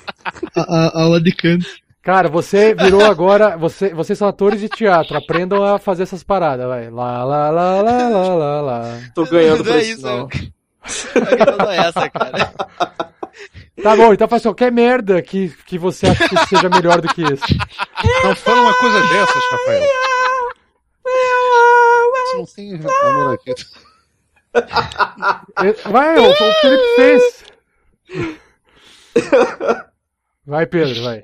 A, 0.56 0.62
a, 0.62 1.02
aula 1.04 1.22
de 1.22 1.32
canto. 1.32 1.66
Cara, 2.02 2.28
você 2.28 2.74
virou 2.74 3.06
agora. 3.06 3.56
Você, 3.58 3.94
vocês 3.94 4.18
são 4.18 4.28
atores 4.28 4.60
de 4.60 4.70
teatro. 4.70 5.18
Aprendam 5.18 5.64
a 5.64 5.78
fazer 5.78 6.04
essas 6.04 6.24
paradas, 6.24 6.68
vai. 6.68 6.90
Lá, 6.90 7.24
lá, 7.24 7.50
lá, 7.50 7.82
lá, 7.82 8.10
lá, 8.10 8.36
lá, 8.36 8.62
lá. 8.62 9.00
Tô 9.14 9.26
ganhando 9.26 9.64
não 9.64 9.74
é 9.74 9.84
isso, 9.84 10.02
não. 10.02 10.28
Não 11.58 11.72
é 11.72 11.78
essa, 11.78 12.10
cara. 12.10 12.54
Tá 13.82 13.96
bom, 13.96 14.14
então 14.14 14.28
faz 14.28 14.42
qualquer 14.42 14.72
merda 14.72 15.22
que, 15.22 15.50
que 15.66 15.78
você 15.78 16.08
acha 16.08 16.28
que 16.28 16.38
seja 16.48 16.70
melhor 16.70 17.00
do 17.02 17.08
que 17.08 17.22
isso. 17.22 17.46
Não 18.24 18.36
fala 18.36 18.62
uma 18.62 18.74
coisa 18.74 19.00
dessas, 19.02 19.44
Rafael. 19.52 19.84
Você 22.36 22.38
não 22.38 22.46
tem 22.46 22.74
amor 23.04 23.34
aqui. 23.36 23.54
Vai, 25.90 26.18
o, 26.18 26.32
o 26.32 26.54
Felipe 26.62 26.96
fez. 26.96 27.44
Vai, 30.46 30.66
Pedro, 30.66 31.04
vai. 31.04 31.24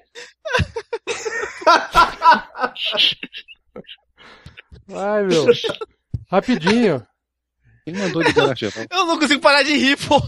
Vai, 4.88 5.24
meu. 5.24 5.46
Rapidinho. 6.30 7.06
Quem 7.86 7.96
mandou 7.96 8.22
ligar 8.22 8.48
na 8.48 8.54
Eu 8.90 9.06
não 9.06 9.20
consigo 9.20 9.42
parar 9.42 9.64
de 9.64 9.76
rir, 9.76 9.98
pô. 9.98 10.22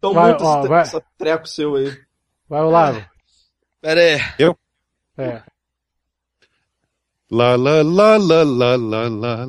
Tô 0.00 0.12
vai, 0.12 0.30
muito 0.30 0.44
ó, 0.44 0.62
vai. 0.66 0.84
treco 1.16 1.46
seu 1.48 1.76
aí. 1.76 1.96
Vai, 2.48 2.60
Olavo. 2.62 3.04
Pera 3.80 4.00
aí. 4.00 4.20
Eu? 4.38 4.56
É. 5.16 5.42
Lá, 7.30 7.56
lá, 7.56 7.82
lá, 7.82 8.16
lá, 8.16 8.42
lá, 8.44 8.76
lá, 8.76 9.08
lá. 9.08 9.46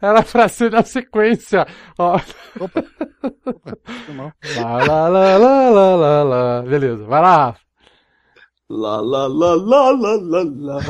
Era 0.00 0.22
pra 0.22 0.48
ser 0.48 0.70
na 0.70 0.82
sequência. 0.82 1.66
Ó. 1.98 2.16
Opa. 2.60 2.84
Opa. 3.46 3.78
Lá, 4.56 4.76
lá, 4.84 5.08
lá, 5.08 5.36
lá, 5.38 5.70
lá, 5.70 5.96
lá, 5.96 6.22
lá. 6.22 6.62
Beleza, 6.62 7.04
vai 7.04 7.22
lá. 7.22 7.56
Lá, 8.68 9.00
lá, 9.00 9.26
lá, 9.26 9.54
lá, 9.54 9.90
lá, 9.90 10.16
lá, 10.22 10.74
lá. 10.74 10.82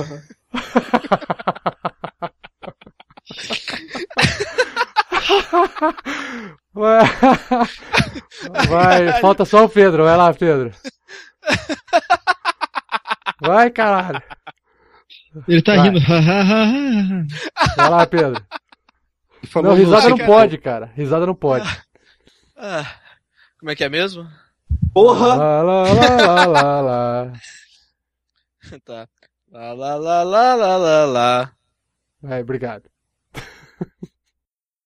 Vai, 8.69 9.21
falta 9.21 9.45
só 9.45 9.65
o 9.65 9.69
Pedro. 9.69 10.05
Vai 10.05 10.17
lá, 10.17 10.33
Pedro. 10.33 10.73
Vai, 13.41 13.71
caralho. 13.71 14.23
Ele 15.49 15.63
tá 15.63 15.77
Vai. 15.77 15.89
rindo. 15.89 16.01
Vai 17.77 17.91
lá, 17.91 18.07
Pedro. 18.07 18.45
Não, 19.63 19.75
risada 19.75 20.09
não 20.09 20.19
pode, 20.19 20.59
cara. 20.59 20.91
Risada 20.95 21.27
não 21.27 21.35
pode. 21.35 21.69
Ah, 22.57 22.87
como 23.59 23.71
é 23.71 23.75
que 23.75 23.85
é 23.85 23.89
mesmo? 23.89 24.27
Porra! 24.95 25.35
Lá, 25.35 25.63
lá, 25.63 25.83
lá, 25.83 26.47
lá, 26.47 26.81
lá. 26.81 27.33
tá. 28.85 29.09
Lá, 29.53 29.75
lá, 29.75 29.97
lá, 29.97 30.23
lá, 30.23 30.55
lá, 30.55 30.77
lá, 30.79 31.05
lá. 31.05 31.57
Vai, 32.23 32.41
obrigado. 32.41 32.89